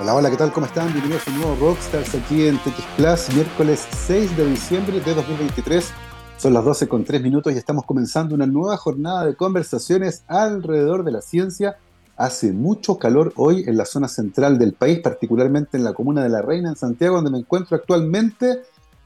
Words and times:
Hola, 0.00 0.16
hola, 0.16 0.28
¿qué 0.28 0.36
tal? 0.36 0.52
¿Cómo 0.52 0.66
están? 0.66 0.92
Bienvenidos 0.92 1.28
a 1.28 1.30
un 1.30 1.36
nuevo 1.38 1.54
Rockstars 1.60 2.16
aquí 2.16 2.48
en 2.48 2.58
TX 2.58 2.84
Plus, 2.96 3.32
miércoles 3.32 3.86
6 4.08 4.36
de 4.36 4.50
diciembre 4.50 5.00
de 5.00 5.14
2023. 5.14 5.92
Son 6.36 6.52
las 6.52 6.64
12 6.64 6.88
con 6.88 7.04
3 7.04 7.22
minutos 7.22 7.52
y 7.52 7.58
estamos 7.58 7.84
comenzando 7.84 8.34
una 8.34 8.44
nueva 8.44 8.76
jornada 8.76 9.24
de 9.24 9.36
conversaciones 9.36 10.24
alrededor 10.26 11.04
de 11.04 11.12
la 11.12 11.22
ciencia. 11.22 11.76
Hace 12.16 12.52
mucho 12.52 12.98
calor 12.98 13.32
hoy 13.36 13.62
en 13.68 13.76
la 13.76 13.84
zona 13.84 14.08
central 14.08 14.58
del 14.58 14.72
país, 14.72 14.98
particularmente 14.98 15.76
en 15.76 15.84
la 15.84 15.92
comuna 15.92 16.24
de 16.24 16.28
La 16.28 16.42
Reina, 16.42 16.70
en 16.70 16.76
Santiago, 16.76 17.16
donde 17.16 17.30
me 17.30 17.38
encuentro 17.38 17.76
actualmente. 17.76 18.62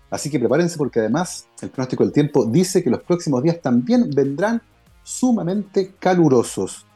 Así 0.09 0.31
que 0.31 0.39
prepárense 0.39 0.79
porque 0.79 1.01
además 1.01 1.49
el 1.61 1.69
pronóstico 1.69 2.03
del 2.03 2.15
tiempo 2.15 2.47
dice 2.47 2.83
que 2.83 2.89
los 2.89 3.03
próximos 3.03 3.43
días 3.43 3.61
también 3.61 4.09
vendrán 4.09 4.63
sumamente 5.03 5.93
calurosos. 5.99 6.88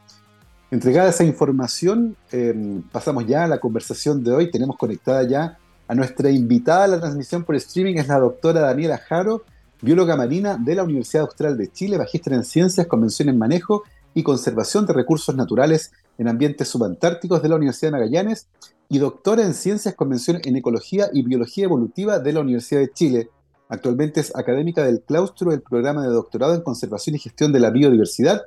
Entregada 0.73 1.09
esa 1.09 1.23
información, 1.23 2.15
em, 2.31 2.81
pasamos 2.91 3.27
ya 3.27 3.43
a 3.43 3.47
la 3.47 3.59
conversación 3.59 4.23
de 4.23 4.31
hoy. 4.31 4.49
Tenemos 4.49 4.75
conectada 4.75 5.21
ya 5.21 5.59
a 5.87 5.93
nuestra 5.93 6.31
invitada 6.31 6.85
a 6.85 6.87
la 6.87 6.99
transmisión 6.99 7.43
por 7.43 7.55
streaming, 7.57 7.97
es 7.97 8.07
la 8.07 8.17
doctora 8.17 8.61
Daniela 8.61 8.97
Jaro, 8.97 9.43
bióloga 9.83 10.15
marina 10.15 10.57
de 10.57 10.73
la 10.73 10.83
Universidad 10.83 11.25
Austral 11.25 11.59
de 11.59 11.71
Chile, 11.71 11.99
magíster 11.99 12.33
en 12.33 12.43
Ciencias, 12.43 12.87
Convención 12.87 13.29
en 13.29 13.37
Manejo 13.37 13.83
y 14.15 14.23
Conservación 14.23 14.87
de 14.87 14.93
Recursos 14.93 15.35
Naturales 15.35 15.91
en 16.17 16.27
Ambientes 16.27 16.69
Subantárticos 16.69 17.43
de 17.43 17.49
la 17.49 17.57
Universidad 17.57 17.91
de 17.91 17.99
Magallanes 17.99 18.47
y 18.89 18.97
doctora 18.97 19.45
en 19.45 19.53
Ciencias, 19.53 19.93
Convención 19.93 20.41
en 20.43 20.55
Ecología 20.55 21.07
y 21.13 21.21
Biología 21.21 21.65
Evolutiva 21.65 22.17
de 22.17 22.33
la 22.33 22.39
Universidad 22.39 22.79
de 22.79 22.91
Chile. 22.91 23.29
Actualmente 23.69 24.21
es 24.21 24.35
académica 24.35 24.83
del 24.83 25.01
claustro 25.01 25.51
del 25.51 25.61
programa 25.61 26.01
de 26.01 26.09
doctorado 26.09 26.55
en 26.55 26.61
Conservación 26.61 27.15
y 27.15 27.19
Gestión 27.19 27.53
de 27.53 27.59
la 27.59 27.69
Biodiversidad 27.69 28.41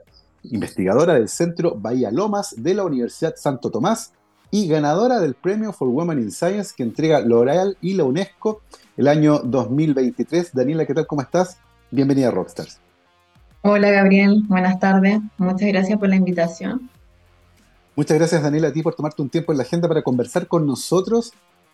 investigadora 0.50 1.14
del 1.14 1.28
Centro 1.28 1.74
Bahía 1.74 2.10
Lomas 2.10 2.54
de 2.56 2.74
la 2.74 2.84
Universidad 2.84 3.34
Santo 3.36 3.70
Tomás 3.70 4.12
y 4.50 4.68
ganadora 4.68 5.20
del 5.20 5.34
Premio 5.34 5.72
for 5.72 5.88
Women 5.88 6.18
in 6.18 6.30
Science 6.30 6.72
que 6.76 6.82
entrega 6.82 7.20
L'Oreal 7.20 7.76
y 7.80 7.94
la 7.94 8.04
UNESCO 8.04 8.62
el 8.96 9.08
año 9.08 9.40
2023. 9.40 10.52
Daniela, 10.54 10.86
¿qué 10.86 10.94
tal? 10.94 11.06
¿Cómo 11.06 11.22
estás? 11.22 11.58
Bienvenida 11.90 12.28
a 12.28 12.30
Rockstars. 12.30 12.80
Hola 13.62 13.90
Gabriel, 13.90 14.44
buenas 14.48 14.78
tardes. 14.78 15.20
Muchas 15.38 15.68
gracias 15.68 15.98
por 15.98 16.08
la 16.08 16.16
invitación. 16.16 16.88
Muchas 17.96 18.18
gracias 18.18 18.42
Daniela 18.42 18.68
a 18.68 18.72
ti 18.72 18.82
por 18.82 18.94
tomarte 18.94 19.22
un 19.22 19.28
tiempo 19.28 19.52
en 19.52 19.58
la 19.58 19.64
agenda 19.64 19.88
para 19.88 20.02
conversar 20.02 20.46
con 20.46 20.66
nosotros. 20.66 21.32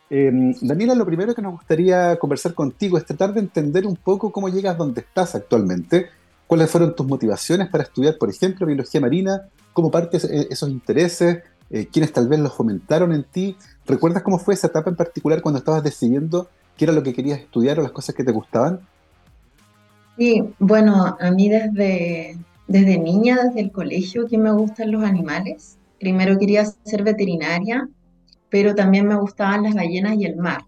Em, 0.09 0.55
Daniela, 0.61 0.95
lo 0.95 1.05
primero 1.05 1.35
que 1.35 1.43
nos 1.43 1.53
gustaría 1.53 2.17
conversar 2.19 2.55
contigo 2.55 2.99
es 2.99 3.05
tratar 3.05 3.33
de 3.33 3.41
entender 3.41 3.87
un 3.87 3.97
poco 3.97 4.31
cómo 4.31 4.49
llegas 4.49 4.77
donde 4.77 5.01
estás 5.01 5.35
actualmente 5.35 6.09
¿Cuáles 6.53 6.71
fueron 6.71 6.95
tus 6.95 7.07
motivaciones 7.07 7.71
para 7.71 7.85
estudiar, 7.85 8.19
por 8.19 8.29
ejemplo, 8.29 8.67
biología 8.67 9.01
marina? 9.01 9.49
¿Cómo 9.73 9.91
partes 9.91 10.25
eh, 10.25 10.49
esos 10.51 10.69
intereses? 10.69 11.39
Eh, 11.71 11.89
¿Quiénes 11.91 12.13
tal 12.13 12.29
vez 12.29 12.41
los 12.41 12.53
fomentaron 12.53 13.11
en 13.15 13.25
ti? 13.25 13.57
¿Recuerdas 13.87 14.23
cómo 14.23 14.39
fue 14.39 14.53
esa 14.53 14.67
etapa 14.67 14.91
en 14.91 14.97
particular 14.97 15.41
cuando 15.41 15.61
estabas 15.61 15.83
decidiendo 15.83 16.51
qué 16.77 16.85
era 16.85 16.93
lo 16.93 17.03
que 17.03 17.15
querías 17.15 17.41
estudiar 17.41 17.81
o 17.81 17.83
las 17.83 17.93
cosas 17.93 18.15
que 18.15 18.23
te 18.23 18.33
gustaban? 18.33 18.81
Sí, 20.19 20.45
bueno, 20.59 21.17
a 21.19 21.31
mí 21.31 21.49
desde, 21.49 22.37
desde 22.69 22.99
niña, 22.99 23.45
desde 23.45 23.61
el 23.61 23.73
colegio, 23.73 24.27
que 24.27 24.37
me 24.37 24.53
gustan 24.53 24.93
los 24.93 25.05
animales. 25.05 25.79
Primero 25.99 26.37
quería 26.39 26.67
ser 26.67 27.03
veterinaria, 27.03 27.89
pero 28.51 28.75
también 28.75 29.09
me 29.09 29.15
gustaban 29.15 29.63
las 29.63 29.73
ballenas 29.73 30.19
y 30.19 30.27
el 30.27 30.37
mar. 30.37 30.67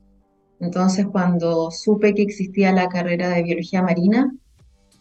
Entonces, 0.61 1.07
cuando 1.07 1.71
supe 1.71 2.15
que 2.15 2.23
existía 2.23 2.73
la 2.73 2.89
carrera 2.89 3.29
de 3.29 3.43
biología 3.43 3.83
marina, 3.83 4.33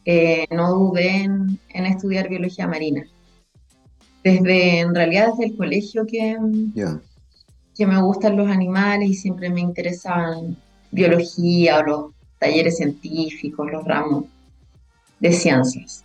eh, 0.05 0.47
no 0.51 0.71
dudé 0.73 1.23
en, 1.23 1.59
estudiar 1.69 2.29
biología 2.29 2.67
marina. 2.67 3.05
Desde, 4.23 4.79
en 4.79 4.95
realidad, 4.95 5.29
desde 5.31 5.51
el 5.51 5.57
colegio 5.57 6.05
que, 6.05 6.37
que 7.75 7.85
me 7.85 8.01
gustan 8.01 8.37
los 8.37 8.49
animales 8.49 9.09
y 9.09 9.13
siempre 9.15 9.49
me 9.49 9.61
interesaban 9.61 10.57
biología 10.91 11.79
o 11.79 11.83
los 11.83 12.11
talleres 12.39 12.77
científicos, 12.77 13.69
los 13.71 13.83
ramos 13.83 14.25
de 15.19 15.31
ciencias. 15.33 16.03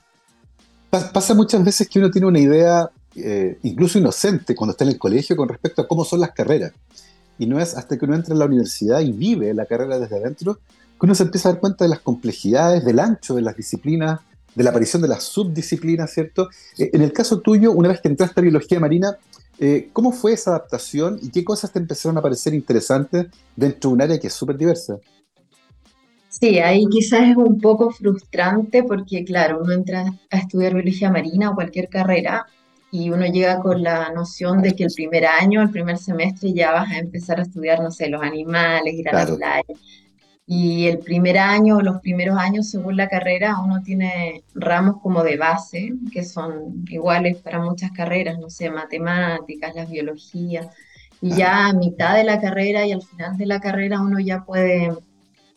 Pasa 0.90 1.34
muchas 1.34 1.62
veces 1.64 1.88
que 1.88 1.98
uno 1.98 2.10
tiene 2.10 2.26
una 2.26 2.38
idea, 2.38 2.90
eh, 3.14 3.58
incluso 3.62 3.98
inocente, 3.98 4.54
cuando 4.54 4.72
está 4.72 4.84
en 4.84 4.90
el 4.90 4.98
colegio 4.98 5.36
con 5.36 5.48
respecto 5.48 5.82
a 5.82 5.88
cómo 5.88 6.04
son 6.04 6.20
las 6.20 6.32
carreras. 6.32 6.72
Y 7.38 7.46
no 7.46 7.60
es 7.60 7.76
hasta 7.76 7.98
que 7.98 8.04
uno 8.04 8.14
entra 8.14 8.32
en 8.32 8.38
la 8.38 8.46
universidad 8.46 9.00
y 9.00 9.12
vive 9.12 9.52
la 9.52 9.66
carrera 9.66 9.98
desde 9.98 10.16
adentro 10.16 10.58
que 10.98 11.06
uno 11.06 11.14
se 11.14 11.22
empieza 11.22 11.48
a 11.48 11.52
dar 11.52 11.60
cuenta 11.60 11.84
de 11.84 11.90
las 11.90 12.00
complejidades, 12.00 12.84
del 12.84 12.98
ancho 12.98 13.34
de 13.34 13.42
las 13.42 13.56
disciplinas, 13.56 14.20
de 14.54 14.64
la 14.64 14.70
aparición 14.70 15.00
de 15.00 15.08
las 15.08 15.22
subdisciplinas, 15.22 16.12
¿cierto? 16.12 16.48
Eh, 16.76 16.90
en 16.92 17.02
el 17.02 17.12
caso 17.12 17.40
tuyo, 17.40 17.70
una 17.72 17.88
vez 17.88 18.00
que 18.00 18.08
entraste 18.08 18.40
a 18.40 18.42
biología 18.42 18.80
marina, 18.80 19.16
eh, 19.60 19.90
¿cómo 19.92 20.12
fue 20.12 20.32
esa 20.32 20.50
adaptación 20.50 21.18
y 21.22 21.30
qué 21.30 21.44
cosas 21.44 21.72
te 21.72 21.78
empezaron 21.78 22.18
a 22.18 22.22
parecer 22.22 22.54
interesantes 22.54 23.28
dentro 23.54 23.90
de 23.90 23.94
un 23.94 24.02
área 24.02 24.18
que 24.18 24.26
es 24.26 24.32
súper 24.32 24.56
diversa? 24.56 24.98
Sí, 26.28 26.58
ahí 26.58 26.84
quizás 26.90 27.28
es 27.30 27.36
un 27.36 27.60
poco 27.60 27.90
frustrante 27.90 28.82
porque, 28.82 29.24
claro, 29.24 29.60
uno 29.62 29.72
entra 29.72 30.04
a 30.30 30.36
estudiar 30.36 30.74
biología 30.74 31.10
marina 31.10 31.50
o 31.50 31.54
cualquier 31.54 31.88
carrera 31.88 32.46
y 32.90 33.10
uno 33.10 33.26
llega 33.26 33.60
con 33.60 33.82
la 33.82 34.12
noción 34.12 34.62
de 34.62 34.74
que 34.74 34.84
el 34.84 34.92
primer 34.92 35.26
año, 35.26 35.62
el 35.62 35.70
primer 35.70 35.98
semestre 35.98 36.52
ya 36.52 36.72
vas 36.72 36.90
a 36.90 36.98
empezar 36.98 37.38
a 37.38 37.42
estudiar, 37.42 37.82
no 37.82 37.90
sé, 37.90 38.08
los 38.08 38.22
animales, 38.22 38.94
ir 38.94 39.08
a 39.08 39.24
la 39.24 39.36
playa 39.36 39.64
y 40.50 40.86
el 40.86 41.00
primer 41.00 41.36
año, 41.36 41.82
los 41.82 42.00
primeros 42.00 42.38
años, 42.38 42.70
según 42.70 42.96
la 42.96 43.06
carrera, 43.06 43.60
uno 43.62 43.82
tiene 43.82 44.44
ramos 44.54 44.96
como 45.02 45.22
de 45.22 45.36
base, 45.36 45.92
que 46.10 46.24
son 46.24 46.86
iguales 46.88 47.36
para 47.36 47.60
muchas 47.60 47.92
carreras, 47.92 48.38
no 48.38 48.48
sé, 48.48 48.70
matemáticas, 48.70 49.74
las 49.74 49.90
biologías. 49.90 50.68
Y 51.20 51.34
ya 51.34 51.66
a 51.66 51.74
mitad 51.74 52.16
de 52.16 52.24
la 52.24 52.40
carrera 52.40 52.86
y 52.86 52.92
al 52.92 53.02
final 53.02 53.36
de 53.36 53.44
la 53.44 53.60
carrera 53.60 54.00
uno 54.00 54.20
ya 54.20 54.42
puede 54.46 54.90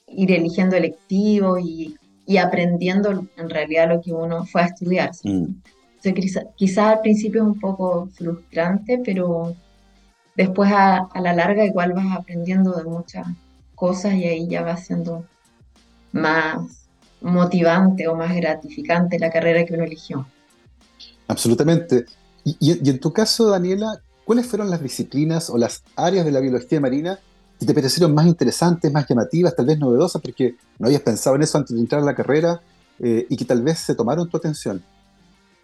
ir 0.08 0.32
eligiendo 0.34 0.76
electivos 0.76 1.62
y, 1.64 1.96
y 2.26 2.36
aprendiendo 2.36 3.26
en 3.38 3.50
realidad 3.50 3.88
lo 3.88 4.02
que 4.02 4.12
uno 4.12 4.46
fue 4.46 4.64
a 4.64 4.66
estudiar. 4.66 5.12
Mm. 5.24 5.46
quizás 6.58 6.96
al 6.96 7.00
principio 7.00 7.44
es 7.44 7.48
un 7.48 7.60
poco 7.62 8.10
frustrante, 8.14 9.02
pero 9.06 9.56
después 10.36 10.70
a, 10.70 10.98
a 10.98 11.22
la 11.22 11.32
larga 11.32 11.64
igual 11.64 11.94
vas 11.94 12.14
aprendiendo 12.14 12.74
de 12.74 12.84
muchas 12.84 13.26
cosas 13.82 14.14
y 14.14 14.26
ahí 14.26 14.48
ya 14.48 14.62
va 14.62 14.78
siendo 14.78 15.26
más 16.12 16.60
motivante 17.20 18.08
o 18.08 18.16
más 18.16 18.36
gratificante 18.36 19.18
la 19.18 19.32
carrera 19.32 19.66
que 19.66 19.74
uno 19.74 19.86
eligió. 19.86 20.28
Absolutamente. 21.28 22.06
Y, 22.44 22.88
en 22.88 23.00
tu 23.00 23.12
caso, 23.12 23.50
Daniela, 23.50 24.00
¿cuáles 24.24 24.46
fueron 24.46 24.70
las 24.70 24.84
disciplinas 24.84 25.50
o 25.50 25.58
las 25.58 25.84
áreas 25.96 26.26
de 26.26 26.32
la 26.32 26.42
biología 26.42 26.80
marina 26.80 27.18
que 27.60 27.66
te 27.66 27.74
parecieron 27.74 28.14
más 28.14 28.28
interesantes, 28.28 28.92
más 28.92 29.08
llamativas, 29.08 29.56
tal 29.56 29.66
vez 29.66 29.80
novedosas, 29.80 30.22
porque 30.22 30.58
no 30.78 30.86
habías 30.86 31.02
pensado 31.02 31.36
en 31.36 31.42
eso 31.42 31.58
antes 31.58 31.76
de 31.76 31.82
entrar 31.82 32.04
a 32.04 32.06
la 32.06 32.14
carrera 32.14 32.62
eh, 33.00 33.26
y 33.30 33.36
que 33.36 33.46
tal 33.46 33.64
vez 33.64 33.80
se 33.80 33.96
tomaron 33.96 34.30
tu 34.30 34.38
atención? 34.38 34.84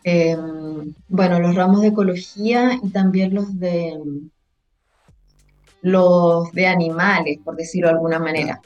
Em, 0.04 0.92
bueno, 1.08 1.40
los 1.40 1.54
ramos 1.54 1.82
de 1.82 1.90
ecología 1.90 2.80
y 2.82 2.90
también 2.90 3.36
los 3.36 3.60
de 3.60 4.00
los 5.82 6.52
de 6.52 6.68
animales, 6.68 7.40
por 7.44 7.56
decirlo 7.56 7.90
de 7.90 7.96
alguna 7.96 8.20
manera. 8.20 8.62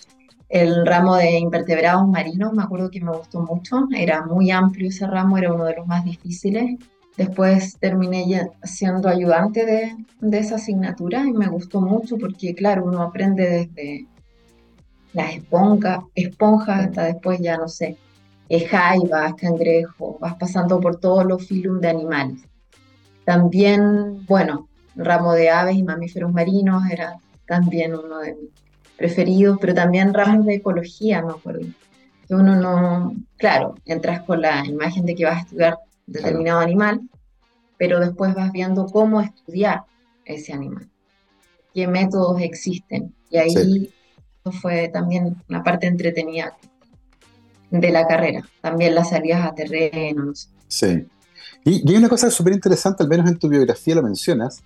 El 0.49 0.85
ramo 0.85 1.15
de 1.15 1.39
invertebrados 1.39 2.07
marinos, 2.07 2.53
me 2.53 2.63
acuerdo 2.63 2.89
que 2.89 3.01
me 3.01 3.11
gustó 3.11 3.41
mucho, 3.41 3.87
era 3.95 4.25
muy 4.25 4.51
amplio 4.51 4.89
ese 4.89 5.07
ramo, 5.07 5.37
era 5.37 5.53
uno 5.53 5.65
de 5.65 5.75
los 5.75 5.87
más 5.87 6.03
difíciles. 6.03 6.77
Después 7.17 7.77
terminé 7.79 8.49
siendo 8.63 9.07
ayudante 9.07 9.65
de, 9.65 10.37
esa 10.37 10.55
asignatura 10.55 11.25
y 11.25 11.31
me 11.31 11.47
gustó 11.47 11.81
mucho 11.81 12.17
porque, 12.17 12.53
claro, 12.55 12.85
uno 12.85 13.01
aprende 13.01 13.49
desde 13.49 14.07
las 15.13 15.35
esponjas, 15.35 16.03
esponjas 16.15 16.87
hasta 16.87 17.03
después 17.03 17.39
ya, 17.39 17.57
no 17.57 17.67
sé, 17.67 17.97
jaivas, 18.59 19.33
cangrejos, 19.35 20.19
vas 20.19 20.35
pasando 20.35 20.79
por 20.79 20.97
todos 20.97 21.25
los 21.25 21.45
filum 21.45 21.79
de 21.79 21.89
animales. 21.89 22.41
También, 23.23 24.25
bueno, 24.25 24.67
ramo 24.95 25.33
de 25.33 25.49
aves 25.49 25.75
y 25.75 25.83
mamíferos 25.83 26.31
marinos 26.31 26.83
era 26.89 27.17
también 27.45 27.95
uno 27.95 28.19
de 28.19 28.35
mis 28.35 28.49
preferidos, 28.97 29.57
pero 29.59 29.73
también 29.73 30.13
ramos 30.13 30.45
de 30.45 30.55
ecología, 30.55 31.23
me 31.23 31.31
acuerdo. 31.31 31.65
Que 32.27 32.35
uno 32.35 32.55
no, 32.55 33.15
claro, 33.37 33.75
entras 33.85 34.21
con 34.21 34.41
la 34.41 34.65
imagen 34.65 35.05
de 35.05 35.15
que 35.15 35.25
vas 35.25 35.37
a 35.37 35.41
estudiar 35.41 35.77
determinado 36.05 36.59
animal, 36.59 37.01
pero 37.77 37.99
después 37.99 38.35
vas 38.35 38.51
viendo 38.51 38.85
cómo 38.85 39.21
estudiar 39.21 39.81
ese 40.23 40.53
animal, 40.53 40.87
qué 41.73 41.87
métodos 41.87 42.39
existen. 42.41 43.13
Y 43.29 43.37
ahí 43.37 43.91
fue 44.61 44.89
también 44.89 45.35
una 45.49 45.63
parte 45.63 45.87
entretenida 45.87 46.55
de 47.71 47.91
la 47.91 48.05
carrera, 48.05 48.43
también 48.61 48.93
las 48.93 49.09
salidas 49.09 49.45
a 49.45 49.55
terreno. 49.55 50.25
No 50.25 50.35
sé. 50.35 50.47
Sí. 50.67 51.07
Y, 51.63 51.89
y, 51.89 51.91
hay 51.91 51.97
una 51.97 52.09
cosa 52.09 52.29
súper 52.29 52.53
interesante, 52.53 53.03
al 53.03 53.09
menos 53.09 53.29
en 53.29 53.37
tu 53.37 53.47
biografía 53.47 53.95
lo 53.95 54.03
mencionas, 54.03 54.63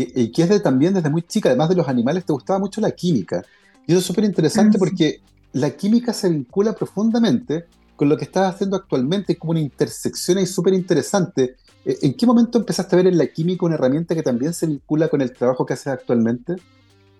y, 0.00 0.30
que 0.30 0.42
es 0.42 0.48
de, 0.48 0.60
también 0.60 0.94
desde 0.94 1.10
muy 1.10 1.22
chica, 1.22 1.48
además 1.48 1.70
de 1.70 1.74
los 1.74 1.88
animales, 1.88 2.24
te 2.24 2.32
gustaba 2.32 2.60
mucho 2.60 2.80
la 2.80 2.92
química. 2.92 3.42
Y 3.86 3.92
eso 3.92 3.98
es 3.98 4.06
súper 4.06 4.24
interesante 4.24 4.76
ah, 4.76 4.78
porque 4.78 5.20
la 5.52 5.70
química 5.70 6.12
se 6.12 6.28
vincula 6.28 6.72
profundamente 6.72 7.64
con 7.96 8.08
lo 8.08 8.16
que 8.16 8.24
estás 8.24 8.54
haciendo 8.54 8.76
actualmente, 8.76 9.32
es 9.32 9.38
como 9.40 9.50
una 9.50 9.60
intersección 9.60 10.38
ahí 10.38 10.46
súper 10.46 10.74
interesante. 10.74 11.56
Eh, 11.84 11.98
¿En 12.02 12.14
qué 12.14 12.26
momento 12.26 12.58
empezaste 12.58 12.94
a 12.94 12.98
ver 12.98 13.08
en 13.08 13.18
la 13.18 13.26
química 13.26 13.66
una 13.66 13.74
herramienta 13.74 14.14
que 14.14 14.22
también 14.22 14.54
se 14.54 14.68
vincula 14.68 15.08
con 15.08 15.20
el 15.20 15.32
trabajo 15.32 15.66
que 15.66 15.72
haces 15.72 15.88
actualmente? 15.88 16.54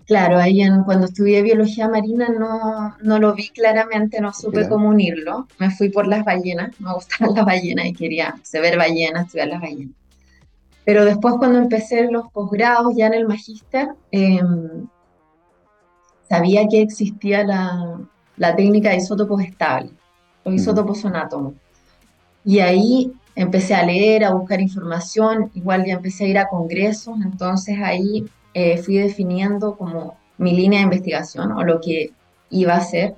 Claro, 0.06 0.38
ahí 0.38 0.62
en, 0.62 0.84
cuando 0.84 1.06
estudié 1.06 1.42
biología 1.42 1.88
marina 1.88 2.28
no, 2.28 2.96
no 3.02 3.18
lo 3.18 3.34
vi 3.34 3.48
claramente, 3.48 4.20
no 4.20 4.32
supe 4.32 4.68
cómo 4.68 4.88
unirlo. 4.88 5.48
Me 5.58 5.70
fui 5.70 5.90
por 5.90 6.06
las 6.06 6.24
ballenas, 6.24 6.80
me 6.80 6.94
gustaban 6.94 7.34
las 7.34 7.44
ballenas 7.44 7.86
y 7.86 7.92
quería 7.92 8.36
ver 8.52 8.78
ballenas, 8.78 9.26
estudiar 9.26 9.48
las 9.48 9.60
ballenas. 9.60 9.97
Pero 10.88 11.04
después 11.04 11.34
cuando 11.36 11.58
empecé 11.58 12.10
los 12.10 12.32
posgrados 12.32 12.94
ya 12.96 13.08
en 13.08 13.12
el 13.12 13.28
magíster, 13.28 13.88
em, 14.10 14.86
sabía 16.26 16.66
que 16.66 16.80
existía 16.80 17.44
la, 17.44 18.00
la, 18.38 18.56
técnica 18.56 18.88
de 18.88 18.96
isótopos 18.96 19.42
estables. 19.42 19.92
Los 20.46 20.54
isótopos 20.54 20.98
son 20.98 21.14
átomos. 21.14 21.52
Y 22.42 22.60
ahí 22.60 23.12
empecé 23.34 23.74
a 23.74 23.84
leer, 23.84 24.24
a 24.24 24.32
buscar 24.32 24.62
información, 24.62 25.50
igual 25.52 25.84
ya 25.84 25.92
empecé 25.92 26.24
a 26.24 26.28
ir 26.28 26.38
a 26.38 26.48
congresos, 26.48 27.18
entonces 27.22 27.76
ahí 27.84 28.24
eh, 28.54 28.78
fui 28.78 28.96
definiendo 28.96 29.76
como 29.76 30.16
mi 30.38 30.56
línea 30.56 30.78
de 30.78 30.84
investigación 30.84 31.52
o 31.52 31.64
lo 31.64 31.82
que 31.82 32.12
iba 32.48 32.72
a 32.72 32.78
hacer. 32.78 33.14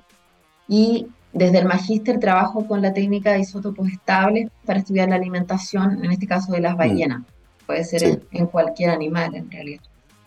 Y 0.67 1.07
desde 1.31 1.59
el 1.59 1.67
magíster 1.67 2.19
trabajo 2.19 2.67
con 2.67 2.81
la 2.81 2.91
técnica 2.91 3.31
de 3.31 3.39
isótopos 3.39 3.87
estables 3.87 4.49
para 4.65 4.79
estudiar 4.79 5.07
la 5.07 5.15
alimentación, 5.15 6.03
en 6.03 6.11
este 6.11 6.27
caso 6.27 6.51
de 6.51 6.59
las 6.59 6.75
mm. 6.75 7.23
Puede 7.71 7.85
ser 7.85 8.21
en, 8.31 8.47
cualquier 8.47 8.89
animal 8.89 9.33
en 9.33 9.49
realidad. 9.49 9.81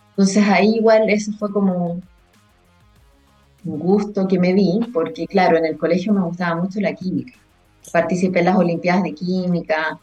Entonces 0.09 0.43
ahí 0.47 0.77
igual 0.77 1.07
eso 1.11 1.31
fue 1.33 1.51
como 1.51 2.01
un 3.63 3.79
gusto 3.79 4.27
que 4.27 4.39
me 4.39 4.51
di, 4.51 4.79
porque 4.91 5.27
claro, 5.27 5.55
en 5.55 5.65
el 5.65 5.77
colegio 5.77 6.11
me 6.11 6.23
gustaba 6.23 6.59
mucho 6.59 6.81
la 6.81 6.95
química. 6.95 7.33
Participé 7.93 8.39
en 8.39 8.45
las 8.45 8.57
Olimpiadas 8.57 9.03
de 9.03 9.13
Química, 9.13 9.99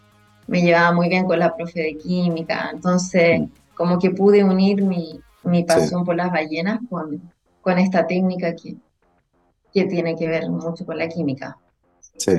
me 0.46 0.62
llevaba 0.62 0.92
muy 0.92 1.08
bien 1.08 1.24
con 1.24 1.40
la 1.40 1.56
profe 1.56 1.80
de 1.80 1.96
química, 1.96 2.70
entonces 2.72 3.42
como 3.74 3.98
que 3.98 4.12
pude 4.12 4.44
unir 4.44 4.80
mi, 4.80 5.18
mi 5.42 5.64
pasión 5.64 6.04
por 6.04 6.14
las 6.14 6.30
ballenas 6.30 6.78
con, 6.88 7.20
con 7.60 7.76
esta 7.80 8.06
técnica 8.06 8.54
que, 8.54 8.76
que 9.74 9.86
tiene 9.86 10.14
que 10.14 10.28
ver 10.28 10.48
mucho 10.48 10.86
con 10.86 10.96
la 10.96 11.08
química. 11.08 11.58
Sí, 12.16 12.34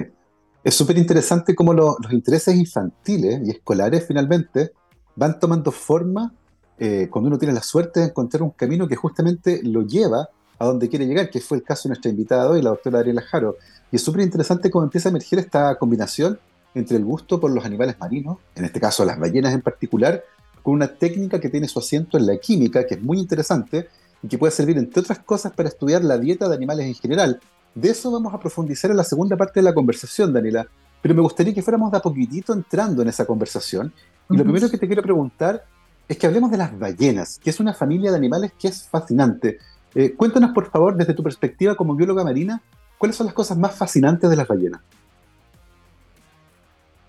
es 0.64 0.74
súper 0.74 0.98
interesante 0.98 1.54
cómo 1.54 1.74
los 1.74 1.98
intereses 2.12 2.56
infantiles 2.56 3.42
y 3.44 3.50
escolares 3.50 4.06
finalmente 4.08 4.72
van 5.16 5.40
tomando 5.40 5.72
forma 5.72 6.34
eh, 6.78 7.08
cuando 7.10 7.28
uno 7.28 7.38
tiene 7.38 7.54
la 7.54 7.62
suerte 7.62 8.00
de 8.00 8.06
encontrar 8.08 8.44
un 8.44 8.52
camino 8.52 8.88
que 8.88 8.96
justamente 8.96 9.62
lo 9.64 9.84
lleva 9.84 10.30
a 10.60 10.66
donde 10.66 10.90
quiere 10.90 11.06
llegar, 11.06 11.30
que 11.30 11.40
fue 11.40 11.58
el 11.58 11.64
caso 11.64 11.84
de 11.84 11.90
nuestra 11.90 12.10
invitada 12.10 12.50
hoy, 12.50 12.62
la 12.62 12.70
doctora 12.70 13.00
Ariela 13.00 13.22
Jaro. 13.22 13.58
Y 13.92 13.98
es 13.98 14.04
súper 14.04 14.22
interesante 14.22 14.70
cómo 14.70 14.84
empieza 14.84 15.10
a 15.10 15.12
emerger 15.12 15.40
esta 15.40 15.76
combinación 15.76 16.40
entre 16.76 16.98
el 16.98 17.06
gusto 17.06 17.40
por 17.40 17.52
los 17.52 17.64
animales 17.66 17.96
marinos, 18.00 18.38
en 18.56 18.66
este 18.66 18.80
caso 18.80 19.06
las 19.06 19.20
ballenas 19.20 19.54
en 19.54 19.62
particular, 19.62 20.24
con 20.62 20.74
una 20.74 20.88
técnica 20.88 21.40
que 21.40 21.50
tiene 21.50 21.68
su 21.68 21.80
asiento 21.80 22.18
en 22.18 22.26
la 22.26 22.38
química, 22.38 22.86
que 22.88 22.96
es 22.96 23.02
muy 23.02 23.20
interesante 23.20 23.90
y 24.24 24.28
que 24.28 24.38
puede 24.38 24.52
servir, 24.52 24.78
entre 24.78 25.02
otras 25.02 25.20
cosas, 25.20 25.52
para 25.52 25.70
estudiar 25.70 26.04
la 26.04 26.18
dieta 26.18 26.48
de 26.48 26.56
animales 26.56 26.88
en 26.88 26.96
general. 26.96 27.40
De 27.76 27.90
eso 27.90 28.12
vamos 28.12 28.34
a 28.34 28.40
profundizar 28.40 28.90
en 28.90 28.98
la 28.98 29.04
segunda 29.04 29.36
parte 29.36 29.60
de 29.60 29.64
la 29.64 29.74
conversación, 29.74 30.32
Daniela. 30.32 30.66
Pero 31.02 31.14
me 31.14 31.22
gustaría 31.22 31.54
que 31.54 31.62
fuéramos 31.62 31.92
de 31.92 31.98
a 31.98 32.02
poquitito 32.02 32.54
entrando 32.54 33.02
en 33.02 33.10
esa 33.10 33.26
conversación. 33.26 33.92
Y 34.30 34.38
lo 34.38 34.44
primero 34.44 34.70
que 34.70 34.78
te 34.78 34.88
quiero 34.88 35.02
preguntar 35.02 35.64
es 36.08 36.18
que 36.18 36.28
hablemos 36.28 36.52
de 36.52 36.58
las 36.58 36.78
ballenas, 36.78 37.40
que 37.40 37.50
es 37.50 37.60
una 37.60 37.74
familia 37.74 38.12
de 38.12 38.18
animales 38.18 38.54
que 38.60 38.68
es 38.68 38.88
fascinante. 38.88 39.58
Eh, 39.96 40.14
cuéntanos, 40.14 40.52
por 40.52 40.70
favor, 40.70 40.96
desde 40.96 41.14
tu 41.14 41.24
perspectiva 41.24 41.76
como 41.76 41.96
bióloga 41.96 42.24
marina, 42.24 42.62
¿cuáles 42.98 43.16
son 43.16 43.28
las 43.28 43.34
cosas 43.34 43.58
más 43.58 43.76
fascinantes 43.76 44.30
de 44.30 44.36
las 44.36 44.48
ballenas? 44.48 44.82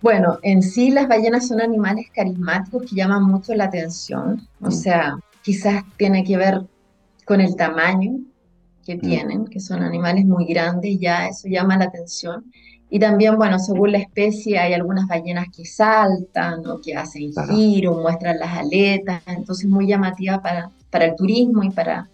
Bueno, 0.04 0.38
en 0.42 0.62
sí 0.62 0.90
las 0.90 1.08
ballenas 1.08 1.48
son 1.48 1.62
animales 1.62 2.08
carismáticos 2.14 2.82
que 2.82 2.94
llaman 2.94 3.24
mucho 3.24 3.54
la 3.54 3.64
atención. 3.64 4.46
O 4.60 4.68
mm. 4.68 4.72
sea, 4.72 5.18
quizás 5.40 5.82
tiene 5.96 6.24
que 6.24 6.36
ver 6.36 6.60
con 7.24 7.40
el 7.40 7.56
tamaño 7.56 8.18
que 8.84 8.96
mm. 8.96 9.00
tienen, 9.00 9.44
que 9.46 9.60
son 9.60 9.82
animales 9.82 10.26
muy 10.26 10.44
grandes, 10.44 10.98
ya 11.00 11.28
eso 11.28 11.48
llama 11.48 11.78
la 11.78 11.86
atención. 11.86 12.44
Y 12.94 13.00
también, 13.00 13.34
bueno, 13.34 13.58
según 13.58 13.90
la 13.90 13.98
especie, 13.98 14.56
hay 14.56 14.72
algunas 14.72 15.08
ballenas 15.08 15.46
que 15.52 15.64
saltan 15.64 16.64
o 16.64 16.80
que 16.80 16.94
hacen 16.94 17.32
giro, 17.50 17.94
muestran 17.94 18.38
las 18.38 18.56
aletas, 18.56 19.20
entonces 19.26 19.68
muy 19.68 19.88
llamativa 19.88 20.40
para, 20.40 20.70
para 20.90 21.06
el 21.06 21.16
turismo 21.16 21.64
y 21.64 21.70
para, 21.70 22.08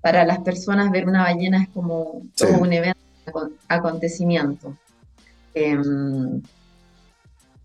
para 0.00 0.24
las 0.24 0.40
personas 0.40 0.90
ver 0.90 1.06
una 1.06 1.22
ballena 1.22 1.62
es 1.62 1.68
como 1.68 2.22
todo 2.36 2.58
un 2.58 2.72
evento, 2.72 2.98
acontecimiento. 3.68 4.76
Em, 5.54 6.42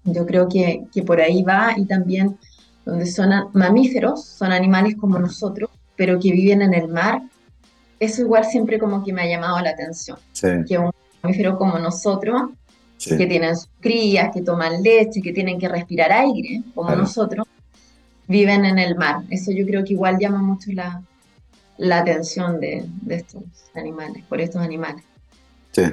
yo 0.03 0.25
creo 0.27 0.47
que, 0.47 0.83
que 0.93 1.01
por 1.01 1.19
ahí 1.21 1.41
va 1.41 1.73
y 1.75 1.85
también 1.85 2.37
donde 2.85 3.07
son 3.07 3.31
mamíferos, 3.53 4.23
son 4.23 4.51
animales 4.51 4.97
como 4.97 5.17
nosotros, 5.17 5.71
pero 5.95 6.19
que 6.19 6.31
viven 6.31 6.61
en 6.61 6.75
el 6.75 6.89
mar. 6.89 7.23
Eso 7.99 8.21
igual 8.21 8.45
siempre 8.45 8.77
como 8.77 9.03
que 9.03 9.11
me 9.11 9.23
ha 9.23 9.27
llamado 9.27 9.59
la 9.61 9.71
atención. 9.71 10.19
Que 10.67 10.77
un 10.77 10.91
mamífero 11.25 11.57
como 11.57 11.77
nosotros, 11.79 12.49
que 12.97 13.27
tienen 13.27 13.55
sus 13.55 13.69
crías, 13.79 14.31
que 14.33 14.41
toman 14.41 14.81
leche, 14.81 15.21
que 15.21 15.33
tienen 15.33 15.59
que 15.59 15.67
respirar 15.67 16.11
aire, 16.11 16.63
como 16.73 16.95
nosotros, 16.95 17.45
viven 18.27 18.65
en 18.65 18.79
el 18.79 18.95
mar. 18.95 19.23
Eso 19.29 19.51
yo 19.51 19.65
creo 19.65 19.83
que 19.83 19.93
igual 19.93 20.17
llama 20.19 20.41
mucho 20.41 20.71
la, 20.73 21.01
la 21.77 21.99
atención 21.99 22.59
de, 22.59 22.85
de, 23.01 23.15
estos 23.15 23.43
animales, 23.75 24.23
por 24.27 24.41
estos 24.41 24.61
animales. 24.61 25.03
Sí, 25.71 25.83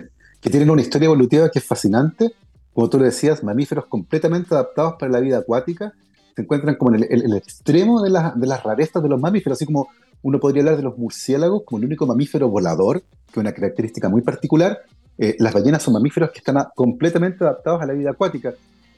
que 0.40 0.50
tienen 0.50 0.70
una 0.70 0.80
historia 0.80 1.06
evolutiva 1.06 1.50
que 1.50 1.58
es 1.58 1.64
fascinante 1.64 2.32
como 2.72 2.88
tú 2.88 2.98
lo 2.98 3.04
decías, 3.04 3.42
mamíferos 3.42 3.86
completamente 3.86 4.54
adaptados 4.54 4.94
para 4.98 5.12
la 5.12 5.20
vida 5.20 5.38
acuática, 5.38 5.92
se 6.34 6.42
encuentran 6.42 6.76
como 6.76 6.94
en 6.94 7.06
el, 7.08 7.34
extremo 7.34 8.00
de, 8.00 8.10
de, 8.10 8.46
las 8.46 8.62
rarezas 8.62 9.02
de 9.02 9.08
los 9.08 9.20
mamíferos, 9.20 9.58
así 9.58 9.66
como 9.66 9.88
uno 10.22 10.40
podría 10.40 10.62
hablar 10.62 10.76
de 10.78 10.82
los 10.82 10.96
murciélagos 10.96 11.62
como 11.64 11.78
el 11.80 11.86
único 11.86 12.06
mamífero 12.06 12.48
volador, 12.48 13.02
que 13.02 13.32
es 13.32 13.36
una 13.36 13.52
característica 13.52 14.08
muy 14.08 14.22
particular. 14.22 14.80
Eh, 15.18 15.36
las 15.38 15.52
ballenas 15.52 15.82
son 15.82 15.94
mamíferos 15.94 16.30
que 16.30 16.38
están 16.38 16.56
completamente 16.74 17.44
adaptados 17.44 17.82
a 17.82 17.86
la 17.86 17.92
vida 17.92 18.10
acuática. 18.10 18.54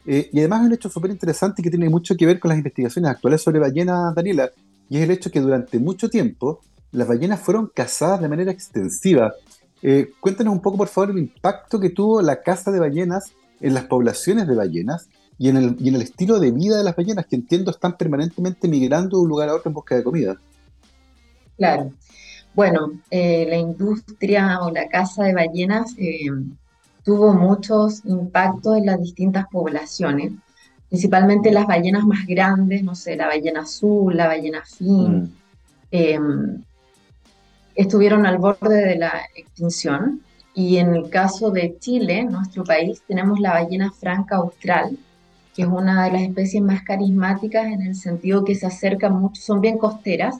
Eh, 0.07 0.29
y 0.33 0.39
además 0.39 0.61
hay 0.61 0.67
un 0.67 0.73
hecho 0.75 0.89
súper 0.89 1.11
interesante 1.11 1.63
que 1.63 1.71
tiene 1.71 1.89
mucho 1.89 2.17
que 2.17 2.27
ver 2.27 2.39
con 2.39 2.51
las 2.51 2.59
investigaciones 2.59 3.11
actuales 3.11 3.43
sobre 3.43 3.59
ballenas, 3.59 4.15
Daniela, 4.15 4.51
y 4.89 4.99
es 4.99 5.03
el 5.03 5.11
hecho 5.11 5.31
que 5.31 5.41
durante 5.41 5.79
mucho 5.79 6.11
tiempo 6.11 6.61
las 6.93 7.09
ballenas 7.09 7.41
fueron 7.41 7.71
cazadas 7.75 8.21
de 8.21 8.29
manera 8.29 8.53
extensiva. 8.53 9.35
Eh, 9.83 10.13
cuéntanos 10.21 10.55
un 10.55 10.61
poco, 10.61 10.77
por 10.77 10.89
favor, 10.89 11.11
el 11.11 11.19
impacto 11.19 11.81
que 11.81 11.91
tuvo 11.91 12.23
la 12.23 12.41
caza 12.43 12.71
de 12.71 12.81
ballenas 12.81 13.33
en 13.61 13.75
las 13.75 13.85
poblaciones 13.85 14.47
de 14.47 14.55
ballenas 14.55 15.09
y 15.39 15.49
en, 15.49 15.57
el, 15.57 15.77
y 15.81 15.89
en 15.89 15.97
el 15.97 16.03
estilo 16.03 16.39
de 16.39 16.53
vida 16.53 16.77
de 16.77 16.85
las 16.85 16.95
ballenas, 16.95 17.27
que 17.27 17.37
entiendo 17.37 17.71
están 17.71 17.97
permanentemente 17.97 18.69
migrando 18.69 19.17
de 19.17 19.23
un 19.25 19.29
lugar 19.29 19.49
a 19.49 19.55
otro 19.55 19.71
en 19.71 19.75
busca 19.75 19.97
de 19.97 20.05
comida. 20.05 20.37
Claro. 21.57 21.93
Bueno, 22.55 23.01
eh, 23.11 23.47
la 23.49 23.57
industria 23.57 24.61
o 24.63 24.71
la 24.71 24.89
caza 24.89 25.25
de 25.25 25.35
ballenas 25.35 25.95
eh, 25.99 26.27
tuvo 27.03 27.35
muchos 27.35 28.05
impactos 28.05 28.77
en 28.79 28.87
las 28.87 29.01
distintas 29.01 29.47
poblaciones, 29.51 30.33
principalmente 30.89 31.51
las 31.51 31.67
ballenas 31.67 32.05
más 32.05 32.25
grandes, 32.27 32.85
no 32.85 32.95
sé, 32.95 33.17
la 33.17 33.27
ballena 33.27 33.63
azul, 33.63 34.17
la 34.17 34.29
ballena 34.29 34.63
fin, 34.65 35.23
mm. 35.23 35.33
eh, 35.91 36.21
estuvieron 37.75 38.25
al 38.25 38.39
borde 38.39 38.87
de 38.87 38.97
la 38.97 39.23
extinción 39.35 40.21
y 40.55 40.77
en 40.77 40.95
el 40.95 41.11
caso 41.11 41.51
de 41.51 41.77
Chile, 41.81 42.23
nuestro 42.23 42.63
país, 42.63 43.03
tenemos 43.09 43.41
la 43.41 43.55
ballena 43.55 43.91
franca 43.91 44.37
austral, 44.37 44.97
que 45.57 45.63
es 45.63 45.69
una 45.69 46.05
de 46.05 46.13
las 46.13 46.23
especies 46.23 46.63
más 46.63 46.85
carismáticas 46.85 47.67
en 47.67 47.83
el 47.83 47.97
sentido 47.97 48.45
que 48.45 48.55
se 48.55 48.67
acercan 48.67 49.15
mucho, 49.15 49.43
son 49.43 49.61
bien 49.61 49.77
costeras 49.77 50.37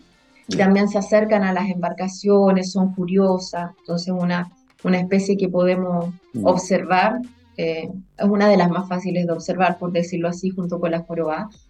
y 0.49 0.57
también 0.57 0.89
se 0.89 0.99
acercan 0.99 1.43
a 1.43 1.53
las 1.53 1.71
embarcaciones, 1.71 2.73
son 2.73 2.95
curiosas, 2.95 3.71
entonces 3.79 4.13
una, 4.17 4.51
una 4.83 5.01
especie 5.01 5.37
que 5.37 5.49
podemos 5.49 6.13
mm. 6.35 6.47
observar, 6.47 7.21
eh, 7.57 7.89
es 8.19 8.25
una 8.25 8.49
de 8.49 8.57
las 8.57 8.69
más 8.69 8.89
fáciles 8.89 9.27
de 9.27 9.33
observar, 9.33 9.79
por 9.79 9.93
decirlo 9.93 10.29
así, 10.29 10.51
junto 10.51 10.79
con 10.79 10.91
las 10.91 11.07
jorobadas. 11.07 11.69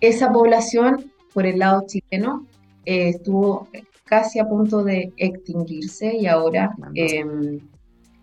Esa 0.00 0.30
población, 0.30 1.10
por 1.32 1.46
el 1.46 1.58
lado 1.58 1.84
chileno, 1.86 2.46
eh, 2.84 3.08
estuvo 3.08 3.68
casi 4.04 4.38
a 4.38 4.48
punto 4.48 4.84
de 4.84 5.12
extinguirse 5.16 6.14
y 6.16 6.26
ahora, 6.26 6.74
em, 6.94 7.58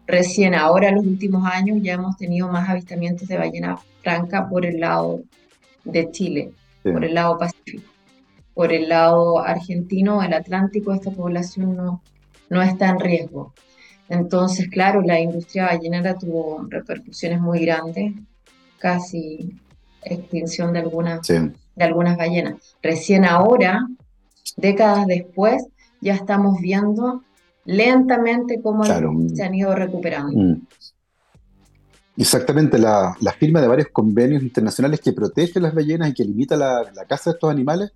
recién 0.08 0.56
ahora, 0.56 0.90
en 0.90 0.96
los 0.96 1.06
últimos 1.06 1.46
años, 1.46 1.80
ya 1.82 1.94
hemos 1.94 2.16
tenido 2.16 2.48
más 2.48 2.70
avistamientos 2.70 3.28
de 3.28 3.38
ballena 3.38 3.78
franca 4.02 4.48
por 4.48 4.66
el 4.66 4.80
lado 4.80 5.24
de 5.84 6.10
Chile, 6.12 6.54
por 6.84 7.04
el 7.04 7.14
lado 7.16 7.38
Pacífico. 7.38 7.93
Por 8.54 8.72
el 8.72 8.90
lado 8.90 9.40
argentino, 9.40 10.22
el 10.22 10.34
Atlántico, 10.34 10.94
esta 10.94 11.12
población 11.12 11.76
no, 11.76 12.02
no 12.50 12.62
está 12.62 12.90
en 12.90 13.00
riesgo. 13.00 13.54
Entonces, 14.10 14.70
claro, 14.70 15.02
la 15.02 15.20
industria 15.20 15.66
ballenera 15.66 16.16
tuvo 16.18 16.66
repercusiones 16.70 17.40
muy 17.42 17.66
grandes, 17.66 18.14
casi 18.78 19.60
extinción 20.04 20.74
de 20.74 20.80
algunas, 20.80 21.28
de 21.28 21.84
algunas 21.84 22.18
ballenas. 22.18 22.76
Recién 22.82 23.26
ahora, 23.26 23.88
décadas 24.58 25.08
después, 25.08 25.66
ya 26.02 26.14
estamos 26.14 26.60
viendo 26.60 27.24
lentamente 27.66 28.62
cómo 28.62 28.84
se 28.84 29.44
han 29.44 29.56
ido 29.56 29.74
recuperando. 29.74 30.38
Mm. 30.38 30.62
Exactamente, 32.16 32.78
la, 32.78 33.16
firma 33.40 33.60
de 33.60 33.68
varios 33.68 33.88
convenios 33.88 34.44
internacionales 34.44 35.00
que 35.00 35.14
protegen 35.14 35.64
las 35.64 35.74
ballenas 35.74 36.10
y 36.10 36.14
que 36.14 36.24
limita 36.24 36.56
la, 36.56 36.84
caza 37.08 37.32
de 37.32 37.36
estos 37.36 37.50
animales 37.50 37.92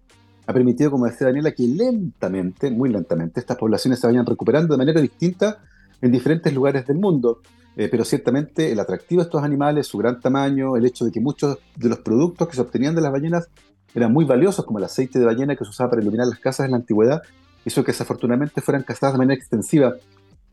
ha 0.48 0.54
permitido, 0.54 0.90
como 0.90 1.06
decía 1.06 1.28
Daniela, 1.28 1.52
que 1.52 1.64
lentamente, 1.68 2.72
muy 2.72 2.90
lentamente, 2.90 3.42
estas 3.42 3.58
poblaciones 3.58 4.00
se 4.00 4.08
vayan 4.08 4.26
recuperando 4.26 4.74
de 4.74 4.78
manera 4.78 5.02
distinta 5.02 5.60
en 6.02 6.12
diferentes 6.12 6.54
lugares 6.54 6.88
del 6.88 6.98
mundo. 6.98 7.42
Eh, 7.76 7.90
pero 7.92 8.04
ciertamente 8.04 8.72
el 8.72 8.80
atractivo 8.80 9.22
de 9.22 9.26
estos 9.26 9.44
animales, 9.44 9.86
su 9.86 10.00
gran 10.00 10.20
tamaño, 10.20 10.78
el 10.78 10.86
hecho 10.86 11.06
de 11.06 11.12
que 11.12 11.20
muchos 11.20 11.60
de 11.76 11.90
los 11.90 12.00
productos 12.00 12.48
que 12.48 12.56
se 12.56 12.62
obtenían 12.62 12.96
de 12.96 13.02
las 13.02 13.12
ballenas 13.12 13.50
eran 13.94 14.12
muy 14.12 14.26
valiosos, 14.26 14.66
como 14.66 14.80
el 14.80 14.86
aceite 14.86 15.20
de 15.20 15.26
ballena 15.26 15.56
que 15.56 15.64
se 15.64 15.70
usaba 15.70 15.92
para 15.92 16.02
iluminar 16.02 16.28
las 16.28 16.40
casas 16.40 16.66
en 16.66 16.72
la 16.72 16.78
antigüedad, 16.78 17.22
hizo 17.66 17.84
que 17.84 17.92
desafortunadamente 17.92 18.62
fueran 18.62 18.84
cazadas 18.84 19.14
de 19.14 19.18
manera 19.20 19.38
extensiva. 19.38 19.94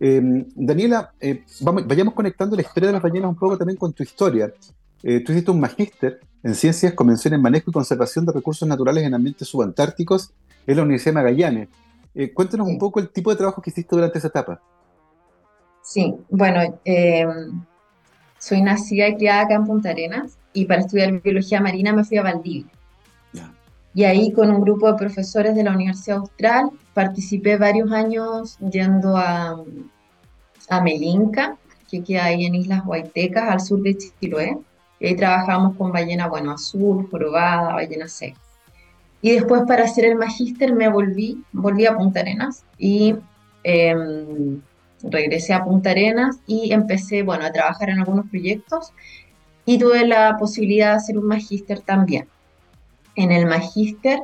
Em, 0.01 0.45
Daniela, 0.55 1.13
eh, 1.21 1.45
vayamos 1.87 2.15
conectando 2.15 2.57
la 2.57 2.63
historia 2.63 2.89
de 2.89 2.95
las 2.95 3.03
ballenas 3.03 3.31
un 3.31 3.37
poco 3.37 3.57
también 3.57 3.79
con 3.79 3.93
tu 3.93 4.03
historia. 4.03 4.53
Eh, 5.03 5.21
tú 5.21 5.33
hiciste 5.33 5.51
un 5.51 5.61
magíster 5.61 6.21
en 6.43 6.55
Ciencias, 6.55 6.95
Convención 6.95 7.35
en 7.35 7.43
Manejo 7.43 7.71
y 7.71 7.73
Conservación 7.73 8.25
de 8.27 8.33
Recursos 8.33 8.69
Naturales 8.69 9.05
en 9.05 9.15
Ambientes 9.15 9.49
Subantárticos 9.49 10.33
en 10.67 10.77
la 10.77 10.83
Universidad 10.83 11.13
de 11.13 11.23
Magallanes. 11.23 11.69
cuéntanos 12.33 12.69
un 12.69 12.79
poco 12.79 13.01
el 13.01 13.09
tipo 13.09 13.31
de 13.31 13.37
trabajo 13.37 13.61
que 13.61 13.71
hiciste 13.71 13.95
durante 13.95 14.19
esa 14.19 14.29
etapa. 14.29 14.61
Sí, 15.83 16.15
bueno, 16.31 16.81
em, 16.85 17.63
soy 18.39 18.63
nacida 18.63 19.09
y 19.09 19.17
criada 19.17 19.43
acá 19.43 19.55
en 19.55 19.65
Punta 19.67 19.91
Arenas 19.91 20.39
y 20.55 20.65
para 20.65 20.81
estudiar 20.81 21.21
biología 21.21 21.61
marina 21.61 21.93
me 21.93 22.05
fui 22.05 22.17
a 22.17 22.23
Valdivia. 22.23 22.71
Y 23.97 24.03
ahí 24.03 24.33
con 24.33 24.51
un 24.51 24.61
grupo 24.61 24.91
de 24.91 24.99
profesores 24.99 25.55
de 25.55 25.63
la 25.63 25.73
Universidad 25.73 26.19
Austral 26.19 26.71
participé 26.95 27.57
varios 27.57 27.93
años 27.93 28.59
yendo 28.59 29.17
a, 29.17 29.63
a 30.69 30.81
Melinca, 30.81 31.57
que 31.89 32.03
queda 32.03 32.25
ahí 32.25 32.45
en 32.45 32.57
Islas 32.57 32.83
Huaytecas, 32.85 33.49
al 33.49 33.61
sur 33.61 33.81
de 33.83 33.97
Chiloé. 33.97 34.59
Y 35.05 35.09
ahí 35.09 35.17
trabajamos 35.17 35.77
con 35.77 35.93
ballena, 35.93 36.29
bueno, 36.29 36.53
azul, 36.53 37.07
jorobada, 37.11 37.75
ballena 37.75 38.09
seca. 38.09 38.41
Y 39.21 39.33
después 39.33 39.65
para 39.69 39.85
hacer 39.85 40.07
el 40.07 40.17
magíster 40.17 40.73
me 40.75 40.89
volví, 40.89 41.45
volví 41.53 41.85
a 41.85 41.95
Punta 41.95 42.21
Arenas 42.21 42.65
y 42.79 43.15
em, 43.65 44.63
regresé 45.03 45.53
a 45.53 45.63
Punta 45.63 45.91
Arenas 45.91 46.39
y 46.47 46.73
empecé, 46.73 47.23
bueno, 47.23 47.45
a 47.45 47.53
trabajar 47.53 47.91
en 47.91 47.99
algunos 47.99 48.31
proyectos 48.31 48.95
y 49.67 49.77
tuve 49.77 50.07
la 50.07 50.39
posibilidad 50.39 50.93
de 50.93 50.97
hacer 50.97 51.19
un 51.19 51.27
magíster 51.27 51.81
también. 51.81 52.27
En 53.15 53.31
el 53.31 53.45
magíster 53.45 54.21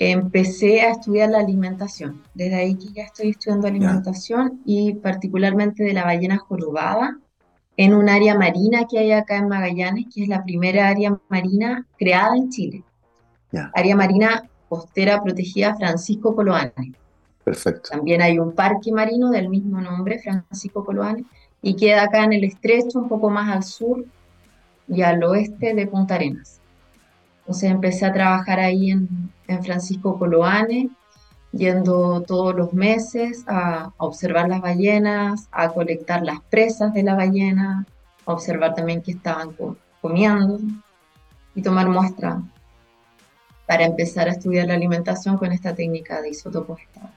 empecé 0.00 0.80
a 0.80 0.90
estudiar 0.90 1.30
la 1.30 1.38
alimentación. 1.38 2.24
Desde 2.34 2.56
ahí 2.56 2.74
que 2.74 2.92
ya 2.92 3.04
estoy 3.04 3.30
estudiando 3.30 3.68
alimentación 3.68 4.62
y 4.64 4.94
particularmente 4.94 5.84
de 5.84 5.92
la 5.92 6.02
ballena 6.02 6.38
jorobada 6.38 7.20
en 7.78 7.94
un 7.94 8.08
área 8.08 8.36
marina 8.36 8.86
que 8.90 8.98
hay 8.98 9.12
acá 9.12 9.36
en 9.36 9.48
Magallanes, 9.48 10.06
que 10.12 10.24
es 10.24 10.28
la 10.28 10.42
primera 10.42 10.88
área 10.88 11.16
marina 11.28 11.86
creada 11.96 12.36
en 12.36 12.50
Chile. 12.50 12.82
Área 13.72 13.94
marina 13.94 14.42
costera 14.68 15.22
protegida 15.22 15.76
Francisco 15.76 16.34
Coloane. 16.34 16.92
También 17.88 18.20
hay 18.20 18.40
un 18.40 18.52
parque 18.52 18.90
marino 18.92 19.30
del 19.30 19.48
mismo 19.48 19.80
nombre, 19.80 20.18
Francisco 20.18 20.84
Coloane, 20.84 21.24
y 21.62 21.76
queda 21.76 22.02
acá 22.02 22.24
en 22.24 22.32
el 22.32 22.44
estrecho, 22.44 22.98
un 22.98 23.08
poco 23.08 23.30
más 23.30 23.48
al 23.48 23.62
sur 23.62 24.04
y 24.88 25.02
al 25.02 25.22
oeste 25.22 25.72
de 25.74 25.86
Punta 25.86 26.16
Arenas. 26.16 26.60
Entonces 27.40 27.70
empecé 27.70 28.06
a 28.06 28.12
trabajar 28.12 28.58
ahí 28.58 28.90
en, 28.90 29.08
Francisco 29.62 30.18
Coloane, 30.18 30.90
yendo 31.52 32.22
todos 32.22 32.54
los 32.54 32.72
meses 32.72 33.44
a, 33.46 33.92
observar 33.96 34.48
las 34.48 34.60
ballenas, 34.60 35.48
a 35.50 35.68
colectar 35.70 36.22
las 36.22 36.40
presas 36.40 36.92
de 36.92 37.02
la 37.02 37.14
ballena, 37.14 37.86
a 38.26 38.32
observar 38.32 38.74
también 38.74 39.02
qué 39.02 39.12
estaban 39.12 39.54
comiendo 40.00 40.60
y 41.54 41.62
tomar 41.62 41.88
muestra 41.88 42.42
para 43.66 43.84
empezar 43.84 44.28
a 44.28 44.32
estudiar 44.32 44.66
la 44.66 44.74
alimentación 44.74 45.36
con 45.36 45.52
esta 45.52 45.74
técnica 45.74 46.22
de 46.22 46.30
isótopos 46.30 46.80
estables. 46.80 47.12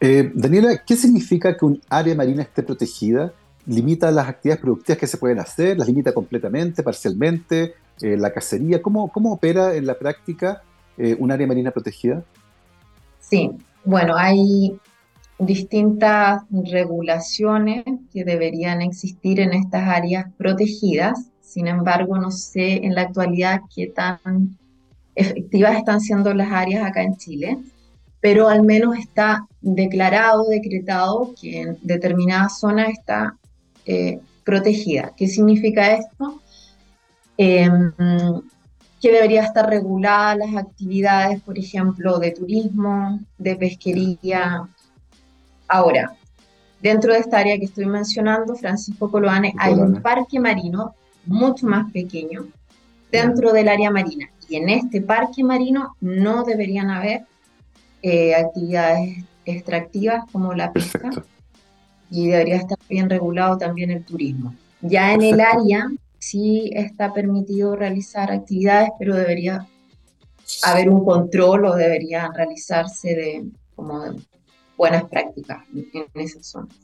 Eh, 0.00 0.30
Daniela, 0.34 0.82
¿qué 0.84 0.96
significa 0.96 1.56
que 1.56 1.64
un 1.64 1.80
área 1.88 2.14
marina 2.14 2.42
esté 2.42 2.62
protegida? 2.62 3.32
¿Limita 3.66 4.10
las 4.10 4.28
actividades 4.28 4.60
productivas 4.60 4.98
que 4.98 5.06
se 5.06 5.16
pueden 5.16 5.38
hacer? 5.38 5.78
¿Las 5.78 5.88
limita 5.88 6.12
completamente, 6.12 6.82
parcialmente? 6.82 7.74
Eh, 8.00 8.16
¿La 8.16 8.32
cacería? 8.32 8.82
¿Cómo, 8.82 9.10
¿Cómo 9.10 9.32
opera 9.32 9.74
en 9.74 9.86
la 9.86 9.94
práctica 9.94 10.62
eh, 10.98 11.16
un 11.18 11.32
área 11.32 11.46
marina 11.46 11.70
protegida? 11.70 12.22
Sí, 13.28 13.50
bueno, 13.84 14.16
hay 14.16 14.78
distintas 15.38 16.42
regulaciones 16.50 17.84
que 18.12 18.24
deberían 18.24 18.82
existir 18.82 19.40
en 19.40 19.52
estas 19.52 19.88
áreas 19.88 20.26
protegidas. 20.36 21.30
Sin 21.40 21.66
embargo, 21.66 22.18
no 22.18 22.30
sé 22.30 22.84
en 22.84 22.94
la 22.94 23.02
actualidad 23.02 23.60
qué 23.74 23.86
tan 23.88 24.56
efectivas 25.14 25.76
están 25.76 26.00
siendo 26.00 26.34
las 26.34 26.50
áreas 26.52 26.84
acá 26.84 27.02
en 27.02 27.16
Chile 27.16 27.58
pero 28.24 28.48
al 28.48 28.62
menos 28.62 28.96
está 28.96 29.46
declarado, 29.60 30.48
decretado 30.48 31.34
que 31.38 31.60
en 31.60 31.78
determinada 31.82 32.48
zona 32.48 32.86
está 32.86 33.36
eh, 33.84 34.18
protegida. 34.46 35.12
¿Qué 35.14 35.28
significa 35.28 35.92
esto? 35.92 36.40
Em, 37.36 37.92
que 39.04 39.12
debería 39.12 39.42
estar 39.42 39.68
regulada 39.68 40.34
las 40.34 40.56
actividades, 40.56 41.38
por 41.42 41.58
ejemplo, 41.58 42.18
de 42.18 42.30
turismo, 42.30 43.20
de 43.36 43.54
pesquería. 43.54 44.66
Ahora, 45.68 46.16
dentro 46.80 47.12
de 47.12 47.18
esta 47.18 47.40
área 47.40 47.58
que 47.58 47.66
estoy 47.66 47.84
mencionando, 47.84 48.54
Francisco 48.54 49.10
Coloane, 49.10 49.52
hay 49.58 49.74
un 49.74 50.00
parque 50.00 50.40
marino 50.40 50.94
mucho 51.26 51.66
más 51.66 51.92
pequeño 51.92 52.46
dentro 53.12 53.52
del 53.52 53.68
área 53.68 53.90
marina. 53.90 54.30
Y 54.48 54.56
en 54.56 54.70
este 54.70 55.02
parque 55.02 55.44
marino 55.44 55.94
no 56.00 56.42
deberían 56.44 56.88
haber 56.88 57.26
eh, 58.00 58.34
actividades 58.34 59.22
extractivas 59.44 60.24
como 60.32 60.54
la 60.54 60.72
pesca 60.72 61.10
y 62.10 62.28
debería 62.28 62.56
estar 62.56 62.78
bien 62.88 63.10
regulado 63.10 63.58
también 63.58 63.90
el 63.90 64.02
turismo. 64.02 64.54
Ya 64.80 65.12
en 65.12 65.20
el 65.20 65.42
área 65.42 65.90
sí 66.24 66.70
está 66.74 67.12
permitido 67.12 67.76
realizar 67.76 68.30
actividades, 68.30 68.90
pero 68.98 69.14
debería 69.14 69.66
haber 70.62 70.88
un 70.88 71.04
control 71.04 71.66
o 71.66 71.74
deberían 71.74 72.32
realizarse 72.34 73.14
de 73.14 73.44
como 73.74 74.02
buenas 74.76 75.04
prácticas 75.04 75.64
en, 75.74 76.06
esas 76.14 76.46
zonas. 76.46 76.74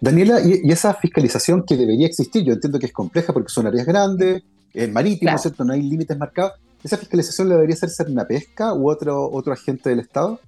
Daniela, 0.00 0.40
y, 0.42 0.70
esa 0.70 0.92
fiscalización 0.94 1.64
que 1.64 1.76
debería 1.76 2.06
existir, 2.06 2.44
yo 2.44 2.52
entiendo 2.52 2.78
que 2.78 2.86
es 2.86 2.92
compleja 2.92 3.32
porque 3.32 3.48
son 3.48 3.66
áreas 3.66 3.86
grandes, 3.86 4.42
es 4.74 4.92
marítimo, 4.92 5.36
¿cierto? 5.38 5.64
No 5.64 5.72
hay 5.72 5.82
límites 5.82 6.18
marcados. 6.18 6.52
¿Esa 6.84 6.98
fiscalización 6.98 7.48
la 7.48 7.54
debería 7.54 7.76
hacer 7.80 8.08
una 8.08 8.26
Pesca 8.26 8.74
u 8.74 8.90
otro, 8.90 9.30
otro 9.30 9.52
agente 9.52 9.88
del 9.88 10.00
Estado? 10.00 10.38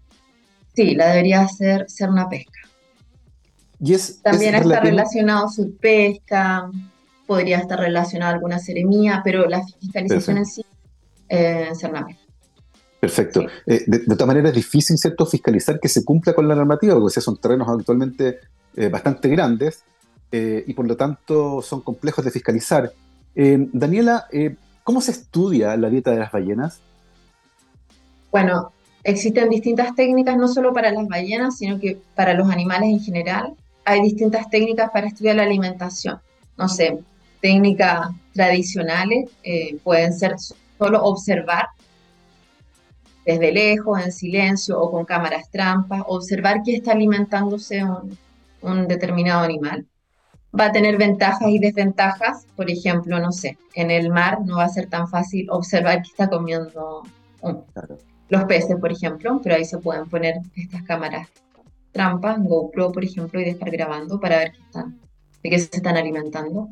Sí, 0.75 0.95
la 0.95 1.09
debería 1.09 1.43
hacer 1.43 1.87
una 2.09 2.29
Pesca. 2.29 2.61
Y 3.81 3.95
es, 3.95 4.21
También 4.23 4.55
está 4.55 4.81
relacionado 4.81 5.49
su 5.49 5.77
pesca, 5.77 6.71
podría 7.29 7.59
estar 7.59 7.79
relacionado 7.79 8.33
a 8.33 8.35
alguna 8.35 8.59
seremía, 8.59 9.21
pero 9.23 9.47
la 9.47 9.63
fiscalización 9.63 10.39
en 10.39 10.47
sí, 10.47 10.65
eh, 11.29 11.69
Pesca. 11.71 12.07
Perfecto. 12.99 13.47
Eh, 13.67 13.85
de, 13.87 13.99
todas 14.01 14.27
maneras, 14.27 14.49
es 14.49 14.57
difícil, 14.57 14.97
¿cierto?, 14.97 15.27
fiscalizar 15.27 15.79
que 15.79 15.91
se 15.91 16.07
cumpla 16.07 16.33
con 16.33 16.49
la 16.49 16.55
normativa, 16.55 16.99
porque 16.99 17.21
son 17.21 17.37
terrenos 17.37 17.69
actualmente 17.69 18.39
eh, 18.75 18.89
bastante 18.89 19.29
grandes 19.29 19.85
y 20.31 20.75
por 20.75 20.87
lo 20.87 20.95
tanto 20.95 21.63
son 21.63 21.81
complejos 21.81 22.23
de 22.23 22.31
fiscalizar. 22.31 22.93
Daniela, 23.35 24.27
¿cómo 24.85 25.01
se 25.01 25.13
estudia 25.13 25.75
la 25.79 25.89
dieta 25.89 26.11
de 26.11 26.19
las 26.19 26.31
ballenas? 26.31 26.81
Bueno, 28.31 28.73
existen 29.05 29.49
distintas 29.49 29.95
técnicas, 29.95 30.37
no 30.37 30.47
solo 30.47 30.75
para 30.75 30.93
las 30.93 31.09
ballenas, 31.09 31.57
sino 31.57 31.81
que 31.81 31.99
para 32.15 32.35
los 32.35 32.51
animales 32.51 32.91
en 32.91 33.01
general. 33.01 33.55
Hay 33.87 34.03
distintas 34.03 34.51
técnicas 34.51 34.91
para 34.91 35.07
estudiar 35.07 35.37
la 35.37 35.45
alimentación. 35.45 36.21
No 36.59 36.69
sé, 36.69 36.99
técnicas 37.41 38.11
tradicionales 38.33 39.31
eh, 39.43 39.77
pueden 39.85 40.13
ser 40.13 40.37
solo 40.79 41.03
observar 41.03 41.67
desde 43.25 43.53
lejos, 43.53 44.01
en 44.03 44.13
silencio 44.13 44.81
o 44.81 44.91
con 44.91 45.05
cámaras 45.05 45.51
trampas, 45.51 46.03
observar 46.07 46.63
que 46.63 46.77
está 46.77 46.93
alimentándose 46.93 47.85
un, 47.85 48.17
un 48.63 48.89
determinado 48.89 49.45
animal. 49.45 49.87
Va 50.59 50.67
a 50.67 50.73
tener 50.73 50.97
ventajas 50.97 51.49
y 51.49 51.59
desventajas, 51.59 52.47
por 52.57 52.71
ejemplo, 52.71 53.21
no 53.21 53.33
sé, 53.33 53.59
en 53.75 53.91
el 53.91 54.11
mar 54.11 54.39
no 54.47 54.57
va 54.57 54.65
a 54.65 54.69
ser 54.71 54.89
tan 54.89 55.09
fácil 55.09 55.47
observar 55.51 56.03
que 56.03 56.09
está 56.09 56.31
comiendo 56.31 57.03
un, 57.43 57.65
los 58.29 58.45
peces, 58.45 58.77
por 58.77 58.93
ejemplo, 58.93 59.41
pero 59.43 59.57
ahí 59.57 59.65
se 59.65 59.79
pueden 59.79 60.09
poner 60.09 60.37
estas 60.57 60.83
cámaras 60.83 61.29
trampas, 61.93 62.39
GoPro, 62.43 62.93
por 62.93 63.05
ejemplo, 63.05 63.41
y 63.41 63.45
estar 63.45 63.71
grabando 63.71 64.21
para 64.21 64.39
ver 64.39 64.53
qué 64.53 64.61
están, 64.63 64.99
de 65.43 65.51
qué 65.51 65.59
se 65.59 65.77
están 65.77 65.97
alimentando. 65.97 66.69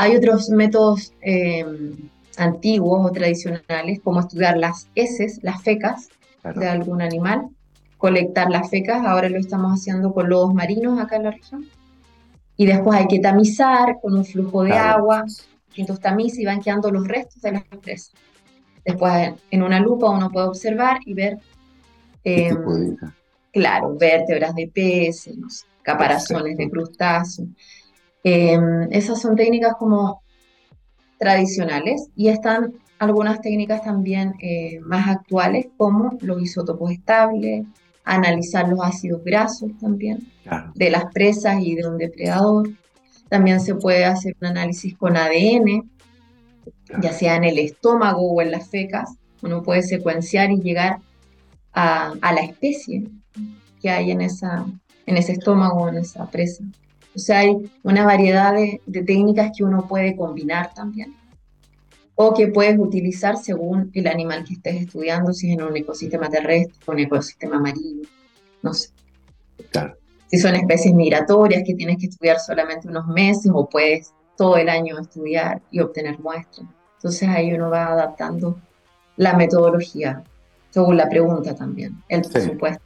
Hay 0.00 0.16
otros 0.16 0.48
métodos 0.48 1.12
eh, 1.20 1.62
antiguos 2.38 3.04
o 3.04 3.12
tradicionales, 3.12 4.00
como 4.02 4.20
estudiar 4.20 4.56
las 4.56 4.88
heces, 4.94 5.40
las 5.42 5.62
fecas 5.62 6.08
de 6.42 6.66
algún 6.66 7.02
animal, 7.02 7.48
colectar 7.98 8.48
las 8.48 8.70
fecas, 8.70 9.04
ahora 9.04 9.28
lo 9.28 9.38
estamos 9.38 9.78
haciendo 9.78 10.14
con 10.14 10.30
lobos 10.30 10.54
marinos 10.54 10.98
acá 10.98 11.16
en 11.16 11.24
la 11.24 11.32
región. 11.32 11.66
Y 12.56 12.64
después 12.64 12.98
hay 12.98 13.08
que 13.08 13.18
tamizar 13.18 13.98
con 14.00 14.16
un 14.16 14.24
flujo 14.24 14.64
de 14.64 14.72
agua, 14.72 15.26
y 15.74 15.82
entonces 15.82 16.02
tamiza 16.02 16.40
y 16.40 16.46
van 16.46 16.62
quedando 16.62 16.90
los 16.90 17.06
restos 17.06 17.42
de 17.42 17.52
las 17.52 17.64
presas. 17.64 18.12
Después, 18.82 19.34
en 19.50 19.62
una 19.62 19.80
lupa 19.80 20.08
uno 20.08 20.30
puede 20.30 20.46
observar 20.46 21.00
y 21.04 21.12
ver, 21.12 21.36
em, 22.24 22.96
claro, 23.52 23.94
vértebras 23.98 24.54
de 24.54 24.66
peces, 24.66 25.66
caparazones 25.82 26.56
de 26.56 26.70
crustáceos. 26.70 27.48
Em, 28.22 28.88
esas 28.90 29.20
son 29.20 29.36
técnicas 29.36 29.74
como 29.78 30.22
tradicionales 31.18 32.08
y 32.16 32.28
están 32.28 32.74
algunas 32.98 33.40
técnicas 33.40 33.82
también 33.82 34.34
eh, 34.40 34.78
más 34.80 35.08
actuales 35.08 35.68
como 35.76 36.18
los 36.20 36.42
isótopos 36.42 36.92
estables, 36.92 37.64
analizar 38.04 38.68
los 38.68 38.80
ácidos 38.82 39.22
grasos 39.24 39.70
también 39.80 40.26
de 40.74 40.90
las 40.90 41.06
presas 41.12 41.62
y 41.62 41.74
de 41.76 41.88
un 41.88 41.96
depredador. 41.96 42.68
También 43.28 43.60
se 43.60 43.74
puede 43.74 44.04
hacer 44.04 44.36
un 44.40 44.48
análisis 44.48 44.96
con 44.98 45.16
ADN, 45.16 45.90
ya 47.00 47.12
sea 47.12 47.36
en 47.36 47.44
el 47.44 47.58
estómago 47.58 48.32
o 48.32 48.42
en 48.42 48.50
las 48.50 48.68
fecas. 48.68 49.10
Uno 49.42 49.62
puede 49.62 49.82
secuenciar 49.82 50.50
y 50.50 50.60
llegar 50.60 50.98
a, 51.72 52.14
la 52.20 52.40
especie 52.40 53.04
que 53.80 53.88
hay 53.88 54.10
en, 54.10 54.20
esa, 54.20 54.66
en 55.06 55.16
ese 55.16 55.32
estómago 55.32 55.84
o 55.84 55.88
en 55.88 55.98
esa 55.98 56.26
presa. 56.30 56.64
O 57.14 57.18
sea, 57.18 57.40
hay 57.40 57.56
una 57.82 58.04
variedad 58.04 58.54
de, 58.54 58.80
técnicas 59.02 59.52
que 59.56 59.64
uno 59.64 59.86
puede 59.88 60.16
combinar 60.16 60.72
también 60.74 61.14
o 62.14 62.34
que 62.34 62.48
puedes 62.48 62.78
utilizar 62.78 63.36
según 63.36 63.90
el 63.94 64.06
animal 64.06 64.44
que 64.44 64.54
estés 64.54 64.82
estudiando, 64.82 65.32
si 65.32 65.48
es 65.48 65.58
en 65.58 65.62
un 65.64 65.76
ecosistema 65.76 66.28
terrestre 66.28 66.74
o 66.86 66.92
un 66.92 66.98
ecosistema 66.98 67.58
marino, 67.58 68.02
no 68.62 68.74
sé. 68.74 68.90
Si 70.26 70.38
son 70.38 70.54
especies 70.54 70.94
migratorias 70.94 71.62
que 71.64 71.74
tienes 71.74 71.96
que 71.98 72.06
estudiar 72.06 72.38
solamente 72.38 72.88
unos 72.88 73.06
meses 73.06 73.50
o 73.52 73.68
puedes 73.68 74.12
todo 74.36 74.56
el 74.56 74.68
año 74.68 74.98
estudiar 74.98 75.62
y 75.70 75.80
obtener 75.80 76.18
muestras. 76.20 76.68
Entonces 76.96 77.28
ahí 77.28 77.52
uno 77.52 77.70
va 77.70 77.86
adaptando 77.86 78.60
la 79.16 79.34
metodología 79.34 80.22
según 80.70 80.96
la 80.96 81.08
pregunta 81.08 81.54
también, 81.54 82.02
el 82.08 82.22
presupuesto. 82.22 82.82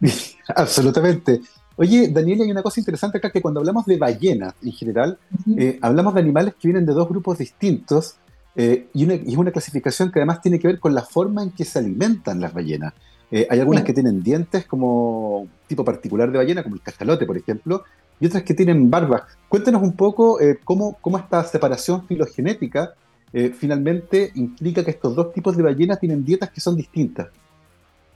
Absolutamente. 0.54 1.40
Oye, 1.78 2.08
Daniel, 2.08 2.40
hay 2.40 2.50
una 2.50 2.62
cosa 2.62 2.80
interesante 2.80 3.18
acá 3.18 3.30
que 3.30 3.42
cuando 3.42 3.60
hablamos 3.60 3.84
de 3.84 3.98
ballenas 3.98 4.54
en 4.62 4.72
general, 4.72 5.18
eh, 5.58 5.78
hablamos 5.82 6.14
de 6.14 6.20
animales 6.20 6.54
que 6.54 6.68
vienen 6.68 6.86
de 6.86 6.94
dos 6.94 7.06
grupos 7.06 7.36
distintos 7.36 8.16
eh, 8.54 8.86
y, 8.94 9.10
es 9.12 9.36
una 9.36 9.50
clasificación 9.50 10.10
que 10.10 10.20
además 10.20 10.40
tiene 10.40 10.58
que 10.58 10.68
ver 10.68 10.80
con 10.80 10.94
la 10.94 11.02
forma 11.02 11.42
en 11.42 11.50
que 11.50 11.66
se 11.66 11.78
alimentan 11.78 12.40
las 12.40 12.54
ballenas. 12.54 12.94
Eh, 13.30 13.46
hay 13.50 13.60
algunas 13.60 13.84
que 13.84 13.92
tienen 13.92 14.22
dientes 14.22 14.64
como 14.64 15.46
tipo 15.66 15.84
particular 15.84 16.32
de 16.32 16.38
ballena, 16.38 16.62
como 16.62 16.76
el 16.76 16.80
cachalote, 16.80 17.26
por 17.26 17.36
ejemplo, 17.36 17.84
y 18.18 18.26
otras 18.26 18.42
que 18.42 18.54
tienen 18.54 18.90
barbas. 18.90 19.24
Cuéntanos 19.46 19.82
un 19.82 19.92
poco 19.92 20.38
cómo, 20.64 20.96
cómo, 21.02 21.18
esta 21.18 21.44
separación 21.44 22.06
filogenética 22.06 22.94
finalmente 23.58 24.30
implica 24.36 24.82
que 24.82 24.92
estos 24.92 25.14
dos 25.14 25.34
tipos 25.34 25.54
de 25.58 25.62
ballenas 25.62 26.00
tienen 26.00 26.24
dietas 26.24 26.48
que 26.48 26.60
son 26.60 26.74
distintas. 26.74 27.28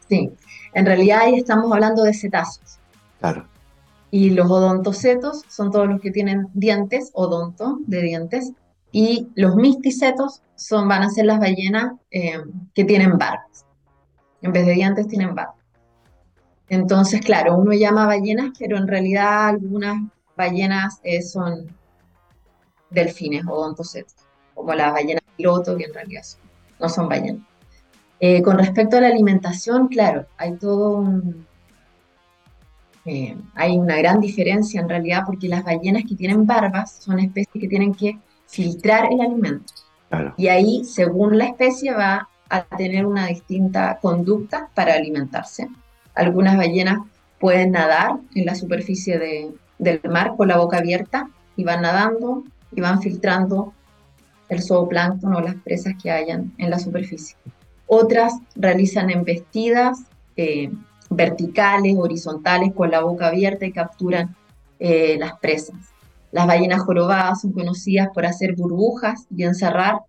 Sí, 0.08 0.30
en 0.72 0.86
realidad 0.86 1.20
ahí 1.24 1.34
estamos 1.34 1.70
hablando 1.70 2.02
de 2.04 2.14
cetáceos. 2.14 2.78
Claro. 3.20 3.49
Y 4.10 4.30
los 4.30 4.50
odontocetos 4.50 5.42
son 5.48 5.70
todos 5.70 5.88
los 5.88 6.00
que 6.00 6.10
tienen 6.10 6.48
dientes, 6.52 7.10
odonto, 7.14 7.78
de 7.86 8.02
dientes. 8.02 8.52
Y 8.92 9.28
los 9.34 9.54
misticetos 9.56 10.42
son, 10.56 10.88
van 10.88 11.02
a 11.02 11.10
ser 11.10 11.26
las 11.26 11.38
ballenas 11.38 11.92
eh, 12.10 12.38
que 12.74 12.84
tienen 12.84 13.18
barbas. 13.18 13.64
En 14.42 14.52
vez 14.52 14.66
de 14.66 14.72
dientes 14.72 15.06
tienen 15.06 15.34
barbas. 15.34 15.60
Entonces, 16.68 17.20
claro, 17.20 17.56
uno 17.56 17.72
llama 17.72 18.06
ballenas, 18.06 18.52
pero 18.58 18.76
en 18.76 18.86
realidad 18.86 19.48
algunas 19.48 20.02
ballenas 20.36 21.00
eh, 21.02 21.20
son 21.20 21.76
delfines, 22.90 23.44
odontocetos, 23.46 24.14
como 24.54 24.74
las 24.74 24.92
ballenas 24.92 25.22
piloto, 25.36 25.76
que 25.76 25.84
en 25.84 25.94
realidad 25.94 26.22
no 26.78 26.88
son 26.88 27.08
ballenas. 27.08 27.42
Eh, 28.20 28.42
con 28.42 28.58
respecto 28.58 28.96
a 28.96 29.00
la 29.00 29.08
alimentación, 29.08 29.88
claro, 29.88 30.26
hay 30.36 30.56
todo 30.56 30.98
un, 30.98 31.46
eh, 33.12 33.36
hay 33.56 33.76
una 33.76 33.96
gran 33.96 34.20
diferencia 34.20 34.80
en 34.80 34.88
realidad 34.88 35.24
porque 35.26 35.48
las 35.48 35.64
ballenas 35.64 36.04
que 36.08 36.14
tienen 36.14 36.46
barbas 36.46 36.92
son 37.00 37.18
especies 37.18 37.60
que 37.60 37.66
tienen 37.66 37.92
que 37.92 38.16
filtrar 38.46 39.12
el 39.12 39.20
alimento. 39.20 39.72
Y 40.36 40.46
ahí, 40.46 40.84
según 40.84 41.36
la 41.36 41.46
especie, 41.46 41.92
va 41.92 42.28
a 42.48 42.62
tener 42.62 43.06
una 43.06 43.26
distinta 43.26 43.98
conducta 44.00 44.68
para 44.74 44.94
alimentarse. 44.94 45.68
Algunas 46.14 46.56
ballenas 46.56 47.00
pueden 47.40 47.72
nadar 47.72 48.12
en 48.36 48.46
la 48.46 48.54
superficie 48.54 49.18
del 49.78 50.00
mar 50.08 50.34
con 50.36 50.46
la 50.46 50.58
boca 50.58 50.78
abierta 50.78 51.28
y 51.56 51.64
van 51.64 51.82
nadando 51.82 52.44
y 52.70 52.80
van 52.80 53.02
filtrando 53.02 53.72
el 54.48 54.62
zooplancton 54.62 55.34
o 55.34 55.40
las 55.40 55.56
presas 55.56 55.94
que 56.00 56.12
hayan 56.12 56.52
en 56.58 56.70
la 56.70 56.78
superficie. 56.78 57.36
Otras 57.88 58.34
realizan 58.54 59.10
embestidas 59.10 60.04
eh, 60.36 60.70
verticales, 61.10 61.96
horizontales, 61.98 62.72
con 62.72 62.90
la 62.90 63.00
boca 63.00 63.26
abierta 63.26 63.66
y 63.66 63.72
capturan 63.72 64.34
eh, 64.78 65.16
las 65.18 65.38
presas. 65.38 65.76
Las 66.32 66.46
ballenas 66.46 66.80
jorobadas 66.82 67.42
son 67.42 67.52
conocidas 67.52 68.08
por 68.14 68.24
hacer 68.24 68.54
burbujas 68.54 69.26
y 69.36 69.42
encerrar 69.42 70.00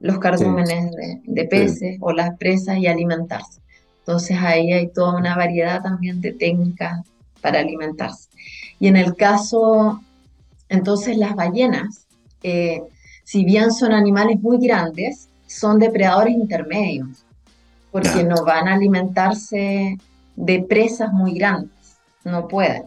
los 0.00 0.18
cardúmenes 0.18 0.90
de, 1.24 1.44
peces 1.44 1.96
o 2.00 2.12
las 2.12 2.36
presas 2.36 2.76
y 2.76 2.86
alimentarse. 2.86 3.62
Entonces 4.00 4.36
ahí 4.38 4.70
hay 4.70 4.88
toda 4.88 5.16
una 5.16 5.34
variedad 5.34 5.82
también 5.82 6.20
de 6.20 6.32
técnicas 6.32 7.00
para 7.40 7.60
alimentarse. 7.60 8.28
Y 8.78 8.88
en 8.88 8.96
el 8.96 9.16
caso, 9.16 10.02
entonces 10.68 11.16
las 11.16 11.34
ballenas, 11.34 12.06
eh, 12.42 12.82
si 13.24 13.46
bien 13.46 13.72
son 13.72 13.92
animales 13.92 14.38
muy 14.42 14.58
grandes, 14.58 15.30
son 15.46 15.78
depredadores 15.78 16.34
intermedios, 16.34 17.24
porque 17.90 18.24
no 18.24 18.44
van 18.44 18.68
a 18.68 18.74
alimentarse 18.74 19.96
de 20.36 20.62
presas 20.62 21.12
muy 21.12 21.34
grandes. 21.34 21.70
No 22.24 22.48
pueden. 22.48 22.84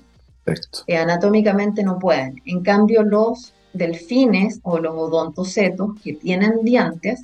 Eh, 0.88 0.98
anatómicamente 0.98 1.84
no 1.84 2.00
pueden. 2.00 2.42
En 2.46 2.62
cambio, 2.64 3.04
los 3.04 3.54
delfines 3.74 4.60
o 4.64 4.80
los 4.80 4.96
odontocetos 4.96 5.92
que 6.02 6.14
tienen 6.14 6.64
dientes 6.64 7.22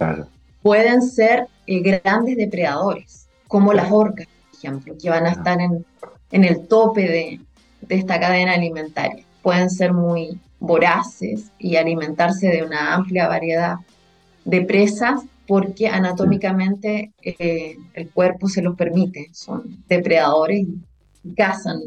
pueden 0.61 1.01
ser 1.01 1.47
eh, 1.67 1.79
grandes 1.79 2.37
depredadores, 2.37 3.27
como 3.47 3.73
las 3.73 3.91
orcas, 3.91 4.27
por 4.27 4.59
ejemplo, 4.59 4.95
que 5.01 5.09
van 5.09 5.25
a 5.25 5.31
estar 5.31 5.59
en, 5.59 5.85
el 6.31 6.67
tope 6.67 7.01
de, 7.01 7.39
de 7.81 7.95
esta 7.95 8.19
cadena 8.19 8.53
alimentaria. 8.53 9.23
Pueden 9.41 9.69
ser 9.69 9.93
muy 9.93 10.39
voraces 10.59 11.51
y 11.59 11.75
alimentarse 11.75 12.47
de 12.47 12.63
una 12.63 12.93
amplia 12.93 13.27
variedad 13.27 13.75
de 14.45 14.61
presas 14.61 15.21
porque 15.53 15.87
anatómicamente 15.87 17.13
eh, 17.21 17.77
el 17.93 18.09
cuerpo 18.09 18.49
se 18.49 18.63
los 18.63 18.75
permite, 18.75 19.29
son 19.33 19.83
depredadores 19.87 20.61
y 20.61 21.33
cazan 21.35 21.79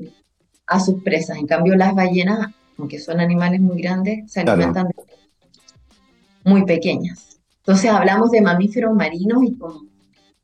a 0.69 0.79
sus 0.79 1.03
presas. 1.03 1.39
En 1.39 1.49
cambio, 1.49 1.75
las 1.75 1.93
ballenas, 1.93 2.55
aunque 2.79 3.01
son 3.01 3.19
animales 3.19 3.61
muy 3.61 3.83
grandes, 3.83 4.31
se 4.31 4.43
alimentan 4.43 4.87
de 4.87 4.95
muy 6.45 6.65
pequeñas. 6.65 7.41
Entonces 7.57 7.91
hablamos 7.91 8.31
de 8.31 8.41
mamíferos 8.41 8.95
marinos 8.95 9.43
y 9.43 9.59
como 9.59 9.81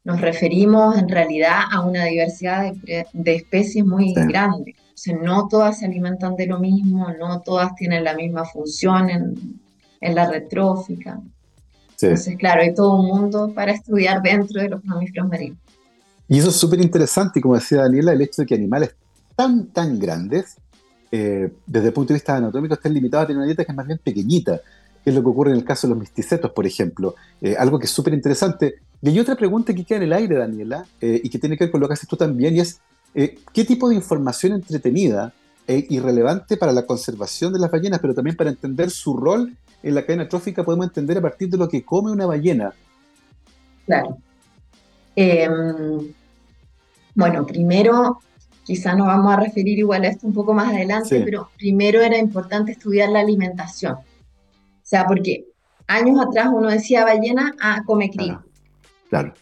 nos 0.02 0.20
referimos 0.20 0.98
en 0.98 1.08
realidad 1.08 1.60
a 1.70 1.82
una 1.82 2.06
diversidad 2.06 2.72
de, 2.74 3.34
especies 3.36 3.84
muy 3.84 4.14
grande. 4.14 4.74
no 5.22 5.46
todas 5.46 5.78
se 5.78 5.86
alimentan 5.86 6.34
de 6.34 6.48
lo 6.48 6.58
mismo, 6.58 7.06
no 7.20 7.40
todas 7.40 7.72
tienen 7.76 8.02
la 8.02 8.16
misma 8.16 8.44
función 8.46 9.10
en, 9.10 9.60
en 10.00 10.14
la 10.16 10.28
retrófica. 10.28 11.20
Entonces, 12.02 12.36
claro, 12.36 12.62
hay 12.62 12.74
todo 12.74 13.00
un 13.00 13.06
mundo 13.06 13.52
para 13.54 13.72
estudiar 13.72 14.22
dentro 14.22 14.60
de 14.60 14.68
los 14.68 14.84
mamíferos 14.84 15.28
marinos. 15.28 15.58
Y 16.28 16.38
eso 16.38 16.48
es 16.48 16.56
súper 16.56 16.80
interesante, 16.80 17.38
y 17.38 17.42
como 17.42 17.54
decía 17.54 17.82
Daniela, 17.82 18.12
el 18.12 18.20
hecho 18.22 18.42
de 18.42 18.46
que 18.46 18.54
animales 18.54 18.94
tan, 19.36 19.66
tan 19.66 19.98
grandes, 19.98 20.56
eh, 21.10 21.52
desde 21.66 21.88
el 21.88 21.92
punto 21.92 22.08
de 22.08 22.14
vista 22.14 22.36
anatómico, 22.36 22.74
estén 22.74 22.94
limitados 22.94 23.24
a 23.24 23.26
tener 23.26 23.38
una 23.38 23.46
dieta 23.46 23.64
que 23.64 23.72
es 23.72 23.76
más 23.76 23.86
bien 23.86 24.00
pequeñita, 24.02 24.60
que 25.04 25.10
es 25.10 25.14
lo 25.14 25.22
que 25.22 25.28
ocurre 25.28 25.50
en 25.50 25.56
el 25.56 25.64
caso 25.64 25.86
de 25.86 25.90
los 25.90 26.00
misticetos, 26.00 26.50
por 26.52 26.64
ejemplo. 26.64 27.14
Eh, 27.40 27.56
algo 27.58 27.78
que 27.78 27.86
es 27.86 27.90
súper 27.90 28.14
interesante. 28.14 28.76
Y 29.02 29.08
hay 29.08 29.18
otra 29.18 29.36
pregunta 29.36 29.74
que 29.74 29.84
queda 29.84 29.98
en 29.98 30.04
el 30.04 30.12
aire, 30.12 30.36
Daniela, 30.36 30.86
eh, 31.00 31.20
y 31.22 31.28
que 31.28 31.38
tiene 31.38 31.56
que 31.56 31.64
ver 31.64 31.70
con 31.70 31.80
lo 31.80 31.88
que 31.88 31.94
haces 31.94 32.08
tú 32.08 32.16
también, 32.16 32.56
y 32.56 32.60
es, 32.60 32.80
¿qué 33.14 33.64
tipo 33.66 33.88
de 33.88 33.94
información 33.94 34.54
entretenida 34.54 35.34
e 35.66 35.86
irrelevante 35.90 36.56
para 36.56 36.72
la 36.72 36.86
conservación 36.86 37.52
de 37.52 37.58
las 37.58 37.70
ballenas, 37.70 38.00
pero 38.00 38.14
también 38.14 38.36
para 38.36 38.50
entender 38.50 38.90
su 38.90 39.16
rol 39.16 39.56
en 39.82 39.94
la 39.94 40.04
cadena 40.04 40.28
trófica 40.28 40.64
podemos 40.64 40.86
entender 40.86 41.18
a 41.18 41.22
partir 41.22 41.48
de 41.48 41.56
lo 41.56 41.68
que 41.68 41.84
come 41.84 42.10
una 42.12 42.26
ballena. 42.26 42.72
Claro. 43.86 44.16
Em, 45.16 46.12
bueno, 47.14 47.46
primero, 47.46 48.20
quizá 48.64 48.94
nos 48.94 49.06
vamos 49.06 49.32
a 49.32 49.36
referir 49.40 49.78
igual 49.78 50.04
a 50.04 50.08
esto 50.08 50.26
un 50.26 50.34
poco 50.34 50.54
más 50.54 50.72
adelante, 50.72 51.20
pero 51.24 51.50
primero 51.56 52.00
era 52.00 52.16
importante 52.16 52.72
estudiar 52.72 53.10
la 53.10 53.20
alimentación. 53.20 53.94
O 53.94 54.84
sea, 54.84 55.06
porque 55.06 55.46
años 55.86 56.18
atrás 56.20 56.48
uno 56.52 56.68
decía 56.68 57.04
ballena, 57.04 57.54
ah, 57.60 57.82
come 57.84 58.10
krill. 58.10 58.38
claro. 59.08 59.34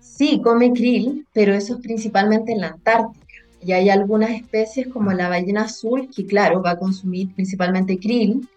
Sí, 0.00 0.40
come 0.42 0.72
krill, 0.72 1.26
pero 1.32 1.54
eso 1.54 1.74
es 1.74 1.80
principalmente 1.80 2.50
en 2.50 2.62
la 2.62 2.68
Antártica. 2.68 3.36
Y 3.62 3.70
hay 3.70 3.88
algunas 3.88 4.30
especies 4.30 4.88
como 4.88 5.12
la 5.12 5.28
ballena 5.28 5.62
azul, 5.62 6.08
que 6.14 6.26
claro, 6.26 6.60
va 6.60 6.72
a 6.72 6.78
consumir 6.78 7.32
principalmente 7.34 8.00
krill, 8.00 8.48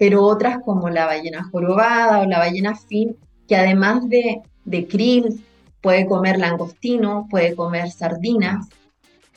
pero 0.00 0.24
otras 0.24 0.60
como 0.64 0.88
la 0.88 1.04
ballena 1.04 1.44
jorobada 1.52 2.20
o 2.20 2.24
la 2.24 2.38
ballena 2.38 2.74
fin, 2.74 3.18
que 3.46 3.54
además 3.54 4.08
de, 4.08 4.40
de 4.64 4.86
krill, 4.88 5.44
puede 5.82 6.06
comer 6.06 6.38
langostino, 6.38 7.26
puede 7.28 7.54
comer 7.54 7.90
sardinas, 7.90 8.66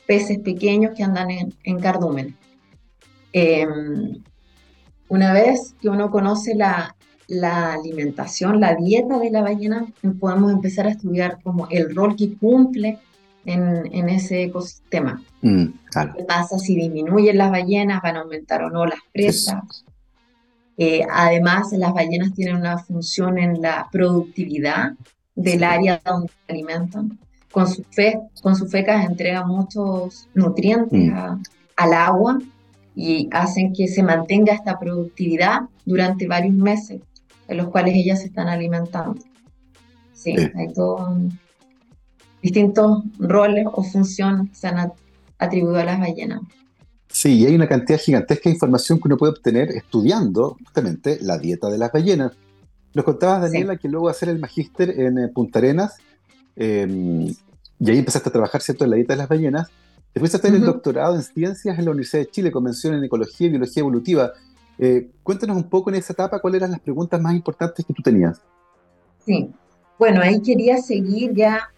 peces 0.07 0.39
pequeños 0.39 0.95
que 0.95 1.03
andan 1.03 1.31
en, 1.31 1.53
en 1.65 1.79
cardumen. 1.81 2.37
Em, 3.33 4.23
una 5.09 5.33
vez 5.33 5.75
que 5.81 5.89
uno 5.89 6.09
conoce 6.09 6.55
la, 6.55 6.95
la 7.27 7.73
alimentación, 7.73 8.61
la 8.61 8.73
dieta 8.75 9.19
de 9.19 9.31
la 9.31 9.41
ballena, 9.41 9.85
podemos 10.17 10.53
empezar 10.53 10.87
a 10.87 10.91
estudiar 10.91 11.39
como 11.43 11.67
el 11.71 11.93
rol 11.93 12.15
que 12.15 12.37
cumple 12.37 12.99
en, 13.43 14.07
ese 14.07 14.43
ecosistema. 14.43 15.21
Mm, 15.41 15.65
¿Qué 16.15 16.23
pasa 16.23 16.57
si 16.57 16.73
disminuyen 16.73 17.37
las 17.37 17.51
ballenas? 17.51 18.01
¿Van 18.01 18.15
a 18.15 18.21
aumentar 18.21 18.63
o 18.63 18.69
no 18.69 18.85
las 18.85 18.99
presas? 19.11 19.83
Eh, 20.77 21.01
además, 21.09 21.71
las 21.73 21.93
ballenas 21.93 22.33
tienen 22.33 22.57
una 22.57 22.77
función 22.77 23.37
en 23.37 23.61
la 23.61 23.87
productividad 23.91 24.93
del 25.35 25.63
área 25.63 26.01
donde 26.05 26.29
se 26.29 26.53
alimentan. 26.53 27.19
Con, 27.51 27.67
su 27.67 27.83
fe, 27.83 28.19
con 28.41 28.55
sus 28.55 28.71
fecas 28.71 29.05
entregan 29.05 29.47
muchos 29.47 30.27
nutrientes 30.33 31.11
mm. 31.11 31.41
al 31.75 31.93
agua 31.93 32.39
y 32.95 33.29
hacen 33.31 33.73
que 33.73 33.87
se 33.87 34.01
mantenga 34.01 34.53
esta 34.53 34.79
productividad 34.79 35.61
durante 35.85 36.27
varios 36.27 36.55
meses 36.55 37.01
en 37.47 37.57
los 37.57 37.67
cuales 37.69 37.93
ellas 37.95 38.21
se 38.21 38.27
están 38.27 38.47
alimentando. 38.47 39.21
Sí, 40.13 40.35
hay 40.55 40.73
todos 40.73 41.09
distintos 42.41 43.03
roles 43.19 43.65
o 43.71 43.83
funciones 43.83 44.49
que 44.49 44.55
se 44.55 44.67
han 44.67 44.91
atribuido 45.37 45.79
a 45.79 45.85
las 45.85 45.99
ballenas. 45.99 46.41
Sí, 47.13 47.37
y 47.37 47.45
hay 47.45 47.55
una 47.55 47.67
cantidad 47.67 47.99
gigantesca 47.99 48.49
de 48.49 48.55
información 48.55 48.99
que 48.99 49.07
uno 49.07 49.17
puede 49.17 49.33
obtener 49.33 49.69
estudiando 49.69 50.57
justamente 50.65 51.19
la 51.21 51.37
dieta 51.37 51.69
de 51.69 51.77
las 51.77 51.91
ballenas. 51.91 52.31
Nos 52.95 53.05
contabas, 53.05 53.43
Daniela, 53.43 53.77
que 53.77 53.87
luego 53.87 54.09
hacer 54.09 54.29
el 54.29 54.39
magíster 54.39 54.99
en 54.99 55.19
eh, 55.19 55.27
Punta 55.27 55.59
Arenas, 55.59 55.97
em, 56.55 57.27
y 57.27 57.89
ahí 57.91 57.99
empezaste 57.99 58.29
a 58.29 58.31
trabajar, 58.31 58.61
¿cierto?, 58.61 58.83
en 58.83 58.89
la 58.89 58.95
dieta 58.95 59.13
de 59.13 59.17
las 59.17 59.29
ballenas. 59.29 59.69
Después 60.11 60.31
de 60.31 60.39
hacer 60.39 60.55
el 60.55 60.61
doctorado 60.61 61.15
en 61.15 61.21
ciencias 61.21 61.77
en 61.77 61.85
la 61.85 61.91
Universidad 61.91 62.23
de 62.23 62.31
Chile, 62.31 62.51
convención 62.51 62.95
en 62.95 63.03
ecología 63.03 63.45
y 63.45 63.49
biología 63.51 63.81
evolutiva. 63.81 64.31
Eh, 64.79 65.11
cuéntanos 65.21 65.55
un 65.55 65.69
poco 65.69 65.91
en 65.91 65.97
esa 65.97 66.13
etapa 66.13 66.39
cuáles 66.39 66.61
eran 66.61 66.71
las 66.71 66.79
preguntas 66.79 67.21
más 67.21 67.35
importantes 67.35 67.85
que 67.85 67.93
tú 67.93 68.01
tenías. 68.01 68.41
Sí, 69.23 69.51
bueno, 69.99 70.19
ahí 70.19 70.41
quería 70.41 70.77
seguir 70.77 71.33
ya, 71.35 71.69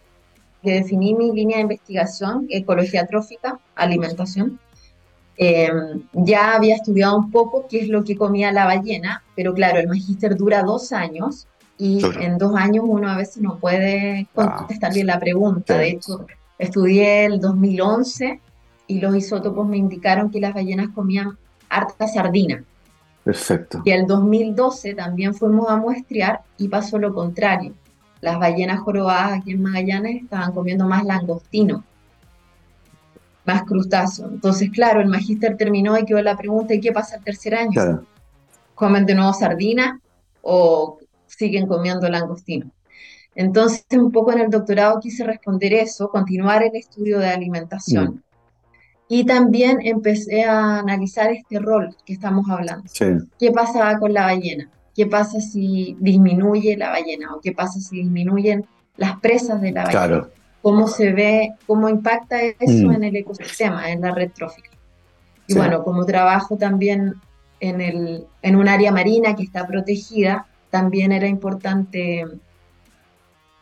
que 0.63 0.75
definí 0.75 1.13
mi 1.13 1.33
línea 1.33 1.57
de 1.57 1.63
investigación, 1.63 2.47
ecología 2.49 3.05
trófica, 3.05 3.59
alimentación. 3.75 4.59
Eh, 5.37 5.69
ya 6.13 6.55
había 6.55 6.75
estudiado 6.75 7.17
un 7.17 7.29
poco 7.29 7.67
qué 7.69 7.79
es 7.79 7.89
lo 7.89 8.03
que 8.03 8.15
comía 8.15 8.51
la 8.51 8.65
ballena, 8.65 9.23
pero 9.35 9.53
claro, 9.53 9.79
el 9.79 9.87
magíster 9.87 10.37
dura 10.37 10.63
dos 10.63 10.93
años 10.93 11.47
y 11.77 12.01
en 12.21 12.37
dos 12.37 12.55
años 12.55 12.85
uno 12.87 13.09
a 13.09 13.17
veces 13.17 13.41
no 13.41 13.57
puede 13.57 14.27
ah. 14.37 14.55
contestar 14.57 14.93
bien 14.93 15.07
la 15.07 15.19
pregunta. 15.19 15.77
De 15.77 15.89
hecho, 15.89 16.25
estudié 16.57 17.25
el 17.25 17.41
2011 17.41 18.39
y 18.87 18.99
los 18.99 19.15
isótopos 19.15 19.67
me 19.67 19.77
indicaron 19.77 20.29
que 20.29 20.39
las 20.39 20.53
ballenas 20.53 20.89
comían 20.93 21.37
harta 21.69 22.07
sardina. 22.07 22.63
Perfecto. 23.23 23.81
Y 23.83 23.91
el 23.91 24.05
2012 24.05 24.93
también 24.93 25.33
fuimos 25.33 25.69
a 25.69 25.77
muestrear 25.77 26.41
y 26.57 26.67
pasó 26.67 26.99
lo 26.99 27.13
contrario. 27.13 27.73
Las 28.21 28.39
ballenas 28.39 28.79
jorobadas 28.79 29.39
aquí 29.39 29.51
en 29.51 29.63
Magallanes 29.63 30.23
estaban 30.23 30.53
comiendo 30.53 30.87
más 30.87 31.03
langostino, 31.03 31.83
más 33.45 33.63
crustáceo. 33.63 34.27
Entonces, 34.27 34.69
claro, 34.71 35.01
el 35.01 35.07
magíster 35.07 35.55
terminó 35.57 35.97
y 35.97 36.05
quedó 36.05 36.21
la 36.21 36.37
pregunta, 36.37 36.73
¿y 36.73 36.79
qué 36.79 36.91
pasa 36.91 37.17
el 37.17 37.23
tercer 37.23 37.55
año? 37.55 38.05
¿Comen 38.73 39.05
de 39.05 39.15
nuevo 39.15 39.33
sardina 39.33 39.99
o 40.41 40.99
siguen 41.27 41.67
comiendo 41.67 42.09
langostino? 42.09 42.71
Entonces, 43.35 43.85
un 43.91 44.11
poco 44.11 44.31
en 44.31 44.39
el 44.39 44.49
doctorado 44.49 44.99
quise 44.99 45.23
responder 45.23 45.73
eso, 45.73 46.09
continuar 46.09 46.63
el 46.63 46.75
estudio 46.75 47.19
de 47.19 47.27
alimentación. 47.27 48.05
Mm. 48.05 48.21
Y 49.07 49.25
también 49.25 49.79
empecé 49.83 50.45
a 50.45 50.79
analizar 50.79 51.31
este 51.31 51.59
rol 51.59 51.95
que 52.05 52.13
estamos 52.13 52.49
hablando. 52.49 52.89
¿Qué 53.37 53.51
pasa 53.51 53.99
con 53.99 54.13
la 54.13 54.23
ballena? 54.23 54.69
¿Qué 54.95 55.05
pasa 55.05 55.39
si 55.41 55.95
disminuye 55.99 56.75
la 56.75 56.89
ballena? 56.89 57.35
¿O 57.35 57.41
qué 57.41 57.51
pasa 57.51 57.79
si 57.79 57.97
disminuyen 57.97 58.65
las 58.97 59.19
presas 59.19 59.61
de 59.61 59.71
la 59.73 59.83
ballena? 59.83 60.27
¿Cómo 60.65 60.87
se 60.87 61.13
ve, 61.13 61.51
cómo 61.67 61.87
impacta 61.89 62.41
eso 62.41 62.87
mm. 62.87 62.93
en 62.93 63.03
el 63.03 63.15
ecosistema, 63.17 63.91
en 63.91 64.01
la 64.01 64.15
red 64.15 64.31
trófica? 64.31 64.71
Y 65.45 65.53
bueno, 65.53 65.83
como 65.83 66.07
trabajo 66.07 66.57
también 66.57 67.13
en, 67.59 67.81
el, 67.81 68.25
en 68.41 68.55
un 68.55 68.67
área 68.67 68.91
marina 68.91 69.35
que 69.35 69.43
está 69.43 69.67
protegida, 69.67 70.47
también 70.71 71.11
era 71.11 71.27
importante 71.27 72.21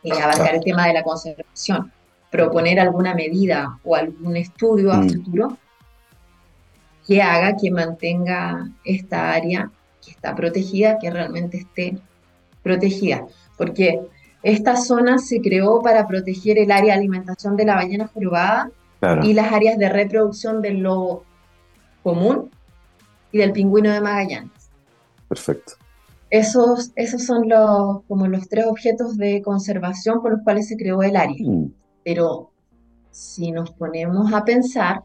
eh, 0.02 0.12
abarcar 0.12 0.54
el 0.54 0.64
tema 0.64 0.86
de 0.86 0.94
la 0.94 1.02
conservación 1.02 1.92
proponer 2.30 2.80
alguna 2.80 3.12
medida 3.14 3.78
o 3.84 3.96
algún 3.96 4.38
estudio 4.38 4.90
a 4.90 4.96
mm. 4.96 5.10
futuro 5.10 5.58
que 7.06 7.20
haga 7.20 7.54
que 7.54 7.70
mantenga 7.70 8.66
esta 8.82 9.30
área 9.30 9.70
que 10.02 10.12
está 10.12 10.34
protegida, 10.34 10.98
que 10.98 11.10
realmente 11.10 11.58
esté 11.58 11.98
protegida. 12.62 13.26
Porque 13.58 14.00
esta 14.44 14.76
zona 14.76 15.18
se 15.18 15.40
creó 15.40 15.80
para 15.80 16.06
proteger 16.06 16.58
el 16.58 16.70
área 16.70 16.92
de 16.92 17.00
alimentación 17.00 17.56
de 17.56 17.64
la 17.64 17.76
ballena 17.76 18.08
jorobada 18.08 18.70
y 19.22 19.32
las 19.32 19.52
áreas 19.52 19.78
de 19.78 19.88
reproducción 19.88 20.60
del 20.60 20.80
lobo 20.80 21.24
común 22.02 22.50
y 23.32 23.38
del 23.38 23.52
pingüino 23.52 23.90
de 23.90 24.02
Magallanes. 24.02 24.70
Perfecto. 25.28 25.72
Esos, 26.28 26.92
esos 26.94 27.24
son 27.24 27.48
los, 27.48 28.02
como 28.06 28.26
los 28.26 28.48
tres 28.48 28.66
objetos 28.66 29.16
de 29.16 29.40
conservación 29.40 30.20
por 30.20 30.32
los 30.32 30.42
cuales 30.42 30.68
se 30.68 30.76
creó 30.76 31.02
el 31.02 31.16
área. 31.16 31.36
Mm. 31.40 31.72
Pero 32.04 32.50
si 33.10 33.50
nos 33.50 33.70
ponemos 33.70 34.32
a 34.32 34.44
pensar 34.44 35.04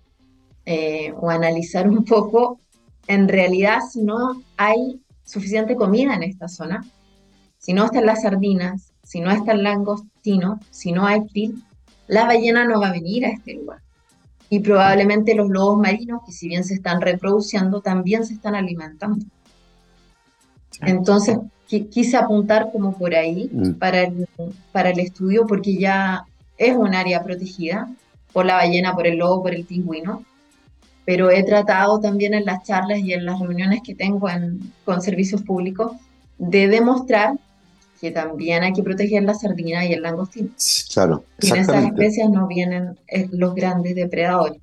eh, 0.65 1.13
o 1.17 1.29
analizar 1.29 1.87
un 1.87 2.03
poco, 2.03 2.59
en 3.07 3.29
realidad 3.29 3.79
si 3.89 4.01
no 4.01 4.41
hay 4.57 5.01
suficiente 5.23 5.77
comida 5.77 6.13
en 6.13 6.23
esta 6.23 6.49
zona, 6.49 6.83
si 7.57 7.71
no 7.71 7.85
están 7.85 8.05
las 8.05 8.23
sardinas, 8.23 8.88
si 9.09 9.21
no 9.21 9.31
está 9.31 9.53
el 9.53 9.63
langostino, 9.63 10.59
si 10.69 10.91
no 10.91 11.07
hay 11.07 11.25
krill, 11.25 11.63
la 12.05 12.25
ballena 12.25 12.65
no 12.65 12.79
va 12.79 12.89
a 12.89 12.91
venir 12.91 13.25
a 13.25 13.29
este 13.29 13.55
lugar. 13.55 13.79
Y 14.51 14.59
probablemente 14.59 15.33
los 15.33 15.49
lobos 15.49 15.79
marinos, 15.79 16.21
que 16.27 16.31
si 16.31 16.47
bien 16.47 16.63
se 16.63 16.75
están 16.75 17.01
reproduciendo, 17.01 17.81
también 17.81 18.23
se 18.23 18.35
están 18.35 18.53
alimentando. 18.53 19.25
Entonces, 20.81 21.39
quise 21.65 22.17
apuntar 22.17 22.71
como 22.71 22.95
por 22.95 23.15
ahí 23.15 23.49
mm. 23.51 23.71
para, 23.79 24.11
para 24.71 24.91
el 24.91 24.99
estudio, 24.99 25.47
porque 25.47 25.75
ya 25.75 26.25
es 26.59 26.77
un 26.77 26.93
área 26.93 27.23
protegida 27.23 27.89
por 28.31 28.45
la 28.45 28.57
ballena, 28.57 28.93
por 28.93 29.07
el 29.07 29.17
lobo, 29.17 29.41
por 29.41 29.55
el 29.55 29.65
pingüino, 29.65 30.23
pero 31.03 31.31
he 31.31 31.43
tratado 31.43 31.99
también 31.99 32.35
en 32.35 32.45
las 32.45 32.61
charlas 32.61 32.99
y 32.99 33.13
en 33.13 33.25
las 33.25 33.39
reuniones 33.39 33.81
que 33.83 33.95
tengo 33.95 34.27
con 34.85 35.01
servicios 35.01 35.41
públicos 35.41 35.93
de 36.37 36.67
demostrar 36.67 37.39
que 37.99 38.11
también 38.11 38.63
hay 38.63 38.73
que 38.73 38.83
proteger 38.83 39.23
la 39.23 39.33
sardina 39.33 39.85
y 39.85 39.93
el 39.93 40.01
langostino. 40.01 40.49
Claro, 40.93 41.23
y 41.39 41.49
en 41.49 41.55
esas 41.57 41.85
especies 41.85 42.29
no 42.29 42.47
vienen 42.47 42.97
eh, 43.07 43.27
los 43.31 43.55
grandes 43.55 43.95
depredadores. 43.95 44.61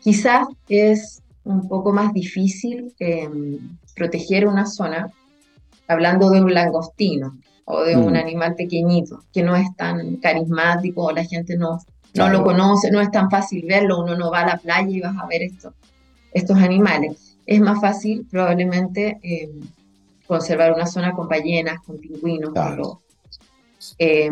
Quizás 0.00 0.46
es 0.68 1.22
un 1.44 1.68
poco 1.68 1.92
más 1.92 2.12
difícil 2.12 2.94
em, 2.98 3.78
proteger 3.94 4.46
una 4.46 4.66
zona, 4.66 5.10
hablando 5.86 6.30
de 6.30 6.42
un 6.42 6.52
langostino, 6.52 7.32
o 7.70 7.82
de 7.84 7.96
un 7.96 8.14
mm. 8.14 8.16
animal 8.16 8.54
pequeñito 8.54 9.22
que 9.32 9.42
no 9.42 9.54
es 9.54 9.74
tan 9.76 10.16
carismático 10.16 11.04
o 11.04 11.12
la 11.12 11.24
gente 11.24 11.56
no, 11.58 11.78
no 12.14 12.28
lo 12.30 12.42
conoce, 12.42 12.90
no 12.90 13.00
es 13.00 13.10
tan 13.10 13.30
fácil 13.30 13.66
verlo, 13.68 14.02
uno 14.02 14.16
no 14.16 14.30
va 14.30 14.40
a 14.40 14.46
la 14.46 14.56
playa 14.56 14.88
y 14.88 15.00
vas 15.00 15.14
a 15.18 15.26
ver 15.26 15.42
esto, 15.42 15.74
estos 16.32 16.56
animales. 16.56 17.36
Es 17.44 17.60
más 17.60 17.78
fácil 17.80 18.26
probablemente 18.30 19.18
eh, 19.22 19.50
conservar 20.28 20.72
una 20.72 20.86
zona 20.86 21.12
con 21.12 21.26
ballenas, 21.26 21.80
con 21.84 21.98
pingüinos, 21.98 22.52
eh, 23.98 24.30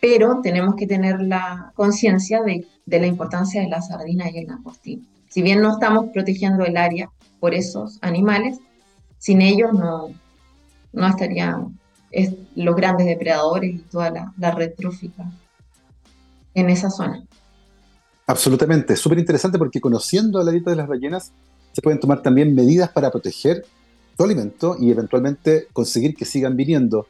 pero 0.00 0.40
tenemos 0.42 0.76
que 0.76 0.86
tener 0.86 1.20
la 1.20 1.72
conciencia 1.74 2.42
de, 2.42 2.66
de, 2.86 3.00
la 3.00 3.06
importancia 3.06 3.60
de 3.60 3.68
la 3.68 3.82
sardina 3.82 4.30
y 4.30 4.38
el 4.38 4.46
langostino. 4.46 5.02
Si 5.28 5.42
bien 5.42 5.60
no 5.60 5.72
estamos 5.72 6.10
protegiendo 6.12 6.64
el 6.64 6.76
área 6.76 7.10
por 7.40 7.54
esos 7.54 7.98
animales, 8.02 8.58
sin 9.18 9.40
ellos 9.40 9.72
no, 9.72 10.10
no 10.92 11.06
estaría 11.08 11.58
es 12.14 12.32
los 12.54 12.76
grandes 12.76 13.06
depredadores 13.06 13.74
y 13.74 13.78
toda 13.78 14.32
la, 14.36 14.50
red 14.52 14.72
trófica 14.74 15.24
en 16.54 16.70
esa 16.70 16.88
zona. 16.88 17.24
Absolutamente, 18.26 18.96
súper 18.96 19.18
interesante 19.18 19.58
porque 19.58 19.80
conociendo 19.80 20.42
la 20.42 20.52
dieta 20.52 20.70
de 20.70 20.76
las 20.76 20.88
ballenas 20.88 21.32
se 21.72 21.82
pueden 21.82 21.98
tomar 21.98 22.22
también 22.22 22.54
medidas 22.54 22.88
para 22.90 23.10
proteger 23.10 23.66
su 24.16 24.22
alimento 24.22 24.76
y 24.78 24.90
eventualmente 24.90 25.68
conseguir 25.72 26.14
que 26.14 26.24
sigan 26.24 26.56
viniendo. 26.56 27.06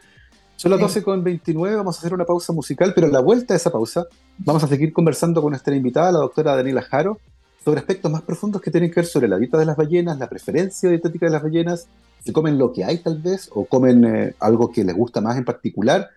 Son 0.57 0.71
las 0.71 0.81
12.29, 0.81 1.77
vamos 1.77 1.97
a 1.97 1.99
hacer 1.99 2.15
una 2.15 2.25
pausa 2.25 2.53
musical, 2.53 2.93
pero 2.95 3.09
a 3.09 3.11
la 3.11 3.21
vuelta 3.21 3.55
de 3.55 3.59
esa 3.59 3.71
pausa 3.71 4.07
vamos 4.39 4.63
a 4.63 4.69
seguir 4.69 4.93
conversando 4.93 5.43
con 5.43 5.51
nuestra 5.51 5.75
invitada, 5.75 6.13
la 6.13 6.21
doctora 6.21 6.55
Daniela 6.57 6.83
Jaro, 6.83 7.19
sobre 7.65 7.81
aspectos 7.81 8.11
más 8.11 8.23
profundos 8.23 8.63
que 8.63 8.71
tienen 8.71 8.91
que 8.91 8.97
ver 8.97 9.07
sobre 9.07 9.29
la 9.29 9.39
dieta 9.39 9.59
de 9.59 9.65
las 9.65 9.77
ballenas, 9.77 10.19
la 10.19 10.29
preferencia 10.29 10.89
dietética 10.89 11.27
de 11.27 11.33
las 11.33 11.43
ballenas, 11.43 11.89
¿Se 12.25 12.33
comen 12.33 12.57
lo 12.57 12.73
que 12.73 12.85
hay 12.85 12.99
tal 12.99 13.21
vez 13.21 13.51
o 13.53 13.67
comen 13.67 14.05
eh, 14.05 14.35
algo 14.41 14.73
que 14.73 14.83
les 14.83 14.97
gusta 14.97 15.21
más 15.21 15.37
en 15.37 15.45
particular? 15.45 16.09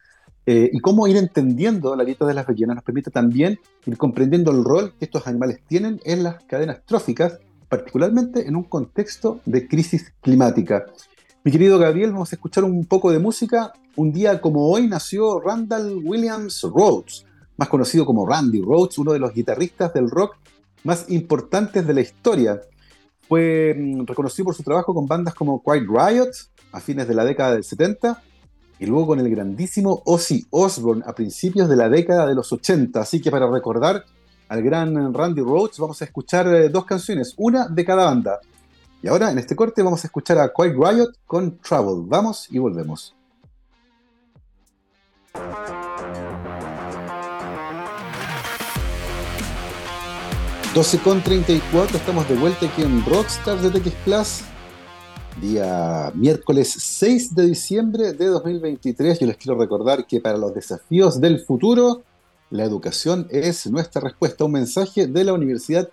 Eh, 0.46 0.70
y 0.72 0.80
cómo 0.80 1.06
ir 1.08 1.18
entendiendo 1.18 1.98
la 1.98 2.06
dieta 2.06 2.26
de 2.26 2.34
las 2.34 2.48
ballenas 2.48 2.78
nos 2.78 2.86
permite 2.86 3.12
también 3.12 3.60
ir 3.86 3.98
comprendiendo 3.98 4.52
el 4.52 4.64
rol 4.64 4.94
que 4.98 5.04
estos 5.04 5.28
animales 5.28 5.60
tienen 5.68 6.00
en 6.06 6.24
las 6.24 6.42
cadenas 6.46 6.80
tróficas, 6.86 7.40
particularmente 7.70 8.48
en 8.48 8.56
un 8.56 8.64
contexto 8.64 9.40
de 9.46 9.68
crisis 9.68 10.14
climática. 10.22 10.86
Mi 11.44 11.52
querido 11.52 11.80
Gabriel, 11.80 12.12
vamos 12.12 12.32
a 12.32 12.36
escuchar 12.36 12.64
un 12.64 12.86
poco 12.86 13.12
de 13.12 13.20
música. 13.20 13.72
Un 13.96 14.12
día 14.12 14.42
como 14.42 14.70
hoy 14.70 14.88
nació 14.88 15.40
Randall 15.40 16.02
Williams 16.04 16.64
Rhodes, 16.64 17.26
más 17.58 17.70
conocido 17.70 18.06
como 18.06 18.28
Randy 18.28 18.62
Rhodes, 18.62 18.98
uno 18.98 19.14
de 19.14 19.20
los 19.20 19.34
guitarristas 19.34 19.94
del 19.94 20.10
rock 20.10 20.36
más 20.84 21.06
importantes 21.10 21.86
de 21.88 21.94
la 21.94 22.02
historia. 22.02 22.62
Fue 23.28 23.74
mm, 23.78 24.06
reconocido 24.06 24.46
por 24.46 24.56
su 24.56 24.64
trabajo 24.64 24.94
con 24.94 25.06
bandas 25.06 25.34
como 25.34 25.62
Quiet 25.64 25.88
Riot 25.88 26.32
a 26.72 26.80
fines 26.80 27.08
de 27.08 27.16
la 27.16 27.26
década 27.26 27.54
del 27.54 27.64
70 27.64 28.22
y 28.80 28.86
luego 28.86 29.08
con 29.08 29.20
el 29.20 29.30
grandísimo 29.30 30.02
Ozzy 30.06 30.46
Osbourne 30.50 31.04
a 31.06 31.14
principios 31.14 31.68
de 31.68 31.76
la 31.76 31.90
década 31.90 32.28
de 32.28 32.36
los 32.36 32.52
80. 32.52 33.00
Así 33.00 33.22
que 33.22 33.32
para 33.32 33.50
recordar 33.50 34.06
al 34.50 34.62
gran 34.62 35.14
Randy 35.14 35.42
Rhodes 35.42 35.78
vamos 35.78 36.02
a 36.02 36.06
escuchar 36.06 36.48
eh, 36.48 36.70
dos 36.70 36.86
canciones, 36.86 37.34
una 37.38 37.68
de 37.68 37.86
cada 37.86 38.06
banda. 38.06 38.40
Y 39.02 39.08
ahora 39.08 39.32
en 39.32 39.38
este 39.38 39.56
corte 39.56 39.84
vamos 39.84 40.04
a 40.04 40.08
escuchar 40.08 40.40
a 40.40 40.52
Quiet 40.52 40.74
Riot 40.74 41.12
con 41.26 41.58
Trouble. 41.60 42.06
Vamos 42.08 42.48
y 42.50 42.58
volvemos. 42.58 43.14
12 50.74 51.00
con 51.00 51.24
34, 51.24 51.98
estamos 51.98 52.30
de 52.30 52.36
vuelta 52.36 52.68
aquí 52.68 52.84
en 52.84 53.04
Rockstar 53.04 53.58
de 53.60 53.80
TX 53.80 53.96
Plus. 54.06 54.42
Día 55.42 56.12
miércoles 56.14 56.72
6 56.72 57.34
de 57.34 57.48
diciembre 57.48 58.14
de 58.14 58.26
2023. 58.28 59.20
Yo 59.20 59.28
les 59.28 59.38
quiero 59.38 59.60
recordar 59.60 60.06
que 60.06 60.20
para 60.20 60.38
los 60.38 60.54
desafíos 60.54 61.20
del 61.20 61.40
futuro, 61.40 62.04
la 62.50 62.64
educación 62.64 63.28
es 63.30 63.68
nuestra 63.68 64.02
respuesta. 64.02 64.46
Un 64.46 64.54
mensaje 64.54 65.08
de 65.08 65.24
la 65.24 65.34
Universidad 65.34 65.90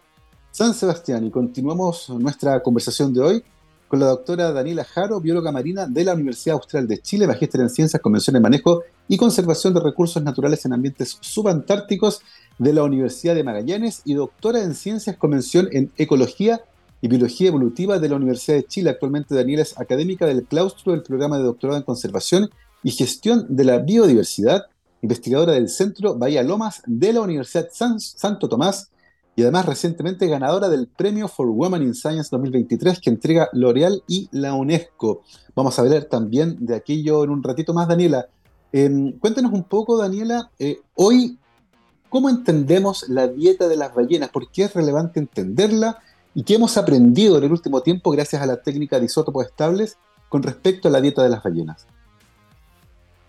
San 0.54 0.72
Sebastián. 0.72 1.24
Y 1.24 1.30
continuamos 1.32 2.08
nuestra 2.10 2.62
conversación 2.62 3.12
de 3.12 3.20
hoy 3.20 3.44
con 3.88 3.98
la 3.98 4.06
doctora 4.06 4.52
Daniela 4.52 4.84
Jaro, 4.84 5.20
bióloga 5.20 5.50
marina 5.50 5.86
de 5.86 6.04
la 6.04 6.14
Universidad 6.14 6.54
Austral 6.54 6.86
de 6.86 6.98
Chile, 6.98 7.26
magíster 7.26 7.60
en 7.60 7.70
Ciencias, 7.70 8.00
Convención 8.00 8.34
de 8.34 8.40
Manejo 8.40 8.82
y 9.08 9.16
Conservación 9.16 9.74
de 9.74 9.80
Recursos 9.80 10.22
Naturales 10.22 10.64
en 10.64 10.72
Ambientes 10.72 11.18
Subantárticos 11.20 12.22
de 12.58 12.72
la 12.72 12.84
Universidad 12.84 13.34
de 13.34 13.42
Magallanes 13.42 14.02
y 14.04 14.14
doctora 14.14 14.62
en 14.62 14.76
Ciencias 14.76 15.16
Convención 15.16 15.68
en 15.72 15.90
Ecología 15.96 16.60
y 17.00 17.08
Biología 17.08 17.48
Evolutiva 17.48 17.98
de 17.98 18.08
la 18.08 18.16
Universidad 18.16 18.56
de 18.58 18.64
Chile. 18.64 18.90
Actualmente 18.90 19.34
Daniela 19.34 19.62
es 19.62 19.78
académica 19.78 20.24
del 20.24 20.44
claustro 20.44 20.92
del 20.92 21.02
programa 21.02 21.36
de 21.36 21.44
doctorado 21.44 21.78
en 21.78 21.84
Conservación 21.84 22.48
y 22.84 22.92
Gestión 22.92 23.46
de 23.48 23.64
la 23.64 23.78
Biodiversidad, 23.78 24.66
investigadora 25.04 25.52
del 25.52 25.68
Centro 25.68 26.16
Bahía 26.16 26.42
Lomas 26.42 26.82
de 26.86 27.12
la 27.12 27.20
Universidad 27.20 27.68
San, 27.70 28.00
Santo 28.00 28.48
Tomás 28.48 28.90
y 29.36 29.42
además 29.42 29.66
recientemente 29.66 30.26
ganadora 30.26 30.68
del 30.68 30.88
Premio 30.88 31.28
for 31.28 31.48
Women 31.48 31.82
in 31.82 31.94
Science 31.94 32.28
2023 32.32 33.00
que 33.00 33.10
entrega 33.10 33.48
L'Oreal 33.52 34.02
y 34.08 34.28
la 34.32 34.54
UNESCO. 34.54 35.22
Vamos 35.54 35.78
a 35.78 35.82
hablar 35.82 36.04
también 36.04 36.56
de 36.60 36.74
aquello 36.74 37.22
en 37.22 37.30
un 37.30 37.42
ratito 37.42 37.74
más, 37.74 37.86
Daniela. 37.86 38.26
Em, 38.72 39.12
cuéntanos 39.18 39.52
un 39.52 39.64
poco, 39.64 39.96
Daniela, 39.96 40.50
eh, 40.58 40.80
hoy 40.94 41.38
¿Cómo 42.14 42.28
entendemos 42.28 43.08
la 43.08 43.26
dieta 43.26 43.66
de 43.66 43.76
las 43.76 43.92
ballenas? 43.92 44.28
¿Por 44.28 44.48
qué 44.48 44.62
es 44.62 44.72
relevante 44.72 45.18
entenderla? 45.18 45.98
¿Y 46.32 46.44
qué 46.44 46.54
hemos 46.54 46.76
aprendido 46.76 47.38
en 47.38 47.42
el 47.42 47.50
último 47.50 47.80
tiempo 47.80 48.12
gracias 48.12 48.40
a 48.40 48.46
la 48.46 48.62
técnica 48.62 49.00
de 49.00 49.06
isótopos 49.06 49.46
estables 49.46 49.98
con 50.28 50.44
respecto 50.44 50.86
a 50.86 50.92
la 50.92 51.00
dieta 51.00 51.24
de 51.24 51.28
las 51.28 51.42
ballenas? 51.42 51.88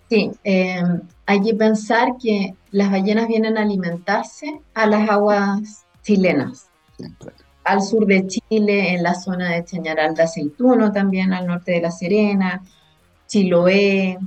Sí, 0.08 0.32
em, 0.44 1.02
hay 1.26 1.42
que 1.42 1.54
pensar 1.56 2.18
que 2.22 2.56
las 2.72 2.92
ballenas 2.92 3.28
vienen 3.28 3.58
a 3.58 3.62
alimentarse 3.62 4.62
a 4.74 4.86
las 4.86 5.10
aguas 5.10 5.86
chilenas. 6.04 6.70
Al 7.64 7.82
sur 7.82 8.06
de 8.06 8.28
Chile, 8.28 8.94
en 8.94 9.04
la 9.04 9.16
zona 9.16 9.50
de 9.50 9.66
Chañaral 9.66 10.14
de 10.14 10.24
Aceituno, 10.24 10.92
también 10.92 11.34
al 11.34 11.48
norte 11.48 11.72
de 11.72 11.82
La 11.82 11.92
Serena, 11.92 12.62
Chiloé, 13.28 14.20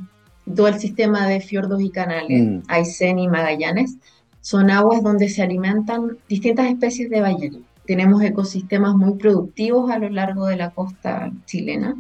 todo 0.56 0.68
el 0.68 0.78
sistema 0.78 1.28
de 1.28 1.40
fiordos 1.40 1.80
y 1.80 1.90
canales, 1.90 2.42
mm. 2.42 2.62
Aysén 2.68 3.18
y 3.18 3.28
Magallanes 3.28 3.96
son 4.40 4.70
aguas 4.70 5.02
donde 5.02 5.28
se 5.28 5.42
alimentan 5.42 6.18
distintas 6.28 6.66
especies 6.66 7.11
de 7.11 7.20
ballenas. 7.20 7.61
Tenemos 7.87 8.22
ecosistemas 8.22 8.94
muy 8.94 9.14
productivos 9.14 9.90
a 9.90 9.98
lo 9.98 10.08
largo 10.08 10.46
de 10.46 10.56
la 10.56 10.70
costa 10.70 11.30
chilena 11.46 11.96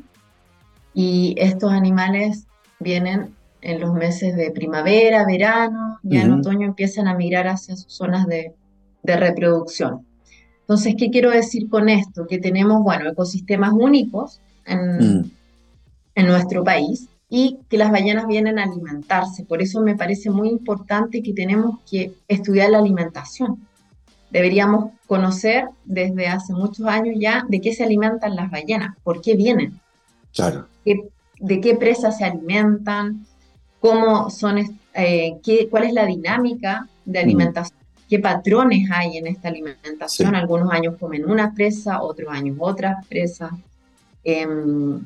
y 0.92 1.34
estos 1.38 1.72
animales 1.72 2.46
vienen 2.80 3.34
en 3.60 3.80
los 3.80 3.92
meses 3.92 4.36
de 4.36 4.50
primavera, 4.50 5.24
verano, 5.24 5.98
y 6.02 6.16
en 6.16 6.32
otoño 6.32 6.66
empiezan 6.66 7.08
a 7.08 7.14
migrar 7.14 7.48
hacia 7.48 7.76
sus 7.76 7.92
zonas 7.92 8.26
de, 8.26 8.52
reproducción. 9.02 10.04
Entonces, 10.60 10.94
¿qué 10.98 11.10
quiero 11.10 11.30
decir 11.30 11.70
con 11.70 11.88
esto? 11.88 12.26
Que 12.26 12.38
tenemos, 12.38 12.82
bueno, 12.82 13.08
ecosistemas 13.08 13.72
únicos 13.72 14.40
en, 14.66 15.20
mm. 15.20 15.30
en 16.14 16.26
nuestro 16.26 16.62
país 16.62 17.08
y 17.30 17.58
que 17.68 17.78
las 17.78 17.90
ballenas 17.90 18.26
vienen 18.26 18.58
a 18.58 18.64
alimentarse. 18.64 19.44
Por 19.44 19.62
eso 19.62 19.80
me 19.80 19.96
parece 19.96 20.30
muy 20.30 20.48
importante 20.48 21.22
que 21.22 21.32
tenemos 21.32 21.78
que 21.90 22.12
estudiar 22.28 22.70
la 22.70 22.78
alimentación. 22.78 23.66
Deberíamos 24.30 24.90
conocer 25.06 25.68
desde 25.84 26.26
hace 26.26 26.52
muchos 26.52 26.86
años 26.86 27.16
ya 27.18 27.44
de 27.48 27.60
qué 27.60 27.72
se 27.74 27.84
alimentan 27.84 28.36
las 28.36 28.50
ballenas, 28.50 28.94
por 29.02 29.22
qué 29.22 29.36
vienen, 29.36 29.80
claro. 30.34 30.66
de 30.84 31.60
qué 31.60 31.74
presas 31.76 32.18
se 32.18 32.24
alimentan, 32.24 33.26
cómo 33.80 34.30
son, 34.30 34.58
eh, 34.94 35.38
qué, 35.42 35.68
cuál 35.68 35.84
es 35.84 35.92
la 35.92 36.06
dinámica 36.06 36.88
de 37.04 37.20
mm. 37.20 37.24
alimentación, 37.24 37.78
qué 38.08 38.18
patrones 38.18 38.90
hay 38.90 39.16
en 39.16 39.26
esta 39.26 39.48
alimentación. 39.48 40.34
Algunos 40.34 40.72
años 40.72 40.96
comen 40.98 41.28
una 41.28 41.52
presa, 41.54 42.02
otros 42.02 42.32
años 42.32 42.56
otra 42.58 42.98
presa. 43.08 43.50
Em, 44.24 45.00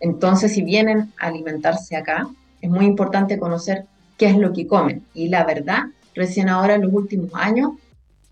entonces, 0.00 0.52
si 0.52 0.62
vienen 0.62 1.12
a 1.18 1.26
alimentarse 1.28 1.96
acá, 1.96 2.28
es 2.60 2.70
muy 2.70 2.86
importante 2.86 3.38
conocer 3.38 3.86
qué 4.16 4.26
es 4.26 4.36
lo 4.36 4.52
que 4.52 4.66
comen. 4.66 5.04
Y 5.14 5.28
la 5.28 5.44
verdad, 5.44 5.84
recién 6.14 6.48
ahora 6.48 6.74
en 6.74 6.82
los 6.82 6.92
últimos 6.92 7.30
años 7.34 7.72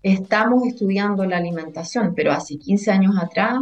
estamos 0.01 0.67
estudiando 0.67 1.25
la 1.25 1.37
alimentación, 1.37 2.13
pero 2.15 2.31
hace 2.31 2.57
15 2.57 2.91
años 2.91 3.15
atrás 3.17 3.61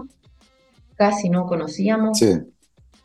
casi 0.95 1.29
no 1.29 1.45
conocíamos. 1.45 2.19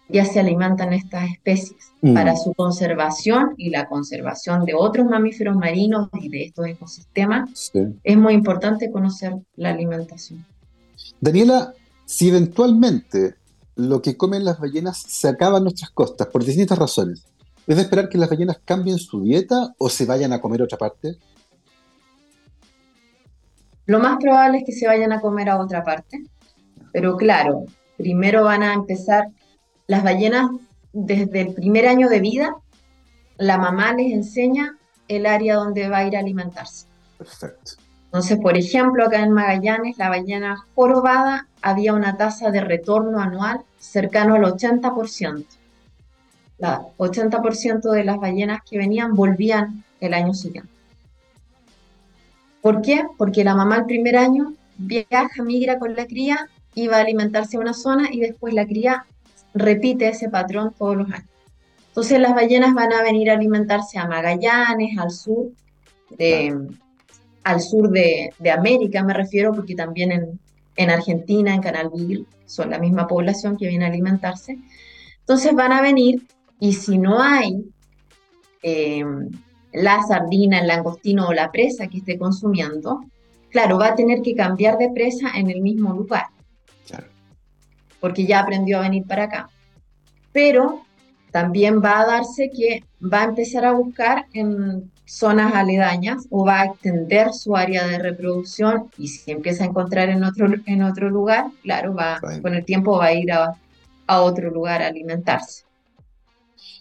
Ya 0.09 0.25
se 0.25 0.39
alimentan 0.39 0.93
estas 0.93 1.31
especies 1.31 1.93
mm. 2.01 2.15
para 2.15 2.37
su 2.37 2.55
conservación 2.55 3.55
y 3.57 3.71
la 3.71 3.89
conservación 3.89 4.65
de 4.65 4.75
otros 4.75 5.07
mamíferos 5.07 5.57
marinos 5.57 6.09
y 6.13 6.29
de 6.29 6.45
estos 6.45 6.67
ecosistemas. 6.67 7.73
Es 8.05 8.17
muy 8.17 8.35
importante 8.35 8.91
conocer 8.91 9.35
la 9.57 9.71
alimentación. 9.71 10.47
Daniela, 11.21 11.73
si 12.05 12.29
eventualmente 12.29 13.35
lo 13.77 14.01
que 14.01 14.17
comen 14.17 14.45
las 14.45 14.59
ballenas 14.59 14.99
se 14.99 15.29
acaba 15.29 15.59
en 15.59 15.65
nuestras 15.65 15.91
costas 15.91 16.27
por 16.29 16.45
distintas 16.45 16.79
razones. 16.79 17.27
¿Es 17.67 17.77
de 17.77 17.83
esperar 17.83 18.09
que 18.09 18.19
las 18.19 18.31
ballenas 18.31 18.59
cambien 18.65 18.99
su 18.99 19.23
dieta 19.23 19.75
o 19.79 19.89
se 19.89 20.07
vayan 20.07 20.33
a 20.33 20.41
comer 20.41 20.63
a 20.63 20.65
otra 20.65 20.79
parte? 20.79 21.17
Lo 23.85 24.01
más 24.01 24.17
probable 24.19 24.59
es 24.59 24.65
que 24.65 24.73
se 24.73 24.87
vayan 24.87 25.13
a 25.13 25.21
comer 25.21 25.49
a 25.49 25.61
otra 25.61 25.85
parte, 25.85 26.25
pero 26.93 27.17
claro, 27.17 27.67
primero 27.97 28.45
van 28.45 28.63
a 28.63 28.73
empezar 28.73 29.29
las 29.87 30.03
ballenas 30.03 30.51
desde 30.93 31.41
el 31.41 31.55
primer 31.55 31.87
año 31.87 32.09
de 32.09 32.21
vida, 32.21 32.57
la 33.39 33.59
mamá 33.59 33.93
les 33.93 34.13
enseña 34.13 34.77
el 35.09 35.27
área 35.27 35.57
donde 35.57 35.89
va 35.89 35.99
a 35.99 36.07
ir 36.07 36.17
a 36.17 36.21
alimentarse. 36.21 36.87
Perfecto. 37.19 37.73
Entonces, 38.07 38.39
por 38.39 38.57
ejemplo, 38.57 39.05
acá 39.05 39.23
en 39.23 39.33
Magallanes, 39.33 39.99
la 39.99 40.09
ballena 40.09 40.57
jorobada 40.75 41.49
había 41.61 41.93
una 41.93 42.17
tasa 42.17 42.51
de 42.51 42.61
retorno 42.61 43.21
anual 43.21 43.61
cercano 43.79 44.37
al 44.37 44.43
80%. 44.43 45.45
El 46.59 46.67
80% 46.97 47.91
de 47.91 48.05
las 48.05 48.17
ballenas 48.17 48.63
que 48.69 48.79
venían 48.79 49.15
volvían 49.15 49.85
el 50.01 50.15
año 50.15 50.33
siguiente. 50.33 50.71
¿Por 52.63 52.81
qué? 52.81 53.05
Porque 53.19 53.45
la 53.45 53.55
mamá 53.55 53.77
el 53.77 53.85
primer 53.85 54.17
año 54.17 54.55
viaja, 54.79 55.43
migra 55.45 55.79
con 55.79 55.95
la 55.95 56.07
cría 56.07 56.49
y 56.75 56.89
va 56.89 56.97
a 56.97 57.01
alimentarse 57.01 57.57
en 57.57 57.63
una 57.63 57.75
zona 57.75 58.09
y 58.11 58.21
después 58.21 58.55
la 58.55 58.67
cría 58.67 59.07
repite 59.57 60.09
ese 60.09 60.29
patrón 60.29 60.75
todos 60.79 60.97
los 60.97 61.11
años. 61.11 61.29
Entonces 61.89 62.21
las 62.21 62.35
ballenas 62.35 62.75
van 62.75 62.93
a 62.93 63.03
venir 63.03 63.31
a 63.31 63.35
alimentarse 63.35 63.99
a 63.99 64.07
Magallanes, 64.07 64.99
al 64.99 65.11
sur 65.11 65.51
de, 66.11 66.55
al 67.43 67.61
sur 67.61 67.91
de, 67.91 68.33
América, 68.51 69.03
me 69.03 69.15
refiero, 69.15 69.55
porque 69.55 69.75
también 69.75 70.39
en, 70.77 70.91
Argentina, 70.91 71.55
en 71.55 71.63
Canalville, 71.63 72.27
son 72.45 72.71
la 72.71 72.79
misma 72.79 73.07
población 73.07 73.57
que 73.57 73.69
viene 73.69 73.87
a 73.87 73.89
alimentarse. 73.89 74.59
Entonces 75.21 75.55
van 75.55 75.73
a 75.73 75.81
venir 75.81 76.27
y 76.61 76.75
si 76.75 76.99
no 76.99 77.21
hay 77.21 77.65
em, 78.63 79.31
la 79.73 80.03
sardina, 80.03 80.61
el 80.61 80.67
langostino 80.67 81.29
o 81.29 81.33
la 81.33 81.51
presa 81.51 81.87
que 81.87 81.99
esté 81.99 82.19
consumiendo, 82.19 83.01
claro, 83.51 83.79
va 83.79 83.89
a 83.89 83.95
tener 83.95 84.23
que 84.23 84.35
cambiar 84.35 84.77
de 84.77 84.91
presa 84.91 85.31
en 85.35 85.51
el 85.51 85.63
mismo 85.63 85.95
lugar. 85.95 86.27
Porque 88.01 88.27
ya 88.27 88.41
aprendió 88.41 88.79
a 88.79 88.83
venir 88.83 89.05
para 89.05 89.25
acá. 89.25 89.49
pero 90.33 90.83
también 91.31 91.83
va 91.83 92.01
a 92.01 92.07
darse 92.07 92.51
que 92.51 92.83
va 93.03 93.23
a 93.23 93.25
empezar 93.25 93.67
a 93.67 93.73
buscar 93.73 94.27
en 94.33 94.91
zonas 95.05 95.55
aledañas 95.55 96.27
o 96.31 96.45
va 96.45 96.63
a 96.63 96.65
extender 96.67 97.33
su 97.33 97.57
área 97.57 97.87
de 97.87 97.99
reproducción 97.99 98.91
y 98.99 99.09
si 99.09 99.31
empieza 99.31 99.65
a 99.65 99.69
encontrar 99.69 100.09
en 100.09 100.25
otro, 100.25 100.49
en 100.67 100.83
otro 100.83 101.11
lugar, 101.11 101.47
claro, 101.63 101.95
va, 101.95 102.21
con 102.43 102.55
el 102.55 102.65
tiempo 102.65 102.99
va 102.99 103.07
a 103.07 103.13
ir 103.13 103.31
a, 103.33 103.55
otro 104.09 104.51
lugar 104.51 104.83
a 104.83 104.87
alimentarse. 104.87 105.65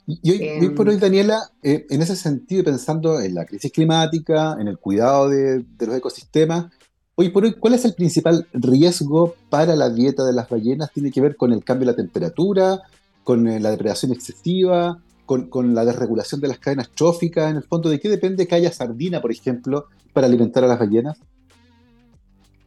Y 0.08 0.32
hoy, 0.32 0.69
por 0.69 0.88
hoy, 0.88 0.97
Daniela, 0.97 1.49
eh, 1.63 1.88
en 1.89 2.01
ese 2.01 2.15
sentido, 2.15 2.63
pensando 2.63 3.19
en 3.19 3.34
la 3.34 3.45
crisis 3.45 3.71
climática, 3.71 4.56
en 4.60 4.67
el 4.67 4.78
cuidado 4.78 5.30
de, 5.30 5.63
de, 5.63 5.88
los 5.88 5.95
ecosistemas, 5.95 6.67
hoy 7.15 7.30
por 7.30 7.45
hoy, 7.45 7.54
¿cuál 7.54 7.73
es 7.73 7.86
el 7.86 7.93
principal 7.93 8.47
riesgo 8.54 9.36
para 9.49 9.75
la 9.75 9.89
dieta 9.89 10.23
de 10.23 10.34
las 10.34 10.49
ballenas? 10.49 10.91
¿Tiene 10.91 11.12
que 11.12 11.21
ver 11.21 11.36
con 11.36 11.51
el 11.54 11.63
cambio 11.63 11.88
de 11.88 11.93
la 11.93 11.97
temperatura, 11.97 12.82
con 13.23 13.47
eh, 13.47 13.60
la 13.60 13.71
depredación 13.71 14.12
excesiva, 14.12 14.99
con, 15.25 15.73
la 15.73 15.86
desregulación 15.86 16.39
de 16.39 16.49
las 16.49 16.60
cadenas 16.60 16.89
tróficas, 16.89 17.49
en 17.49 17.58
el 17.58 17.63
fondo, 17.63 17.89
¿de 17.89 17.99
qué 17.99 18.10
depende 18.10 18.47
que 18.47 18.56
haya 18.56 18.71
sardina, 18.71 19.21
por 19.21 19.32
ejemplo, 19.32 19.88
para 20.13 20.28
alimentar 20.28 20.63
a 20.63 20.67
las 20.67 20.78
ballenas? 20.78 21.17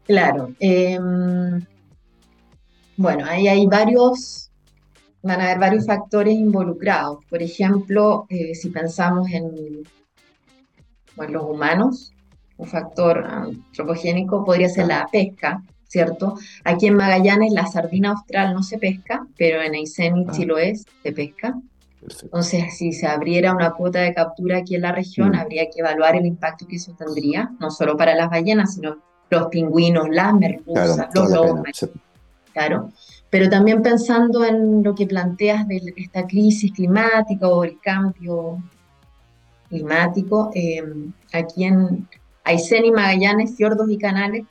Claro. 0.04 0.52
Em, 0.58 1.64
bueno, 2.96 3.24
ahí 3.26 3.46
hay 3.46 3.66
varios, 3.66 4.50
van 5.22 5.40
a 5.40 5.44
haber 5.44 5.58
varios 5.60 5.86
factores 5.86 6.34
involucrados. 6.34 7.18
Por 7.30 7.42
ejemplo, 7.42 8.26
eh, 8.28 8.54
si 8.56 8.70
pensamos 8.70 9.28
en 9.30 9.84
los 11.28 11.44
humanos, 11.44 12.12
un 12.58 12.66
factor 12.66 13.24
antropogénico 13.24 14.44
podría 14.44 14.68
ser 14.68 14.88
la 14.88 15.08
pesca, 15.10 15.62
¿cierto? 15.86 16.36
Aquí 16.64 16.86
en 16.86 16.96
Magallanes 16.96 17.52
la 17.52 17.66
sardina 17.66 18.10
austral 18.10 18.52
no 18.52 18.62
se 18.62 18.78
pesca, 18.78 19.26
pero 19.36 19.62
en 19.62 19.74
Aysén 19.74 20.18
y 20.18 20.26
ah. 20.28 20.32
Chiloé 20.32 20.74
se 20.76 21.12
pesca. 21.12 21.58
Entonces, 22.22 22.76
si 22.76 22.92
se 22.92 23.06
abriera 23.06 23.54
una 23.54 23.72
cuota 23.72 24.00
de 24.00 24.14
captura 24.14 24.58
aquí 24.58 24.74
en 24.74 24.82
la 24.82 24.92
región, 24.92 25.30
mm. 25.30 25.34
habría 25.34 25.64
que 25.64 25.80
evaluar 25.80 26.16
el 26.16 26.26
impacto 26.26 26.66
que 26.66 26.76
eso 26.76 26.94
tendría, 26.96 27.50
no 27.58 27.70
solo 27.70 27.96
para 27.96 28.14
las 28.14 28.30
ballenas, 28.30 28.74
sino 28.74 28.98
los 29.30 29.46
pingüinos, 29.48 30.08
las 30.10 30.34
merluzas, 30.34 31.08
los 31.14 31.30
lobos. 31.30 31.62
Claro. 32.52 32.92
Pero 33.30 33.50
también 33.50 33.82
pensando 33.82 34.44
en 34.44 34.82
lo 34.82 34.94
que 34.94 35.06
planteas 35.06 35.68
de 35.68 35.92
esta 35.96 36.26
crisis 36.26 36.72
climática 36.72 37.46
o 37.46 37.62
el 37.62 37.78
cambio 37.80 38.62
climático, 39.68 40.50
eh, 40.54 40.82
aquí 41.32 41.64
en 41.64 42.08
Aysén 42.48 42.84
y 42.84 42.90
Magallanes, 42.90 43.56
fiordos 43.56 43.90
y 43.90 43.98
canales, 43.98 44.44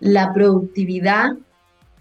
la 0.00 0.32
productividad 0.32 1.36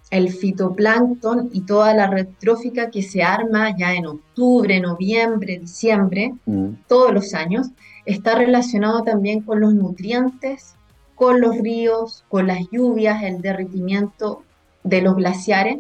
el 0.10 0.32
fitoplancton 0.32 1.50
y 1.54 1.62
toda 1.62 1.94
la 1.94 2.08
red 2.08 2.28
trófica 2.40 2.90
que 2.90 3.04
se 3.04 3.22
arma 3.22 3.76
ya 3.78 3.94
en 3.94 4.08
octubre, 4.08 4.80
noviembre, 4.80 5.60
diciembre, 5.60 6.34
mm. 6.46 6.70
todos 6.88 7.14
los 7.14 7.34
años, 7.34 7.68
está 8.06 8.36
relacionado 8.36 9.04
también 9.04 9.42
con 9.42 9.60
los 9.60 9.74
nutrientes, 9.74 10.76
con 11.16 11.42
los 11.42 11.58
ríos, 11.58 12.24
con 12.28 12.48
las 12.48 12.68
lluvias, 12.72 13.24
el 13.24 13.42
derritimiento 13.42 14.44
de 14.84 15.02
los 15.02 15.16
glaciares. 15.16 15.78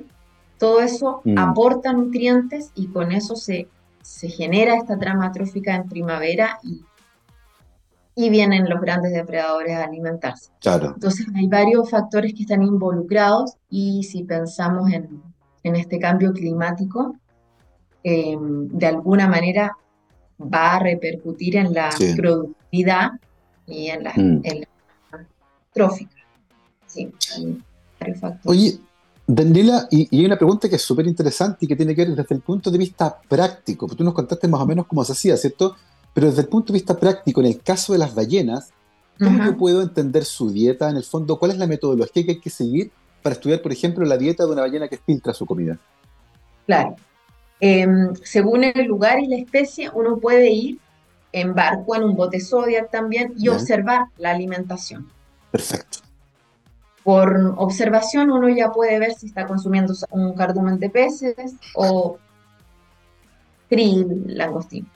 Todo 0.60 0.82
eso 0.82 1.22
mm. 1.24 1.38
aporta 1.38 1.94
nutrientes 1.94 2.72
y 2.76 2.88
con 2.88 3.12
eso 3.12 3.36
se, 3.36 3.68
se 4.04 4.30
genera 4.30 4.76
esta 4.76 5.00
trama 5.00 5.32
trófica 5.32 5.76
en 5.76 5.90
primavera 5.90 6.60
y 6.62 6.84
y 8.15 8.30
vienen 8.30 8.69
los 8.69 8.82
grandes 8.82 9.13
depredadores 9.13 9.76
a 9.78 9.86
alimentarse. 9.86 10.52
Claro. 10.60 10.93
Entonces 10.95 11.26
hay 11.36 11.48
varios 11.48 11.89
factores 11.89 12.34
que 12.34 12.41
están 12.41 12.63
involucrados 12.63 13.54
y 13.69 14.04
si 14.04 14.24
pensamos 14.24 14.91
en, 14.91 15.22
en 15.63 15.76
este 15.76 16.00
cambio 16.00 16.34
climático, 16.34 17.15
em, 18.04 18.67
de 18.67 18.86
alguna 18.86 19.28
manera 19.28 19.76
va 20.41 20.76
a 20.76 20.80
repercutir 20.80 21.58
en 21.58 21.74
la 21.74 21.89
productividad 22.15 23.12
y 23.67 23.88
en 23.88 24.04
la, 24.04 24.13
mm. 24.15 24.41
trófica. 25.74 26.15
Sí, 26.88 27.12
hay 27.36 27.62
varios 28.00 28.19
factores. 28.19 28.45
Oye, 28.45 28.80
Daniela, 29.28 29.88
y, 29.91 30.08
y, 30.10 30.22
hay 30.22 30.26
una 30.26 30.38
pregunta 30.38 30.67
que 30.67 30.76
es 30.76 30.82
súper 30.82 31.06
interesante 31.06 31.60
y 31.62 31.67
que 31.67 31.76
tiene 31.76 31.93
que 31.93 32.04
ver 32.04 32.15
desde 32.15 32.36
el 32.36 32.41
punto 32.41 32.72
de 32.72 32.80
vista 32.80 33.15
práctico. 33.28 33.88
Tú 33.88 34.04
nos 34.04 34.13
contaste 34.13 34.48
más 34.48 34.62
o 34.62 34.65
menos 34.65 34.88
cómo 34.88 35.04
se 35.04 35.12
hacía, 35.12 35.38
¿cierto? 35.38 35.76
Pero 36.13 36.28
desde 36.28 36.41
el 36.41 36.48
punto 36.48 36.74
de 36.74 36.80
vista 36.80 36.98
práctico, 36.98 37.41
en 37.41 37.48
el 37.48 37.62
caso 37.62 37.93
de 37.93 38.00
las 38.00 38.15
ballenas, 38.15 38.72
¿cómo 39.17 39.43
yo 39.43 39.58
puedo 39.58 39.82
entender 39.82 40.26
su 40.26 40.50
dieta? 40.52 40.89
En 40.89 40.98
el 40.98 41.04
fondo, 41.04 41.38
¿cuál 41.38 41.52
es 41.52 41.58
la 41.58 41.67
metodología 41.67 42.24
que 42.26 42.32
hay 42.32 42.39
que 42.39 42.50
seguir 42.50 42.91
para 43.22 43.34
estudiar, 43.34 43.62
por 43.62 43.72
ejemplo, 43.72 44.06
la 44.06 44.17
dieta 44.17 44.45
de 44.45 44.52
una 44.52 44.62
ballena 44.62 44.88
que 44.88 44.98
filtra 44.98 45.34
su 45.34 45.45
comida? 45.45 45.78
Claro. 46.65 46.95
Em, 47.60 48.13
según 48.24 48.63
el 48.63 48.86
lugar 48.86 49.19
y 49.19 49.28
la 49.28 49.36
especie, 49.36 49.89
uno 49.93 50.17
puede 50.17 50.50
ir 50.50 50.80
en 51.32 51.54
barco, 51.54 51.95
en 51.95 52.04
un 52.04 52.15
bote 52.15 52.39
Zodiac 52.39 52.89
también, 52.89 53.34
y 53.38 53.50
observar 53.50 54.08
la 54.17 54.32
alimentación. 54.32 55.10
Perfecto. 55.52 56.00
Por 57.04 57.54
observación 57.58 58.32
uno 58.32 58.50
ya 58.50 58.72
puede 58.72 59.00
ver 59.00 59.13
si 59.13 59.28
está 59.28 59.45
consumiendo 59.45 59.93
un 60.12 60.34
cardumen 60.34 60.80
de 60.80 60.89
peces 60.89 61.54
o 61.76 62.17
krill, 63.69 64.24
langostino. 64.28 64.88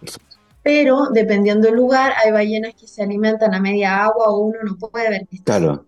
Perfecto 0.00 0.35
pero 0.66 1.10
dependiendo 1.12 1.68
del 1.68 1.76
lugar, 1.76 2.12
hay 2.20 2.32
ballenas 2.32 2.74
que 2.74 2.88
se 2.88 3.00
alimentan 3.00 3.54
a 3.54 3.60
media 3.60 4.02
agua 4.02 4.30
o 4.30 4.38
uno 4.46 4.58
no 4.64 4.76
puede 4.76 5.08
ver 5.08 5.28
que 5.28 5.36
están 5.36 5.62
claro. 5.62 5.86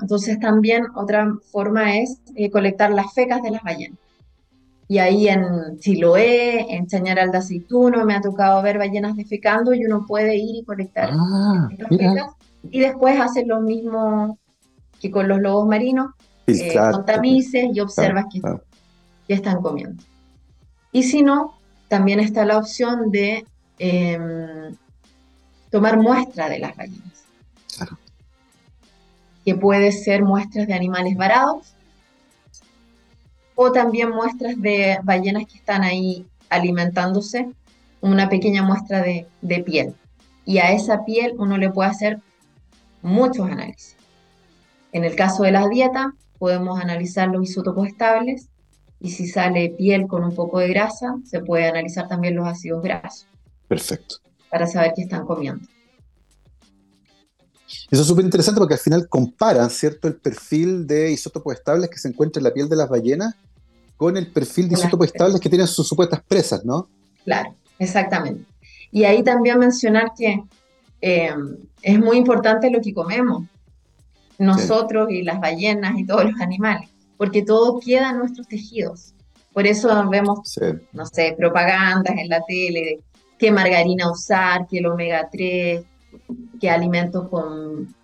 Entonces 0.00 0.38
también 0.38 0.84
otra 0.94 1.26
forma 1.50 1.96
es 1.96 2.20
eh, 2.36 2.48
colectar 2.48 2.92
las 2.92 3.12
fecas 3.12 3.42
de 3.42 3.50
las 3.50 3.62
ballenas. 3.64 3.98
Y 4.86 4.98
ahí 4.98 5.26
en 5.26 5.80
Chiloé, 5.80 6.76
en 6.76 6.86
Chañaral 6.86 7.32
de 7.32 7.38
Aceituno, 7.38 8.04
me 8.04 8.14
ha 8.14 8.20
tocado 8.20 8.62
ver 8.62 8.78
ballenas 8.78 9.16
defecando 9.16 9.74
y 9.74 9.84
uno 9.84 10.06
puede 10.06 10.36
ir 10.36 10.62
y 10.62 10.64
colectar 10.64 11.10
ah, 11.12 11.68
las 11.76 11.88
fecas. 11.88 12.30
Y 12.70 12.78
después 12.78 13.20
hacer 13.20 13.48
lo 13.48 13.60
mismo 13.60 14.38
que 15.00 15.10
con 15.10 15.26
los 15.26 15.40
lobos 15.40 15.66
marinos, 15.66 16.12
eh, 16.46 16.72
con 16.92 17.04
tamices 17.04 17.66
y 17.74 17.80
observas 17.80 18.26
que, 18.32 18.40
que 19.26 19.34
están 19.34 19.60
comiendo. 19.60 20.04
Y 20.92 21.02
si 21.02 21.22
no, 21.22 21.54
también 21.88 22.20
está 22.20 22.44
la 22.44 22.58
opción 22.58 23.10
de 23.10 23.44
Em, 23.78 24.74
tomar 25.70 25.98
muestra 25.98 26.48
de 26.48 26.58
las 26.58 26.76
ballenas. 26.76 27.24
Que 29.44 29.54
puede 29.54 29.92
ser 29.92 30.22
muestras 30.22 30.66
de 30.66 30.74
animales 30.74 31.16
varados 31.16 31.74
o 33.54 33.72
también 33.72 34.10
muestras 34.10 34.60
de 34.60 34.98
ballenas 35.02 35.46
que 35.46 35.58
están 35.58 35.82
ahí 35.82 36.26
alimentándose, 36.48 37.50
una 38.00 38.28
pequeña 38.28 38.62
muestra 38.62 39.02
de, 39.02 39.26
de 39.42 39.62
piel. 39.62 39.94
Y 40.44 40.58
a 40.58 40.72
esa 40.72 41.04
piel 41.04 41.34
uno 41.38 41.56
le 41.58 41.70
puede 41.70 41.90
hacer 41.90 42.20
muchos 43.02 43.46
análisis. 43.50 43.96
En 44.92 45.04
el 45.04 45.16
caso 45.16 45.42
de 45.42 45.52
la 45.52 45.68
dieta, 45.68 46.14
podemos 46.38 46.80
analizar 46.80 47.28
los 47.28 47.42
isótopos 47.42 47.88
estables 47.88 48.48
y 49.00 49.10
si 49.10 49.26
sale 49.26 49.70
piel 49.70 50.06
con 50.06 50.24
un 50.24 50.34
poco 50.34 50.58
de 50.58 50.68
grasa, 50.68 51.16
se 51.24 51.40
puede 51.40 51.68
analizar 51.68 52.08
también 52.08 52.36
los 52.36 52.46
ácidos 52.46 52.82
grasos. 52.82 53.26
Perfecto. 53.68 54.16
Para 54.50 54.66
saber 54.66 54.92
qué 54.96 55.02
están 55.02 55.26
comiendo. 55.26 55.66
Eso 57.90 58.02
es 58.02 58.08
súper 58.08 58.24
interesante 58.24 58.58
porque 58.58 58.74
al 58.74 58.80
final 58.80 59.08
comparan, 59.08 59.68
¿cierto?, 59.68 60.08
el 60.08 60.16
perfil 60.16 60.86
de 60.86 61.12
isótopos 61.12 61.54
estables 61.54 61.90
que 61.90 61.98
se 61.98 62.08
encuentra 62.08 62.40
en 62.40 62.44
la 62.44 62.54
piel 62.54 62.68
de 62.68 62.76
las 62.76 62.88
ballenas 62.88 63.34
con 63.96 64.16
el 64.16 64.30
perfil 64.30 64.68
de 64.68 64.74
isótopos 64.74 65.08
estables 65.08 65.40
que 65.40 65.48
tienen 65.48 65.66
sus 65.66 65.86
supuestas 65.86 66.22
presas, 66.26 66.64
¿no? 66.64 66.88
Claro, 67.24 67.54
exactamente. 67.78 68.44
Y 68.90 69.04
ahí 69.04 69.22
también 69.22 69.58
mencionar 69.58 70.12
que 70.16 70.42
eh, 71.00 71.34
es 71.82 71.98
muy 71.98 72.16
importante 72.16 72.70
lo 72.70 72.80
que 72.80 72.94
comemos, 72.94 73.44
nosotros 74.38 75.10
y 75.10 75.22
las 75.22 75.40
ballenas 75.40 75.98
y 75.98 76.06
todos 76.06 76.24
los 76.24 76.40
animales, 76.40 76.88
porque 77.16 77.42
todo 77.42 77.80
queda 77.80 78.10
en 78.10 78.18
nuestros 78.18 78.46
tejidos. 78.46 79.14
Por 79.52 79.66
eso 79.66 80.08
vemos, 80.08 80.56
no 80.92 81.06
sé, 81.06 81.34
propagandas 81.36 82.14
en 82.16 82.28
la 82.28 82.40
tele 82.46 83.00
qué 83.38 83.50
margarina 83.50 84.10
usar, 84.10 84.66
qué 84.66 84.78
el 84.78 84.86
omega 84.86 85.28
3, 85.30 85.82
qué 86.60 86.70
alimentos 86.70 87.28
con 87.28 87.94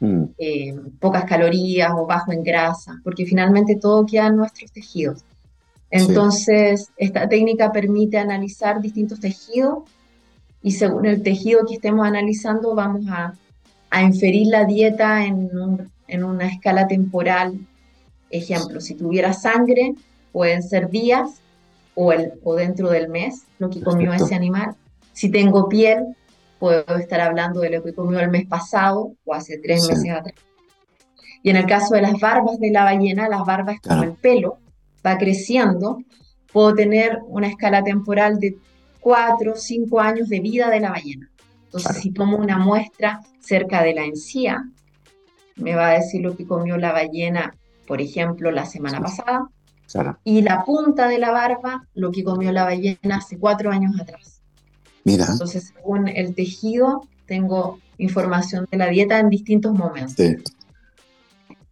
mm. 0.00 0.24
eh, 0.38 0.74
pocas 1.00 1.24
calorías 1.24 1.92
o 1.94 2.06
bajo 2.06 2.32
en 2.32 2.42
grasa, 2.42 3.00
porque 3.02 3.26
finalmente 3.26 3.76
todo 3.76 4.06
queda 4.06 4.28
en 4.28 4.36
nuestros 4.36 4.72
tejidos. 4.72 5.24
Entonces, 5.90 6.90
esta 6.96 7.28
técnica 7.28 7.70
permite 7.70 8.18
analizar 8.18 8.80
distintos 8.80 9.20
tejidos 9.20 9.84
y 10.60 10.72
según 10.72 11.06
el 11.06 11.22
tejido 11.22 11.64
que 11.66 11.74
estemos 11.74 12.06
analizando 12.06 12.74
vamos 12.74 13.04
a, 13.08 13.34
inferir 14.02 14.48
la 14.48 14.64
dieta 14.64 15.24
en, 15.24 15.48
en, 16.08 16.24
una 16.24 16.48
escala 16.48 16.88
temporal. 16.88 17.60
Ejemplo, 18.28 18.80
si 18.80 18.96
tuviera 18.96 19.32
sangre, 19.32 19.94
pueden 20.32 20.64
ser 20.64 20.90
días 20.90 21.40
o, 21.94 22.10
el, 22.10 22.32
o 22.42 22.56
dentro 22.56 22.90
del 22.90 23.08
mes 23.08 23.44
lo 23.60 23.70
que 23.70 23.80
comió 23.80 24.12
ese 24.12 24.34
animal. 24.34 24.74
Si 25.14 25.30
tengo 25.30 25.68
piel, 25.68 26.14
puedo 26.58 26.84
estar 26.96 27.20
hablando 27.20 27.60
de 27.60 27.70
lo 27.70 27.82
que 27.82 27.94
comió 27.94 28.20
el 28.20 28.30
mes 28.30 28.46
pasado 28.46 29.12
o 29.24 29.34
hace 29.34 29.58
tres 29.58 29.88
meses 29.88 30.10
atrás. 30.10 30.34
Y 31.42 31.50
en 31.50 31.56
el 31.56 31.66
caso 31.66 31.94
de 31.94 32.02
las 32.02 32.18
barbas 32.20 32.58
de 32.58 32.70
la 32.70 32.84
ballena, 32.84 33.28
las 33.28 33.44
barbas 33.44 33.78
como 33.80 34.02
el 34.02 34.12
pelo, 34.12 34.58
va 35.06 35.16
creciendo. 35.16 35.98
Puedo 36.52 36.74
tener 36.74 37.20
una 37.26 37.48
escala 37.48 37.82
temporal 37.82 38.38
de 38.38 38.56
4 39.00 39.52
o 39.52 39.56
5 39.56 40.00
años 40.00 40.28
de 40.28 40.40
vida 40.40 40.70
de 40.70 40.80
la 40.80 40.90
ballena. 40.90 41.30
Entonces, 41.66 41.96
si 41.96 42.10
tomo 42.12 42.36
una 42.38 42.58
muestra 42.58 43.20
cerca 43.40 43.82
de 43.82 43.94
la 43.94 44.04
encía, 44.04 44.64
me 45.56 45.74
va 45.74 45.88
a 45.88 45.94
decir 45.94 46.22
lo 46.22 46.36
que 46.36 46.46
comió 46.46 46.76
la 46.76 46.92
ballena, 46.92 47.54
por 47.86 48.00
ejemplo, 48.00 48.50
la 48.50 48.64
semana 48.64 49.00
pasada, 49.00 49.48
y 50.24 50.42
la 50.42 50.64
punta 50.64 51.08
de 51.08 51.18
la 51.18 51.30
barba, 51.30 51.86
lo 51.94 52.10
que 52.10 52.24
comió 52.24 52.50
la 52.52 52.64
ballena 52.64 53.16
hace 53.16 53.38
cuatro 53.38 53.70
años 53.70 54.00
atrás. 54.00 54.33
Mira. 55.04 55.26
Entonces, 55.30 55.72
según 55.74 56.08
el 56.08 56.34
tejido, 56.34 57.06
tengo 57.26 57.78
información 57.98 58.66
de 58.70 58.78
la 58.78 58.88
dieta 58.88 59.18
en 59.18 59.30
distintos 59.30 59.72
momentos. 59.72 60.14
Sí. 60.16 60.36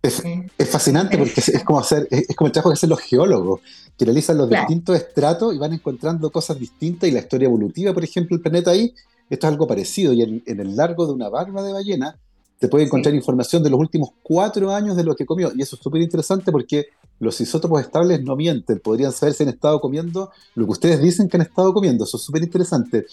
Es, 0.02 0.68
fascinante 0.68 1.16
porque 1.16 1.40
es, 1.40 1.62
como 1.64 1.78
hacer, 1.78 2.08
es, 2.10 2.34
como 2.34 2.46
el 2.46 2.52
trabajo 2.52 2.70
que 2.70 2.74
hacen 2.74 2.90
los 2.90 2.98
geólogos, 3.00 3.60
que 3.96 4.04
realizan 4.04 4.36
los 4.36 4.50
distintos 4.50 4.96
estratos 4.96 5.54
y 5.54 5.58
van 5.58 5.72
encontrando 5.74 6.30
cosas 6.32 6.58
distintas 6.58 7.08
y 7.08 7.12
la 7.12 7.20
historia 7.20 7.46
evolutiva, 7.46 7.94
por 7.94 8.02
ejemplo, 8.02 8.34
el 8.34 8.42
planeta 8.42 8.72
ahí, 8.72 8.92
esto 9.30 9.46
es 9.46 9.52
algo 9.52 9.66
parecido 9.68 10.12
y 10.12 10.22
en, 10.22 10.42
el 10.44 10.76
largo 10.76 11.06
de 11.06 11.12
una 11.12 11.28
barba 11.28 11.62
de 11.62 11.72
ballena 11.72 12.18
te 12.58 12.66
puede 12.66 12.84
encontrar 12.84 13.14
información 13.14 13.62
de 13.62 13.70
los 13.70 13.78
últimos 13.78 14.10
cuatro 14.24 14.72
años 14.72 14.96
de 14.96 15.04
lo 15.04 15.14
que 15.14 15.24
comió 15.24 15.52
y 15.54 15.62
eso 15.62 15.76
es 15.76 15.82
súper 15.82 16.02
interesante 16.02 16.50
porque 16.50 16.86
los 17.22 17.40
isótopos 17.40 17.80
estables 17.80 18.20
no 18.24 18.34
mienten, 18.34 18.80
podrían 18.80 19.12
saber 19.12 19.32
si 19.32 19.44
han 19.44 19.50
estado 19.50 19.80
comiendo 19.80 20.32
lo 20.56 20.64
que 20.64 20.72
ustedes 20.72 21.00
dicen 21.00 21.28
que 21.28 21.36
han 21.36 21.42
estado 21.42 21.72
comiendo, 21.72 22.02
eso 22.02 22.16
es 22.16 22.22
súper 22.24 22.42
interesante. 22.42 23.06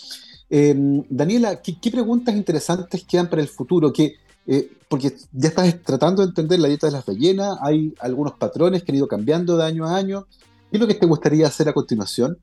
Em, 0.49 1.03
Daniela, 1.09 1.61
¿qué, 1.61 1.91
preguntas 1.91 2.35
interesantes 2.35 3.03
quedan 3.03 3.29
para 3.29 3.43
el 3.43 3.47
futuro? 3.47 3.93
Que, 3.93 4.15
eh, 4.47 4.67
porque 4.87 5.15
ya 5.31 5.49
estás 5.49 5.75
tratando 5.83 6.23
de 6.23 6.29
entender 6.29 6.59
la 6.59 6.69
dieta 6.69 6.87
de 6.87 6.93
las 6.93 7.05
ballenas, 7.05 7.59
hay 7.61 7.93
algunos 7.99 8.33
patrones 8.33 8.81
que 8.83 8.91
han 8.91 8.95
ido 8.95 9.07
cambiando 9.07 9.55
de 9.57 9.65
año 9.65 9.85
a 9.85 9.95
año. 9.95 10.25
¿Qué 10.71 10.77
es 10.77 10.81
lo 10.81 10.87
que 10.87 10.95
te 10.95 11.05
gustaría 11.05 11.45
hacer 11.45 11.69
a 11.69 11.73
continuación? 11.73 12.39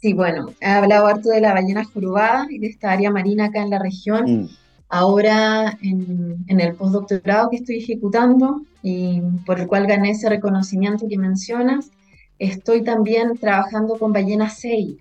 Sí, 0.00 0.14
bueno, 0.14 0.54
he 0.60 0.66
hablado 0.66 1.08
harto 1.08 1.28
de 1.28 1.42
la 1.42 1.52
ballena 1.52 1.84
jorobada 1.84 2.46
y 2.48 2.58
de 2.58 2.68
esta 2.68 2.90
área 2.90 3.10
marina 3.10 3.46
acá 3.46 3.60
en 3.60 3.68
la 3.68 3.80
región. 3.80 4.44
Mm. 4.44 4.48
Ahora, 4.88 5.78
en, 5.82 6.44
en, 6.46 6.60
el 6.60 6.74
postdoctorado 6.74 7.50
que 7.50 7.56
estoy 7.56 7.78
ejecutando 7.78 8.62
y 8.82 9.20
por 9.44 9.60
el 9.60 9.66
cual 9.66 9.86
gané 9.86 10.10
ese 10.10 10.28
reconocimiento 10.30 11.06
que 11.08 11.18
mencionas, 11.18 11.90
estoy 12.38 12.82
también 12.82 13.36
trabajando 13.36 13.98
con 13.98 14.12
ballena 14.12 14.48
sei, 14.48 14.98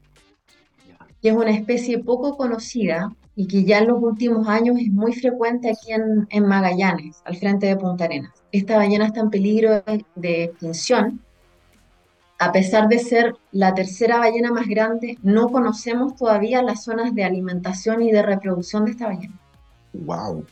que 1.21 1.29
es 1.29 1.35
una 1.35 1.51
especie 1.51 1.99
poco 1.99 2.35
conocida 2.35 3.15
y 3.35 3.47
que 3.47 3.63
ya 3.63 3.77
en 3.77 3.87
los 3.87 4.01
últimos 4.01 4.47
años 4.47 4.77
es 4.79 4.91
muy 4.91 5.13
frecuente 5.13 5.69
aquí 5.69 5.93
en, 5.93 6.27
en 6.31 6.47
Magallanes, 6.47 7.21
al 7.23 7.37
frente 7.37 7.67
de 7.67 7.77
Punta 7.77 8.05
Arenas. 8.05 8.33
Esta 8.51 8.77
ballena 8.77 9.05
está 9.05 9.19
en 9.19 9.29
peligro 9.29 9.83
de, 10.15 10.43
extinción. 10.43 11.21
A 12.39 12.51
pesar 12.51 12.87
de 12.87 12.97
ser 12.97 13.35
la 13.51 13.75
tercera 13.75 14.17
ballena 14.17 14.51
más 14.51 14.67
grande, 14.67 15.17
no 15.21 15.49
conocemos 15.49 16.15
todavía 16.15 16.63
las 16.63 16.83
zonas 16.83 17.13
de 17.13 17.23
alimentación 17.23 18.01
y 18.01 18.11
de 18.11 18.23
reproducción 18.23 18.85
de 18.85 18.91
esta 18.91 19.05
ballena. 19.05 19.39
Wow. 20.05 20.45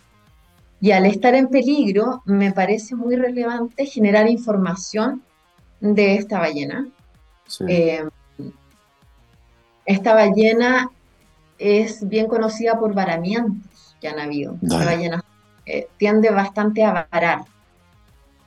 Y 0.82 0.91
al 0.91 1.06
estar 1.06 1.34
en 1.36 1.48
peligro, 1.48 2.22
me 2.26 2.52
parece 2.52 2.96
muy 2.96 3.16
relevante 3.16 3.86
generar 3.86 4.30
información 4.30 5.24
de 5.80 6.16
esta 6.16 6.39
ballena. 6.39 6.88
Eh, 7.68 8.08
esta 9.86 10.14
ballena 10.14 10.89
es 11.58 12.08
bien 12.08 12.28
conocida 12.28 12.80
por 12.80 12.93
varamientos 12.93 13.96
que 14.02 14.08
han 14.08 14.20
habido. 14.20 14.58
Esta 14.62 14.86
ballena 14.86 15.24
eh, 15.66 15.88
tiende 15.98 16.30
bastante 16.30 16.84
a 16.84 17.08
varar. 17.12 17.46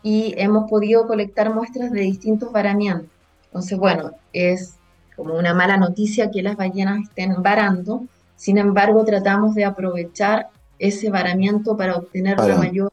Y 0.03 0.35
hemos 0.37 0.71
podido 0.71 1.07
colectar 1.07 1.53
muestras 1.53 1.91
de 1.91 2.03
distintos 2.03 2.53
varamientos. 2.53 3.11
Entonces, 3.47 3.79
bueno, 3.79 4.13
es 4.33 4.75
como 5.17 5.35
una 5.35 5.55
mala 5.55 5.77
noticia 5.77 6.31
que 6.31 6.43
las 6.43 6.57
ballenas 6.57 7.03
estén 7.03 7.43
varando. 7.43 8.05
Sin 8.37 8.59
embargo, 8.59 9.05
tratamos 9.05 9.55
de 9.55 9.65
aprovechar 9.65 10.51
ese 10.79 11.11
varamiento 11.11 11.77
para 11.77 11.97
obtener 11.97 12.39
la 12.39 12.57
mayor 12.57 12.91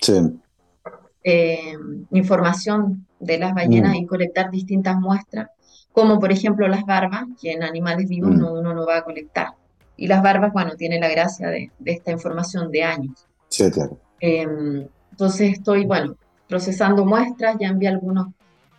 eh, 1.24 1.74
información 2.12 3.08
de 3.20 3.38
las 3.38 3.54
ballenas 3.54 3.94
mm. 3.94 3.96
y 3.96 4.06
colectar 4.06 4.52
distintas 4.52 4.98
muestras, 4.98 5.50
como 5.92 6.20
por 6.20 6.32
ejemplo 6.32 6.68
las 6.68 6.86
barbas, 6.86 7.24
que 7.42 7.52
en 7.52 7.64
animales 7.64 8.08
vivos 8.08 8.32
mm. 8.32 8.38
no, 8.38 8.54
uno 8.54 8.74
no 8.74 8.86
va 8.86 8.98
a 8.98 9.04
colectar. 9.04 9.50
Y 9.98 10.08
las 10.08 10.22
barbas, 10.22 10.52
bueno, 10.52 10.76
tiene 10.76 11.00
la 11.00 11.10
gracia 11.10 11.48
de, 11.50 11.72
esta 11.86 12.12
información 12.12 12.70
de 12.70 12.84
años. 12.84 13.26
Sí, 13.48 13.72
claro. 13.72 13.98
Em, 14.20 14.88
entonces 15.12 15.54
estoy, 15.54 15.86
bueno, 15.86 16.16
procesando 16.48 17.06
muestras, 17.06 17.56
ya 17.60 17.70
envié 17.70 17.90
algunos, 17.90 18.28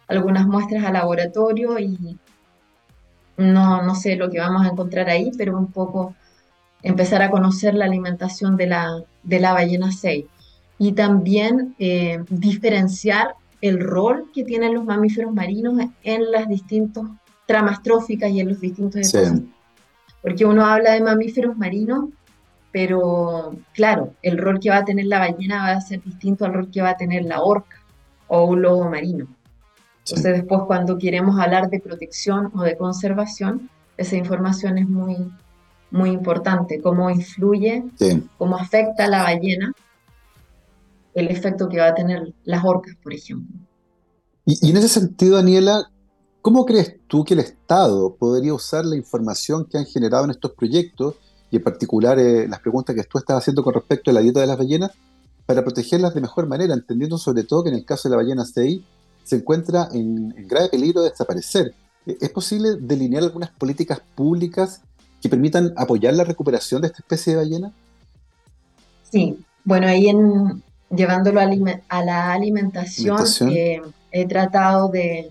algunas 0.09 0.47
muestras 0.47 0.85
al 0.85 0.93
laboratorio 0.93 1.79
y 1.79 2.19
no, 3.39 3.83
no 3.83 3.95
sé 3.95 4.17
lo 4.17 4.31
que 4.31 4.39
vamos 4.39 4.65
a 4.65 4.71
encontrar 4.71 5.09
ahí, 5.09 5.31
pero 5.37 5.59
un 5.59 5.73
poco 5.73 6.15
empezar 6.87 7.21
a 7.21 7.31
conocer 7.33 7.75
la 7.75 7.85
alimentación 7.85 8.57
de 8.57 8.69
la, 8.69 9.03
de 9.25 9.41
la 9.41 9.53
ballena 9.53 9.91
6 9.91 10.25
y 10.79 10.93
también 10.93 11.75
eh, 11.81 12.23
diferenciar 12.29 13.35
el 13.61 13.81
rol 13.81 14.31
que 14.33 14.45
tienen 14.45 14.75
los 14.75 14.85
mamíferos 14.85 15.35
marinos 15.35 15.81
en 16.05 16.31
las 16.31 16.49
distintas 16.49 17.05
tramas 17.45 17.83
tróficas 17.83 18.31
y 18.31 18.39
en 18.39 18.51
los 18.51 18.61
distintos 18.61 19.01
ecosistemas. 19.01 19.51
Porque 20.23 20.45
uno 20.45 20.65
habla 20.65 20.93
de 20.93 21.01
mamíferos 21.01 21.57
marinos, 21.57 22.11
pero 22.71 23.57
claro, 23.73 24.13
el 24.23 24.39
rol 24.39 24.61
que 24.61 24.71
va 24.71 24.79
a 24.79 24.85
tener 24.85 25.07
la 25.07 25.19
ballena 25.19 25.63
va 25.63 25.73
a 25.73 25.81
ser 25.81 26.01
distinto 26.05 26.45
al 26.45 26.55
rol 26.55 26.71
que 26.71 26.83
va 26.83 26.91
a 26.91 26.97
tener 26.97 27.25
la 27.25 27.43
orca 27.43 27.81
o 28.29 28.45
un 28.45 28.63
lobo 28.63 28.89
marino. 28.89 29.27
Entonces 30.05 30.35
después 30.35 30.63
cuando 30.69 30.99
queremos 30.99 31.37
hablar 31.41 31.69
de 31.69 31.81
protección 31.81 32.53
o 32.55 32.63
de 32.63 32.77
conservación, 32.77 33.71
esa 33.97 34.17
información 34.17 34.79
es 34.79 34.89
muy, 34.89 35.17
muy 35.91 36.11
importante, 36.11 36.81
cómo 36.81 37.11
influye, 37.11 37.85
cómo 38.39 38.57
afecta 38.57 39.05
a 39.05 39.09
la 39.09 39.23
ballena, 39.23 39.73
el 41.15 41.29
efecto 41.29 41.69
que 41.69 41.79
va 41.79 41.89
a 41.89 41.95
tener 41.95 42.35
las 42.45 42.65
orcas, 42.65 42.95
por 43.03 43.13
ejemplo. 43.13 43.57
Y, 44.45 44.71
en 44.71 44.77
ese 44.77 44.89
sentido, 44.89 45.37
Daniela, 45.37 45.91
¿cómo 46.43 46.67
crees 46.67 46.97
tú 47.07 47.25
que 47.25 47.35
el 47.35 47.41
Estado 47.41 48.15
podría 48.15 48.55
usar 48.55 48.85
la 48.85 48.97
información 48.97 49.65
que 49.65 49.79
han 49.79 49.87
generado 49.87 50.25
en 50.25 50.31
estos 50.31 50.53
proyectos, 50.53 51.17
y 51.51 51.57
en 51.57 51.63
particular 51.63 52.19
eh, 52.19 52.47
las 52.49 52.61
preguntas 52.61 52.95
que 52.95 53.03
tú 53.05 53.19
estás 53.19 53.39
haciendo 53.39 53.63
con 53.63 53.75
respecto 53.75 54.11
a 54.11 54.15
la 54.15 54.21
dieta 54.21 54.41
de 54.41 54.47
las 54.47 54.59
ballenas, 54.59 54.91
para 55.47 55.63
protegerlas 55.63 56.15
de 56.15 56.21
mejor 56.21 56.47
manera, 56.47 56.75
entendiendo 56.75 57.19
sobre 57.19 57.45
todo 57.45 57.63
que 57.63 57.71
en 57.71 57.77
el 57.77 57.85
caso 57.85 58.09
de 58.09 58.17
la 58.17 58.23
ballena 58.23 58.45
CI 58.45 58.85
se 59.25 59.37
encuentra 59.37 59.89
en 59.93 60.29
grave 60.47 60.69
peligro 60.69 61.03
de 61.03 61.11
desaparecer? 61.11 61.75
¿Es 62.05 62.31
posible 62.31 62.77
delinear 62.81 63.25
algunas 63.25 63.51
políticas 63.51 64.01
públicas 64.15 64.83
que 65.21 65.29
permitan 65.29 65.73
apoyar 65.77 66.15
la 66.15 66.25
recuperación 66.25 66.83
de 66.83 66.89
esta 66.89 66.99
especie 66.99 67.33
de 67.33 67.39
ballena? 67.39 67.73
Sí, 69.11 69.39
bueno, 69.65 69.89
ahí 69.89 70.09
en, 70.09 70.63
llevándolo 70.91 71.41
a, 71.41 72.05
la 72.05 72.33
alimentación, 72.33 73.19
eh, 73.51 73.83
he 74.13 74.27
tratado 74.27 74.89
de, 74.89 75.31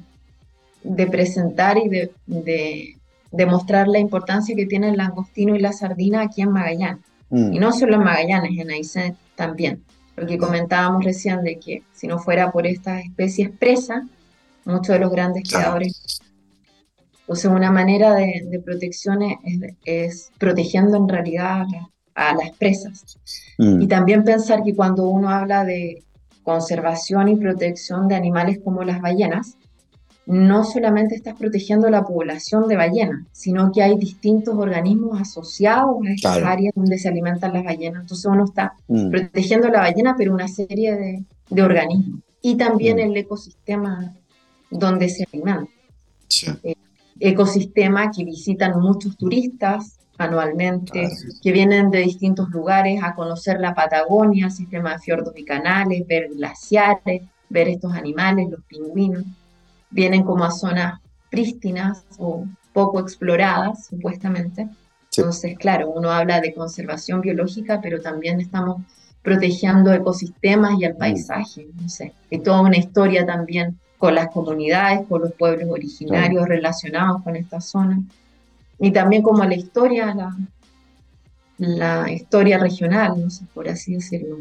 presentar 1.10 1.78
y 1.78 1.90
de, 1.90 2.98
demostrar 3.32 3.88
la 3.88 4.00
importancia 4.00 4.56
que 4.56 4.66
tiene 4.66 4.90
el 4.90 4.98
langostino 4.98 5.56
y 5.56 5.60
la 5.60 5.74
sardina 5.74 6.22
aquí 6.22 6.42
en 6.42 6.52
Magallanes. 6.52 7.04
Mm. 7.30 7.54
Y 7.54 7.60
no 7.60 7.74
solo 7.74 7.96
en 7.96 8.04
Magallanes, 8.04 8.60
en 8.60 8.72
Aysén 8.72 9.18
también. 9.36 9.84
Porque 10.16 10.38
comentábamos 10.38 11.04
recién 11.04 11.44
de 11.44 11.60
que 11.60 11.84
si 11.94 12.08
no 12.08 12.20
fuera 12.20 12.52
por 12.52 12.66
estas 12.66 13.04
especies 13.04 13.52
presas, 13.52 14.04
muchos 14.64 14.88
de 14.88 15.00
los 15.00 15.12
grandes 15.12 15.50
creadores 15.50 15.95
entonces, 17.26 17.50
una 17.50 17.72
manera 17.72 18.14
de, 18.14 18.62
protección 18.64 19.20
es, 19.84 20.32
protegiendo 20.38 20.96
en 20.98 21.10
realidad 21.10 21.66
a, 22.14 22.36
las 22.36 22.52
presas. 22.60 23.18
Mm. 23.58 23.82
Y 23.82 23.88
también 23.88 24.24
pensar 24.24 24.62
que 24.64 24.76
cuando 24.76 25.10
uno 25.10 25.30
habla 25.30 25.66
de 25.66 26.04
conservación 26.44 27.30
y 27.30 27.36
protección 27.36 28.08
de 28.08 28.16
animales 28.16 28.60
como 28.64 28.84
las 28.84 29.02
ballenas, 29.02 29.58
no 30.28 30.64
solamente 30.64 31.16
estás 31.16 31.34
protegiendo 31.36 31.90
la 31.90 32.04
población 32.04 32.68
de 32.68 32.76
ballenas, 32.76 33.26
sino 33.32 33.72
que 33.72 33.82
hay 33.82 33.98
distintos 33.98 34.54
organismos 34.56 35.20
asociados 35.20 35.98
a 36.06 36.12
estas 36.12 36.44
áreas 36.44 36.74
donde 36.76 37.00
se 37.00 37.10
alimentan 37.10 37.54
las 37.54 37.64
ballenas. 37.64 38.02
Entonces 38.02 38.26
uno 38.26 38.46
está 38.46 38.76
mm. 38.88 39.10
protegiendo 39.10 39.68
la 39.70 39.80
ballena, 39.80 40.14
pero 40.16 40.32
una 40.32 40.48
serie 40.48 41.26
de, 41.50 41.62
organismos. 41.64 42.20
Y 42.44 42.56
también 42.56 42.98
mm. 42.98 43.00
el 43.00 43.18
ecosistema 43.18 44.14
donde 44.70 45.10
se 45.10 45.26
alimenta. 45.32 45.72
Sí. 46.28 46.52
Eh, 46.64 46.76
ecosistema 47.20 48.11
que 48.11 48.26
visitan 48.26 48.80
muchos 48.80 49.18
turistas 49.18 49.99
anualmente, 50.18 51.09
que 51.41 51.51
vienen 51.51 51.91
de 51.91 51.99
distintos 51.99 52.49
lugares 52.49 53.01
a 53.03 53.16
conocer 53.16 53.59
la 53.59 53.74
Patagonia, 53.74 54.45
el 54.45 54.51
sistema 54.51 54.93
de 54.93 54.99
fiordos 54.99 55.34
y 55.36 55.43
canales, 55.43 56.07
ver 56.07 56.30
glaciares, 56.30 57.24
ver 57.49 57.68
estos 57.68 57.93
animales, 57.93 58.49
los 58.49 58.63
pingüinos. 58.66 59.26
Vienen 59.89 60.24
como 60.24 60.45
a 60.45 60.51
zonas 60.51 61.01
prístinas 61.30 62.05
o 62.18 62.45
poco 62.74 62.99
exploradas, 62.99 63.88
supuestamente. 63.88 64.70
Entonces, 65.16 65.57
claro, 65.57 65.89
uno 65.89 66.11
habla 66.11 66.41
de 66.41 66.53
conservación 66.53 67.22
biológica, 67.22 67.80
pero 67.82 68.01
también 68.01 68.41
estamos 68.41 68.82
protegiendo 69.22 69.91
ecosistemas 69.93 70.80
y 70.80 70.86
el 70.86 70.93
mm. 70.93 70.97
paisaje, 70.97 71.68
no 71.82 71.89
sé. 71.89 72.13
Hay 72.32 72.39
toda 72.39 72.61
una 72.61 72.78
historia 72.78 73.26
también 73.26 73.80
con 73.98 74.16
las 74.16 74.30
comunidades, 74.32 75.08
con 75.08 75.22
los 75.22 75.34
pueblos 75.34 75.70
originarios 75.70 76.48
relacionados 76.48 77.24
con 77.24 77.36
esta 77.36 77.62
zona, 77.62 78.02
y 78.80 78.91
también 78.91 79.22
como 79.22 79.43
la 79.43 79.56
historia, 79.56 80.14
la, 80.14 80.36
la 81.58 82.12
historia 82.12 82.58
regional, 82.58 83.20
no 83.20 83.30
sé, 83.30 83.46
por 83.54 83.70
así 83.70 83.93
decirlo. 83.93 84.38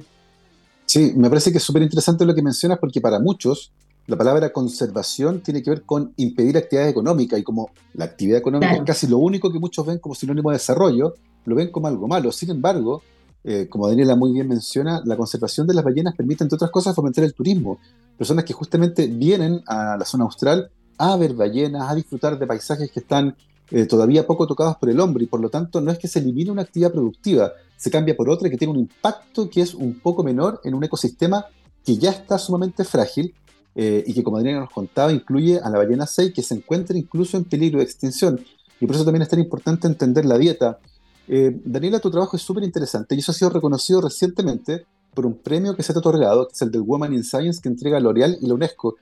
Sí, 0.86 1.12
me 1.16 1.28
parece 1.28 1.50
que 1.50 1.58
es 1.58 1.64
súper 1.64 1.82
interesante 1.82 2.24
lo 2.26 2.34
que 2.34 2.42
mencionas 2.42 2.78
porque 2.78 3.00
para 3.00 3.18
muchos 3.18 3.72
la 4.06 4.16
palabra 4.16 4.52
conservación 4.52 5.40
tiene 5.40 5.62
que 5.62 5.70
ver 5.70 5.82
con 5.82 6.12
impedir 6.16 6.58
actividad 6.58 6.88
económica 6.88 7.38
y 7.38 7.42
como 7.42 7.70
la 7.94 8.04
actividad 8.04 8.38
económica 8.38 8.74
es 8.74 8.82
casi 8.82 9.06
lo 9.06 9.18
único 9.18 9.50
que 9.50 9.58
muchos 9.58 9.86
ven 9.86 9.98
como 9.98 10.14
sinónimo 10.14 10.50
de 10.50 10.56
desarrollo, 10.56 11.14
lo 11.46 11.54
ven 11.54 11.70
como 11.70 11.86
algo 11.86 12.06
malo. 12.06 12.30
Sin 12.30 12.50
embargo, 12.50 13.02
eh, 13.44 13.66
como 13.68 13.88
Daniela 13.88 14.14
muy 14.14 14.32
bien 14.32 14.46
menciona, 14.46 15.00
la 15.04 15.16
conservación 15.16 15.66
de 15.66 15.74
las 15.74 15.84
ballenas 15.84 16.14
permite, 16.14 16.44
entre 16.44 16.56
otras 16.56 16.70
cosas, 16.70 16.94
fomentar 16.94 17.24
el 17.24 17.32
turismo. 17.32 17.78
Personas 18.16 18.44
que 18.44 18.52
justamente 18.52 19.06
vienen 19.06 19.62
a 19.66 19.96
la 19.96 20.04
zona 20.04 20.24
austral 20.24 20.70
a 20.98 21.16
ver 21.16 21.34
ballenas, 21.34 21.90
a 21.90 21.94
disfrutar 21.94 22.38
de 22.38 22.46
paisajes 22.46 22.90
que 22.90 23.00
están 23.00 23.36
eh, 23.70 23.86
todavía 23.86 24.26
poco 24.26 24.46
tocados 24.46 24.76
por 24.76 24.90
el 24.90 25.00
hombre 25.00 25.24
y 25.24 25.26
por 25.26 25.40
lo 25.40 25.48
tanto 25.48 25.80
no 25.80 25.90
es 25.90 25.98
que 25.98 26.06
se 26.06 26.18
elimine 26.18 26.50
una 26.50 26.62
actividad 26.62 26.92
productiva, 26.92 27.52
se 27.76 27.90
cambia 27.90 28.16
por 28.16 28.28
otra 28.28 28.50
que 28.50 28.56
tiene 28.56 28.72
un 28.72 28.78
impacto 28.78 29.48
que 29.48 29.62
es 29.62 29.74
un 29.74 29.98
poco 30.00 30.22
menor 30.22 30.60
en 30.64 30.74
un 30.74 30.84
ecosistema 30.84 31.46
que 31.84 31.96
ya 31.96 32.10
está 32.10 32.38
sumamente 32.38 32.84
frágil 32.84 33.34
eh, 33.74 34.04
y 34.06 34.14
que 34.14 34.22
como 34.22 34.36
Adriana 34.36 34.60
nos 34.60 34.70
contaba 34.70 35.12
incluye 35.12 35.58
a 35.58 35.68
la 35.70 35.78
ballena 35.78 36.06
6 36.06 36.32
que 36.32 36.42
se 36.42 36.54
encuentra 36.54 36.96
incluso 36.96 37.36
en 37.36 37.44
peligro 37.44 37.78
de 37.78 37.84
extinción 37.84 38.40
y 38.80 38.86
por 38.86 38.96
eso 38.96 39.04
también 39.04 39.22
es 39.22 39.28
tan 39.28 39.40
importante 39.40 39.86
entender 39.86 40.24
la 40.24 40.36
dieta. 40.36 40.78
Eh, 41.26 41.58
Daniela, 41.64 42.00
tu 42.00 42.10
trabajo 42.10 42.36
es 42.36 42.42
súper 42.42 42.64
interesante 42.64 43.14
y 43.14 43.20
eso 43.20 43.32
ha 43.32 43.34
sido 43.34 43.50
reconocido 43.50 44.02
recientemente 44.02 44.84
por 45.14 45.26
un 45.26 45.34
premio 45.34 45.76
que 45.76 45.82
se 45.82 45.92
te 45.92 45.98
ha 45.98 46.00
otorgado, 46.00 46.48
que 46.48 46.54
es 46.54 46.62
el 46.62 46.70
del 46.70 46.82
Woman 46.82 47.12
in 47.14 47.24
Science 47.24 47.60
que 47.62 47.68
entrega 47.68 48.00
L'Oreal 48.00 48.36
y 48.40 48.46
la 48.46 48.54
UNESCO. 48.54 48.96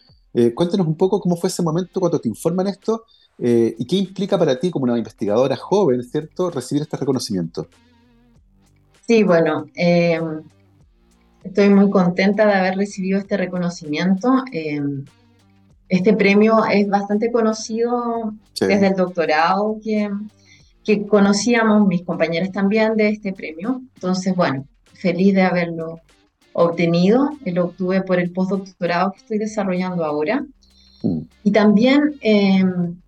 cuéntanos 0.55 0.87
un 0.87 0.97
poco 0.97 1.21
cómo 1.21 1.37
fue 1.37 1.49
ese 1.49 1.63
momento 1.63 2.01
cuando 2.01 2.19
te 2.19 2.29
informan 2.29 2.67
esto 2.67 3.05
eh, 3.39 3.75
¿Y 3.79 3.87
qué 3.87 3.97
implica 3.97 4.39
para 4.39 4.59
ti 4.59 4.71
como 4.71 4.85
una 4.85 4.99
investigadora 4.99 5.57
joven, 5.57 6.03
¿cierto?, 6.03 6.51
recibir 6.51 6.83
este 6.83 6.97
reconocimiento. 6.97 7.67
Sí, 9.07 9.23
bueno, 9.25 9.67
eh, 9.75 10.21
estoy 11.43 11.69
muy 11.71 11.91
contenta 11.91 12.47
de 12.47 12.55
haber 12.55 12.77
recibido 12.77 13.19
este 13.19 13.37
reconocimiento. 13.37 14.45
Eh, 14.53 14.81
este 15.89 16.15
premio 16.15 16.65
es 16.71 16.89
bastante 16.89 17.33
conocido 17.33 18.33
desde 18.61 18.87
el 18.87 18.95
doctorado 18.95 19.79
que, 19.83 20.09
que 20.85 21.07
conocíamos 21.07 21.87
mis 21.87 22.03
compañeras 22.03 22.53
también 22.53 22.97
de 22.97 23.09
este 23.09 23.33
premio. 23.33 23.83
Entonces, 23.97 24.35
bueno, 24.37 24.67
feliz 24.95 25.35
de 25.35 25.43
haberlo 25.43 26.01
obtenido. 26.53 27.31
Lo 27.45 27.67
obtuve 27.67 28.03
por 28.03 28.19
el 28.19 28.31
postdoctorado 28.31 29.13
que 29.13 29.19
estoy 29.19 29.39
desarrollando 29.39 30.05
ahora. 30.05 30.45
Mm. 31.03 31.21
Y 31.45 31.53
también 31.53 32.19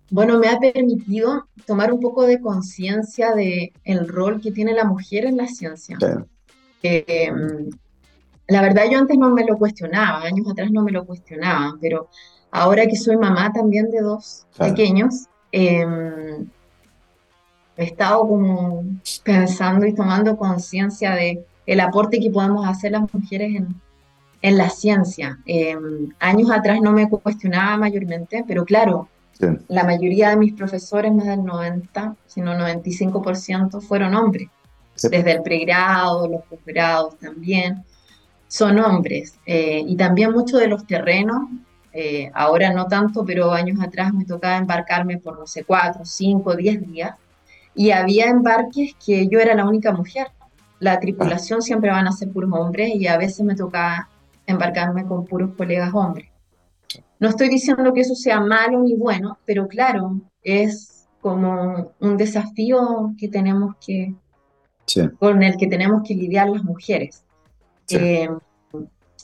bueno, 0.09 0.39
me 0.39 0.47
ha 0.47 0.59
permitido 0.59 1.47
tomar 1.65 1.91
un 1.91 1.99
poco 1.99 2.23
de 2.23 2.39
conciencia 2.39 3.33
de 3.33 3.73
el 3.83 4.07
rol 4.07 4.39
que 4.39 4.51
tiene 4.51 4.73
la 4.73 4.85
mujer 4.85 5.25
en 5.25 5.37
la 5.37 5.47
ciencia. 5.47 5.97
Em, 6.83 7.69
la 8.47 8.61
verdad 8.61 8.83
yo 8.91 8.99
antes 8.99 9.17
no 9.17 9.31
me 9.31 9.43
lo 9.43 9.57
cuestionaba, 9.57 10.21
años 10.21 10.47
atrás 10.49 10.69
no 10.71 10.83
me 10.83 10.91
lo 10.91 11.05
cuestionaba, 11.05 11.75
pero 11.81 12.09
ahora 12.51 12.85
que 12.85 12.95
soy 12.95 13.17
mamá 13.17 13.51
también 13.51 13.89
de 13.89 14.01
dos 14.01 14.45
pequeños, 14.57 15.25
em, 15.51 16.47
he 17.75 17.83
estado 17.83 18.27
como 18.27 18.85
pensando 19.23 19.87
y 19.87 19.95
tomando 19.95 20.37
conciencia 20.37 21.15
de 21.15 21.43
el 21.65 21.79
aporte 21.79 22.19
que 22.19 22.29
podemos 22.29 22.67
hacer 22.67 22.91
las 22.91 23.13
mujeres 23.13 23.55
en, 23.55 23.75
en 24.41 24.57
la 24.57 24.69
ciencia. 24.69 25.39
Em, 25.45 26.09
años 26.19 26.51
atrás 26.51 26.79
no 26.81 26.91
me 26.91 27.09
cuestionaba 27.09 27.77
mayormente, 27.77 28.43
pero 28.47 28.65
claro, 28.65 29.09
la 29.67 29.83
mayoría 29.83 30.29
de 30.29 30.37
mis 30.37 30.53
profesores, 30.53 31.11
más 31.13 31.25
del 31.25 31.43
90, 31.43 32.15
sino 32.25 32.53
95%, 32.53 33.81
fueron 33.81 34.15
hombres. 34.15 34.47
Desde 34.95 35.31
el 35.33 35.41
pregrado, 35.41 36.27
los 36.27 36.43
posgrados 36.43 37.17
también, 37.19 37.83
son 38.47 38.79
hombres. 38.79 39.37
Eh, 39.45 39.83
y 39.85 39.95
también 39.97 40.31
muchos 40.31 40.59
de 40.59 40.67
los 40.67 40.87
terrenos, 40.87 41.49
eh, 41.91 42.31
ahora 42.33 42.71
no 42.71 42.85
tanto, 42.87 43.25
pero 43.25 43.51
años 43.51 43.79
atrás 43.81 44.13
me 44.13 44.25
tocaba 44.25 44.57
embarcarme 44.57 45.17
por, 45.17 45.37
no 45.37 45.47
sé, 45.47 45.63
cuatro, 45.63 46.05
cinco, 46.05 46.55
diez 46.55 46.79
días. 46.87 47.15
Y 47.73 47.91
había 47.91 48.27
embarques 48.27 48.95
que 49.03 49.27
yo 49.27 49.39
era 49.39 49.53
la 49.55 49.65
única 49.65 49.91
mujer. 49.91 50.27
La 50.79 50.99
tripulación 50.99 51.61
siempre 51.61 51.89
van 51.89 52.07
a 52.07 52.11
ser 52.11 52.31
puros 52.31 52.51
hombres 52.53 52.93
y 52.95 53.07
a 53.07 53.17
veces 53.17 53.41
me 53.45 53.55
tocaba 53.55 54.09
embarcarme 54.45 55.05
con 55.05 55.25
puros 55.25 55.51
colegas 55.55 55.93
hombres. 55.93 56.29
No 57.19 57.29
estoy 57.29 57.49
diciendo 57.49 57.93
que 57.93 58.01
eso 58.01 58.15
sea 58.15 58.39
malo 58.39 58.81
ni 58.81 58.95
bueno, 58.95 59.37
pero 59.45 59.67
claro, 59.67 60.19
es 60.43 61.07
como 61.21 61.91
un 61.99 62.17
desafío 62.17 63.13
que 63.17 63.27
tenemos 63.27 63.75
que, 63.85 64.13
con 65.17 65.41
el 65.41 65.57
que 65.57 65.67
tenemos 65.67 66.03
que 66.03 66.13
lidiar 66.13 66.49
las 66.49 66.63
mujeres. 66.63 67.23
Eh, 67.89 68.29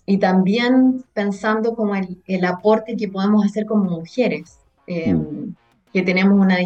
y 0.06 0.18
también 0.18 1.04
pensando 1.14 1.76
como 1.76 1.95
el, 1.95 2.45
aporte 2.45 2.95
que 2.95 3.08
podemos 3.08 3.45
hacer 3.45 3.66
como 3.66 3.84
mujeres, 3.99 4.60
eh, 4.88 5.14
mm. 5.14 5.56
que 5.93 6.02
tenemos 6.02 6.39
una 6.39 6.58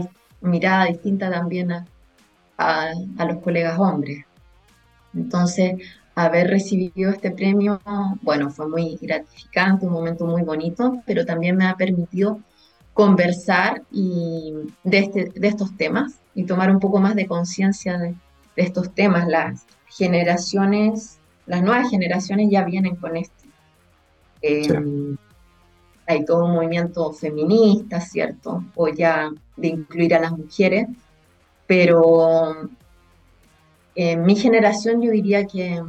mirada 0.42 0.86
distinta 0.86 1.30
también 1.30 1.72
a, 1.72 1.86
a 2.58 3.26
los 3.26 3.38
colegas 3.42 3.78
hombres. 3.80 4.26
Entonces, 5.16 5.76
haber 6.16 6.48
recibido 6.48 7.12
este 7.12 7.32
premio, 7.32 7.82
bueno, 8.22 8.50
fue 8.50 8.68
muy 8.68 8.98
gratificante, 9.02 9.86
un 9.86 9.94
momento 9.94 10.26
muy 10.26 10.44
bonito, 10.44 11.02
pero 11.06 11.26
también 11.26 11.58
me 11.58 11.68
ha 11.68 11.76
permitido 11.76 12.40
conversar 12.94 13.84
y 13.92 14.54
de, 14.84 14.98
este, 15.00 15.32
de 15.36 15.48
estos 15.48 15.76
temas 15.76 16.22
y 16.34 16.46
tomar 16.46 16.72
un 16.72 16.80
poco 16.80 17.00
más 17.00 17.16
de 17.16 17.28
conciencia 17.28 17.98
de, 17.98 18.16
estos 18.56 18.94
temas. 18.96 19.28
Las 19.28 19.66
generaciones, 19.88 21.20
las 21.46 21.62
nuevas 21.62 21.90
generaciones 21.90 22.50
ya 22.50 22.64
vienen 22.64 22.96
con 22.96 23.18
esto. 23.18 23.44
Em, 24.42 25.18
hay 26.08 26.24
todo 26.24 26.46
un 26.46 26.54
movimiento 26.54 27.12
feminista, 27.12 28.00
¿cierto? 28.00 28.64
O 28.76 28.88
ya 28.88 29.30
de 29.58 29.68
incluir 29.68 30.16
a 30.16 30.22
las 30.22 30.32
mujeres, 30.32 30.88
pero 31.68 32.70
en 33.96 34.24
mi 34.24 34.36
generación 34.36 35.02
yo 35.02 35.12
diría 35.12 35.46
que 35.46 35.82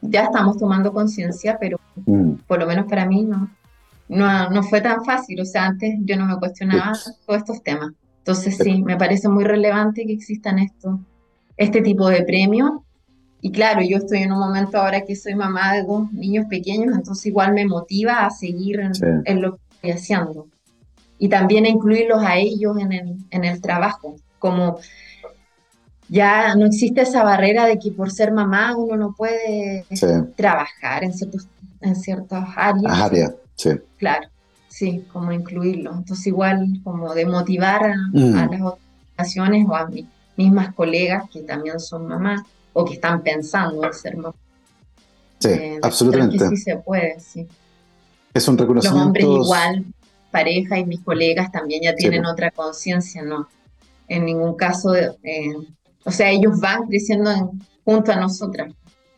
ya 0.00 0.24
estamos 0.24 0.56
tomando 0.58 0.92
conciencia, 0.92 1.58
pero 1.60 1.78
mm. 2.06 2.32
por 2.46 2.58
lo 2.58 2.66
menos 2.66 2.86
para 2.86 3.06
mí 3.06 3.24
no, 3.24 3.50
no, 4.08 4.62
fue 4.62 4.80
tan 4.80 5.04
fácil. 5.04 5.40
O 5.40 5.44
sea, 5.44 5.66
antes 5.66 5.94
yo 6.00 6.16
no 6.16 6.26
me 6.26 6.38
cuestionaba 6.38 6.92
todos 7.26 7.38
estos 7.38 7.62
temas. 7.62 7.92
Entonces 8.18 8.56
sí, 8.56 8.82
me 8.82 8.96
parece 8.96 9.28
muy 9.28 9.44
relevante 9.44 10.04
que 10.04 10.12
existan 10.12 10.58
esto, 10.58 11.00
este 11.56 11.80
tipo 11.80 12.08
de 12.08 12.22
premios. 12.22 12.70
Y 13.40 13.52
claro, 13.52 13.80
yo 13.82 13.96
estoy 13.96 14.18
en 14.18 14.32
un 14.32 14.38
momento 14.38 14.78
ahora 14.78 15.04
que 15.04 15.16
soy 15.16 15.34
mamá 15.34 15.74
de 15.74 15.84
dos 15.84 16.12
niños 16.12 16.44
pequeños, 16.50 16.94
entonces 16.94 17.24
igual 17.24 17.54
me 17.54 17.64
motiva 17.64 18.26
a 18.26 18.30
seguir 18.30 18.80
en, 18.80 19.40
lo 19.40 19.56
que 19.56 19.62
estoy 19.70 19.90
haciendo. 19.92 20.46
Y 21.18 21.28
también 21.30 21.64
a 21.64 21.68
incluirlos 21.68 22.22
a 22.22 22.36
ellos 22.36 22.76
en 22.78 22.92
el, 22.92 23.16
en 23.30 23.44
el 23.44 23.62
trabajo, 23.62 24.16
como 24.38 24.78
ya 26.10 26.56
no 26.56 26.66
existe 26.66 27.02
esa 27.02 27.22
barrera 27.22 27.66
de 27.66 27.78
que 27.78 27.92
por 27.92 28.10
ser 28.10 28.32
mamá 28.32 28.76
uno 28.76 28.96
no 28.96 29.14
puede 29.16 29.84
trabajar 30.36 31.04
en, 31.04 31.14
ciertos, 31.14 31.46
en 31.80 31.94
ciertas 31.94 32.48
áreas. 32.56 32.92
áreas, 32.92 33.34
sí. 33.54 33.70
Claro, 33.96 34.28
sí, 34.68 35.04
como 35.12 35.30
incluirlo. 35.30 35.92
Entonces 35.92 36.26
igual 36.26 36.80
como 36.82 37.14
de 37.14 37.26
motivar 37.26 37.84
a, 37.84 37.96
mm. 38.12 38.34
las 38.34 38.60
organizaciones 38.60 39.66
o 39.68 39.76
a 39.76 39.86
mis 39.86 40.06
mismas 40.36 40.74
colegas 40.74 41.30
que 41.32 41.42
también 41.42 41.78
son 41.78 42.08
mamás 42.08 42.42
o 42.72 42.84
que 42.84 42.94
están 42.94 43.22
pensando 43.22 43.84
en 43.84 43.94
ser 43.94 44.16
mamás. 44.16 44.34
Sí, 45.38 45.48
eh, 45.48 45.78
absolutamente. 45.80 46.48
sí 46.48 46.56
se 46.56 46.76
puede, 46.76 47.20
sí. 47.20 47.46
Es 48.34 48.48
un 48.48 48.58
reconocimiento. 48.58 48.98
Los 48.98 49.06
hombres 49.06 49.24
igual, 49.24 49.84
pareja 50.32 50.76
y 50.76 50.84
mis 50.84 51.00
colegas 51.00 51.52
también 51.52 51.82
ya 51.84 51.94
tienen 51.94 52.26
otra 52.26 52.50
conciencia, 52.50 53.22
¿no? 53.22 53.48
En 54.08 54.24
ningún 54.24 54.56
caso 54.56 54.92
eh, 54.94 55.54
o 56.04 56.10
sea, 56.10 56.30
ellos 56.30 56.58
van 56.60 56.86
creciendo 56.86 57.52
junto 57.84 58.12
a 58.12 58.16
nosotras. 58.16 58.72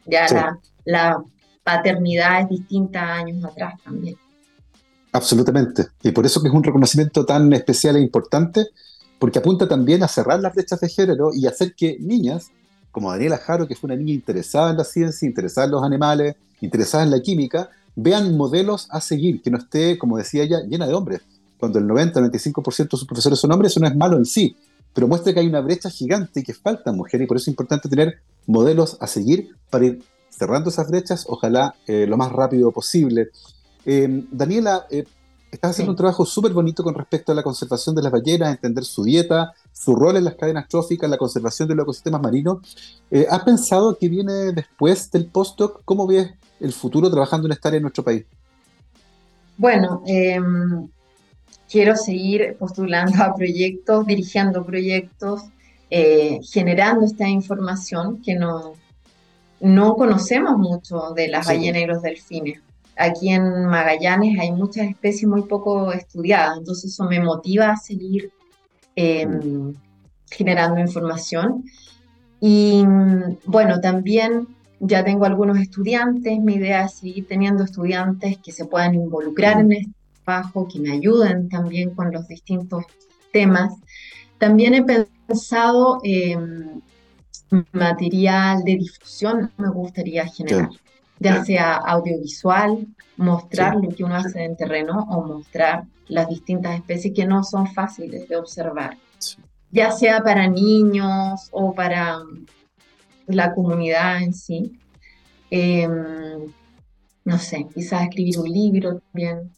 Ya 0.06 0.58
la, 0.84 1.22
paternidad 1.64 2.40
es 2.40 2.48
distinta 2.48 3.14
años 3.14 3.44
atrás 3.44 3.74
también. 3.84 4.16
Absolutamente. 5.12 5.86
Y 6.02 6.10
por 6.10 6.26
eso 6.26 6.42
que 6.42 6.48
es 6.48 6.54
un 6.54 6.64
reconocimiento 6.64 7.24
tan 7.24 7.52
especial 7.52 7.94
e 7.94 8.00
importante, 8.00 8.66
porque 9.20 9.38
apunta 9.38 9.68
también 9.68 10.02
a 10.02 10.08
cerrar 10.08 10.40
las 10.40 10.52
brechas 10.52 10.80
de 10.80 10.88
género 10.88 11.30
y 11.32 11.46
hacer 11.46 11.76
que 11.76 11.98
niñas, 12.00 12.50
como 12.90 13.12
Daniela 13.12 13.38
Jaro, 13.38 13.68
que 13.68 13.76
fue 13.76 13.86
una 13.86 13.96
niña 13.96 14.12
interesada 14.12 14.72
en 14.72 14.76
la 14.76 14.82
ciencia, 14.82 15.24
interesada 15.24 15.66
en 15.66 15.70
los 15.70 15.84
animales, 15.84 16.34
interesada 16.60 17.04
en 17.04 17.12
la 17.12 17.20
química, 17.20 17.70
vean 17.94 18.36
modelos 18.36 18.88
a 18.90 19.00
seguir, 19.00 19.40
que 19.40 19.50
no 19.52 19.58
esté, 19.58 19.98
como 19.98 20.18
decía 20.18 20.42
ella, 20.42 20.62
llena 20.68 20.88
de 20.88 20.94
hombres. 20.94 21.20
Cuando 21.58 21.78
el 21.78 21.84
90-95% 21.84 22.76
de 22.76 22.88
sus 22.90 23.06
profesores 23.06 23.38
son 23.38 23.52
hombres, 23.52 23.70
eso 23.70 23.78
no 23.78 23.86
es 23.86 23.94
malo 23.94 24.16
en 24.16 24.24
sí, 24.24 24.56
pero 24.94 25.08
muestra 25.08 25.32
que 25.32 25.40
hay 25.40 25.46
una 25.46 25.60
brecha 25.60 25.90
gigante 25.90 26.40
y 26.40 26.42
que 26.42 26.54
faltan 26.54 26.96
mujeres, 26.96 27.24
y 27.24 27.28
por 27.28 27.36
eso 27.36 27.44
es 27.44 27.48
importante 27.48 27.88
tener 27.88 28.20
modelos 28.46 28.96
a 29.00 29.06
seguir 29.06 29.56
para 29.70 29.86
ir 29.86 30.02
cerrando 30.28 30.70
esas 30.70 30.88
brechas, 30.88 31.24
ojalá 31.28 31.74
eh, 31.86 32.06
lo 32.06 32.16
más 32.16 32.32
rápido 32.32 32.72
posible. 32.72 33.28
Eh, 33.84 34.24
Daniela, 34.30 34.86
eh, 34.90 35.04
Estás 35.50 35.72
haciendo 35.72 35.92
un 35.92 35.98
trabajo 35.98 36.24
súper 36.24 36.54
bonito 36.54 36.82
con 36.82 36.94
respecto 36.94 37.30
a 37.30 37.34
la 37.34 37.42
conservación 37.42 37.94
de 37.94 38.00
las 38.00 38.10
ballenas, 38.10 38.52
entender 38.52 38.84
su 38.84 39.04
dieta, 39.04 39.52
su 39.70 39.94
rol 39.94 40.16
en 40.16 40.24
las 40.24 40.34
cadenas 40.36 40.66
tróficas, 40.66 41.10
la 41.10 41.18
conservación 41.18 41.68
de 41.68 41.74
los 41.74 41.82
ecosistemas 41.82 42.22
marinos. 42.22 42.60
¿Has 43.28 43.44
pensado 43.44 43.98
qué 44.00 44.08
viene 44.08 44.52
después 44.52 45.10
del 45.10 45.26
postdoc? 45.26 45.82
¿Cómo 45.84 46.06
ves 46.06 46.30
el 46.58 46.72
futuro 46.72 47.10
trabajando 47.10 47.48
en 47.48 47.52
esta 47.52 47.68
área 47.68 47.76
en 47.76 47.82
nuestro 47.82 48.02
país? 48.02 48.24
Bueno, 49.58 50.02
em, 50.06 50.88
quiero 51.72 51.96
seguir 51.96 52.54
postulando 52.58 53.24
a 53.24 53.34
proyectos, 53.34 54.06
dirigiendo 54.06 54.62
proyectos, 54.64 55.44
eh, 55.88 56.38
generando 56.42 57.06
esta 57.06 57.26
información 57.26 58.20
que 58.22 58.34
no, 58.34 58.74
no 59.60 59.94
conocemos 59.94 60.58
mucho 60.58 61.12
de 61.16 61.28
las 61.28 61.46
ballenas 61.46 61.82
y 61.82 61.86
los 61.86 62.02
delfines. 62.02 62.60
Aquí 62.98 63.30
en 63.30 63.64
Magallanes 63.64 64.38
hay 64.38 64.52
muchas 64.52 64.86
especies 64.90 65.26
muy 65.26 65.42
poco 65.42 65.92
estudiadas, 65.92 66.58
entonces 66.58 66.92
eso 66.92 67.04
me 67.04 67.20
motiva 67.20 67.70
a 67.70 67.76
seguir 67.78 68.30
em, 68.94 69.74
generando 70.30 70.78
información. 70.78 71.64
Y 72.38 72.84
bueno, 73.46 73.80
también 73.80 74.46
ya 74.78 75.02
tengo 75.04 75.24
algunos 75.24 75.58
estudiantes, 75.58 76.38
mi 76.38 76.56
idea 76.56 76.84
es 76.84 76.94
seguir 76.94 77.26
teniendo 77.26 77.64
estudiantes 77.64 78.36
que 78.38 78.52
se 78.52 78.66
puedan 78.66 78.94
involucrar 78.94 79.60
en 79.60 79.72
este 79.72 80.01
trabajo, 80.24 80.68
que 80.68 80.78
me 80.80 80.92
ayuden 80.92 81.48
también 81.48 81.94
con 81.94 82.12
los 82.12 82.26
distintos 82.28 82.84
temas. 83.32 83.74
También 84.38 84.74
he 84.74 84.82
pensado 84.82 86.00
en 86.02 86.82
material 87.72 88.64
de 88.64 88.76
difusión, 88.76 89.52
me 89.56 89.68
gustaría 89.68 90.26
generar 90.26 90.70
ya 91.22 91.44
sea 91.44 91.74
audiovisual, 91.76 92.86
mostrar 93.16 93.76
lo 93.76 93.88
que 93.90 94.04
uno 94.04 94.16
hace 94.16 94.44
en 94.44 94.56
terreno 94.56 95.06
o 95.08 95.24
mostrar 95.24 95.84
las 96.08 96.28
distintas 96.28 96.74
especies 96.74 97.14
que 97.14 97.24
no 97.24 97.44
son 97.44 97.66
fáciles 97.68 98.28
de 98.28 98.36
observar, 98.36 98.98
ya 99.70 99.92
sea 99.92 100.22
para 100.22 100.48
niños 100.48 101.48
o 101.52 101.72
para 101.74 102.18
la 103.26 103.54
comunidad 103.54 104.22
en 104.22 104.34
sí. 104.34 104.78
Em, 105.50 106.52
no 107.24 107.38
sé, 107.38 107.68
quizás 107.72 108.02
escribir 108.02 108.38
un 108.40 108.50
libro 108.50 108.98
también. 108.98 109.50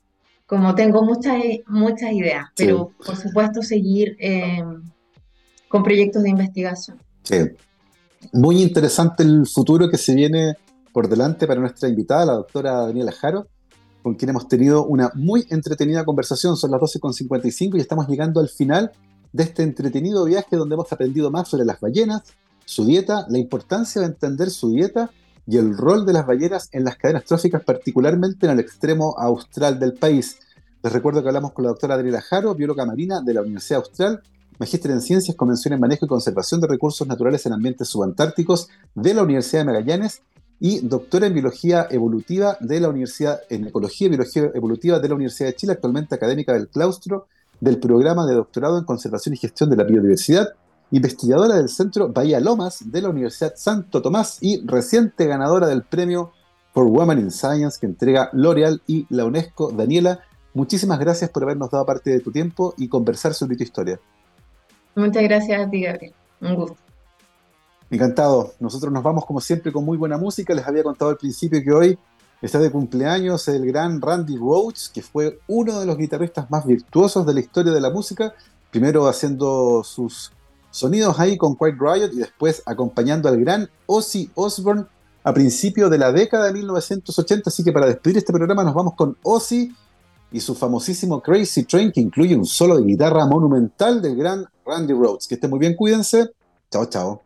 Como 0.54 0.72
tengo 0.76 1.02
muchas, 1.02 1.42
muchas 1.66 2.12
ideas, 2.12 2.46
pero 2.56 2.92
por 3.04 3.16
supuesto 3.16 3.60
seguir 3.60 4.16
em, 4.20 4.82
con 5.66 5.82
proyectos 5.82 6.22
de 6.22 6.30
investigación. 6.30 6.96
Sí. 7.24 7.38
Muy 8.32 8.62
interesante 8.62 9.24
el 9.24 9.48
futuro 9.48 9.90
que 9.90 9.98
se 9.98 10.14
viene 10.14 10.54
por 10.92 11.08
delante 11.08 11.48
para 11.48 11.58
nuestra 11.58 11.88
invitada, 11.88 12.24
la 12.24 12.32
doctora 12.34 12.86
Daniela 12.86 13.10
Jaro, 13.10 13.48
con 14.04 14.14
quien 14.14 14.28
hemos 14.28 14.46
tenido 14.46 14.86
una 14.86 15.10
muy 15.14 15.44
entretenida 15.50 16.04
conversación. 16.04 16.56
Son 16.56 16.70
las 16.70 16.80
12.55 16.80 17.76
y 17.76 17.80
estamos 17.80 18.06
llegando 18.06 18.38
al 18.38 18.48
final 18.48 18.92
de 19.32 19.42
este 19.42 19.64
entretenido 19.64 20.24
viaje 20.24 20.54
donde 20.54 20.76
hemos 20.76 20.92
aprendido 20.92 21.32
más 21.32 21.48
sobre 21.48 21.64
las 21.64 21.80
ballenas, 21.80 22.22
su 22.64 22.84
dieta, 22.84 23.26
la 23.28 23.38
importancia 23.38 24.00
de 24.00 24.06
entender 24.06 24.50
su 24.50 24.70
dieta 24.70 25.10
y 25.48 25.56
el 25.56 25.76
rol 25.76 26.06
de 26.06 26.12
las 26.12 26.26
ballenas 26.26 26.68
en 26.70 26.84
las 26.84 26.96
cadenas 26.96 27.24
tróficas, 27.24 27.64
particularmente 27.64 28.46
en 28.46 28.52
el 28.52 28.60
extremo 28.60 29.16
austral 29.18 29.80
del 29.80 29.94
país. 29.94 30.38
Les 30.84 30.92
recuerdo 30.92 31.22
que 31.22 31.28
hablamos 31.28 31.52
con 31.52 31.62
la 31.62 31.70
doctora 31.70 31.96
Daniela 31.96 32.20
Jaro, 32.20 32.54
bióloga 32.54 32.84
marina 32.84 33.22
de 33.22 33.32
la 33.32 33.40
Universidad 33.40 33.80
Austral, 33.80 34.22
magíster 34.58 34.90
en 34.90 35.00
Ciencias, 35.00 35.34
Convención 35.34 35.72
en 35.72 35.80
Manejo 35.80 36.04
y 36.04 36.08
Conservación 36.08 36.60
de 36.60 36.66
Recursos 36.66 37.08
Naturales 37.08 37.46
en 37.46 37.54
Ambientes 37.54 37.88
Subantárticos 37.88 38.68
de 38.94 39.14
la 39.14 39.22
Universidad 39.22 39.62
de 39.62 39.64
Magallanes 39.64 40.20
y 40.60 40.86
doctora 40.86 41.26
en 41.26 41.32
Biología 41.32 41.86
Evolutiva 41.90 42.58
de 42.60 42.80
la 42.80 42.90
Universidad, 42.90 43.40
en 43.48 43.68
Ecología 43.68 44.08
y 44.08 44.10
Biología 44.10 44.50
Evolutiva 44.52 44.98
de 44.98 45.08
la 45.08 45.14
Universidad 45.14 45.48
de 45.48 45.56
Chile, 45.56 45.72
actualmente 45.72 46.16
académica 46.16 46.52
del 46.52 46.68
claustro 46.68 47.28
del 47.60 47.78
programa 47.78 48.26
de 48.26 48.34
doctorado 48.34 48.76
en 48.76 48.84
Conservación 48.84 49.34
y 49.34 49.38
Gestión 49.38 49.70
de 49.70 49.76
la 49.76 49.84
Biodiversidad, 49.84 50.50
investigadora 50.90 51.56
del 51.56 51.70
Centro 51.70 52.12
Bahía 52.12 52.40
Lomas 52.40 52.80
de 52.84 53.00
la 53.00 53.08
Universidad 53.08 53.54
Santo 53.56 54.02
Tomás 54.02 54.36
y 54.42 54.60
reciente 54.66 55.24
ganadora 55.24 55.66
del 55.66 55.82
premio 55.82 56.32
for 56.74 56.84
Women 56.84 57.20
in 57.20 57.30
Science 57.30 57.78
que 57.80 57.86
entrega 57.86 58.28
L'Oreal 58.34 58.82
y 58.86 59.06
la 59.08 59.24
UNESCO. 59.24 59.72
Daniela, 59.72 60.20
muchísimas 60.54 60.98
gracias 60.98 61.30
por 61.30 61.42
habernos 61.42 61.70
dado 61.70 61.84
parte 61.84 62.10
de 62.10 62.20
tu 62.20 62.32
tiempo 62.32 62.74
y 62.78 62.88
conversar 62.88 63.34
sobre 63.34 63.56
tu 63.56 63.62
historia. 63.62 64.00
Muchas 64.94 65.22
gracias 65.24 65.66
a 65.66 65.68
ti, 65.68 65.82
Gabriel. 65.82 66.14
Un 66.40 66.54
gusto. 66.54 66.76
Encantado. 67.90 68.54
Nosotros 68.60 68.92
nos 68.92 69.02
vamos 69.02 69.24
como 69.26 69.40
siempre 69.40 69.72
con 69.72 69.84
muy 69.84 69.96
buena 69.96 70.16
música. 70.16 70.54
Les 70.54 70.66
había 70.66 70.82
contado 70.82 71.10
al 71.10 71.16
principio 71.16 71.62
que 71.62 71.72
hoy 71.72 71.98
está 72.40 72.58
de 72.58 72.70
cumpleaños 72.70 73.46
el 73.48 73.66
gran 73.66 74.00
Randy 74.00 74.36
Rhoads, 74.36 74.90
que 74.92 75.02
fue 75.02 75.38
uno 75.46 75.80
de 75.80 75.86
los 75.86 75.96
guitarristas 75.96 76.50
más 76.50 76.66
virtuosos 76.66 77.26
de 77.26 77.34
la 77.34 77.40
historia 77.40 77.72
de 77.72 77.80
la 77.80 77.90
música. 77.90 78.34
Primero 78.70 79.06
haciendo 79.06 79.82
sus 79.84 80.32
sonidos 80.70 81.18
ahí 81.20 81.36
con 81.36 81.56
Quiet 81.56 81.76
Riot 81.78 82.12
y 82.12 82.18
después 82.18 82.62
acompañando 82.66 83.28
al 83.28 83.38
gran 83.38 83.70
Ozzy 83.86 84.30
Osbourne 84.34 84.86
a 85.22 85.32
principios 85.32 85.90
de 85.90 85.98
la 85.98 86.12
década 86.12 86.46
de 86.46 86.52
1980. 86.52 87.48
Así 87.48 87.62
que 87.64 87.72
para 87.72 87.86
despedir 87.86 88.18
este 88.18 88.32
programa 88.32 88.64
nos 88.64 88.74
vamos 88.74 88.94
con 88.94 89.16
Ozzy 89.22 89.72
y 90.34 90.40
su 90.40 90.56
famosísimo 90.56 91.22
Crazy 91.22 91.62
Train, 91.62 91.92
que 91.92 92.00
incluye 92.00 92.34
un 92.34 92.44
solo 92.44 92.76
de 92.76 92.82
guitarra 92.84 93.24
monumental 93.24 94.02
del 94.02 94.16
gran 94.16 94.44
Randy 94.66 94.92
Rhoads. 94.92 95.28
Que 95.28 95.36
estén 95.36 95.48
muy 95.48 95.60
bien, 95.60 95.76
cuídense. 95.76 96.30
Chao, 96.72 96.86
chao. 96.86 97.23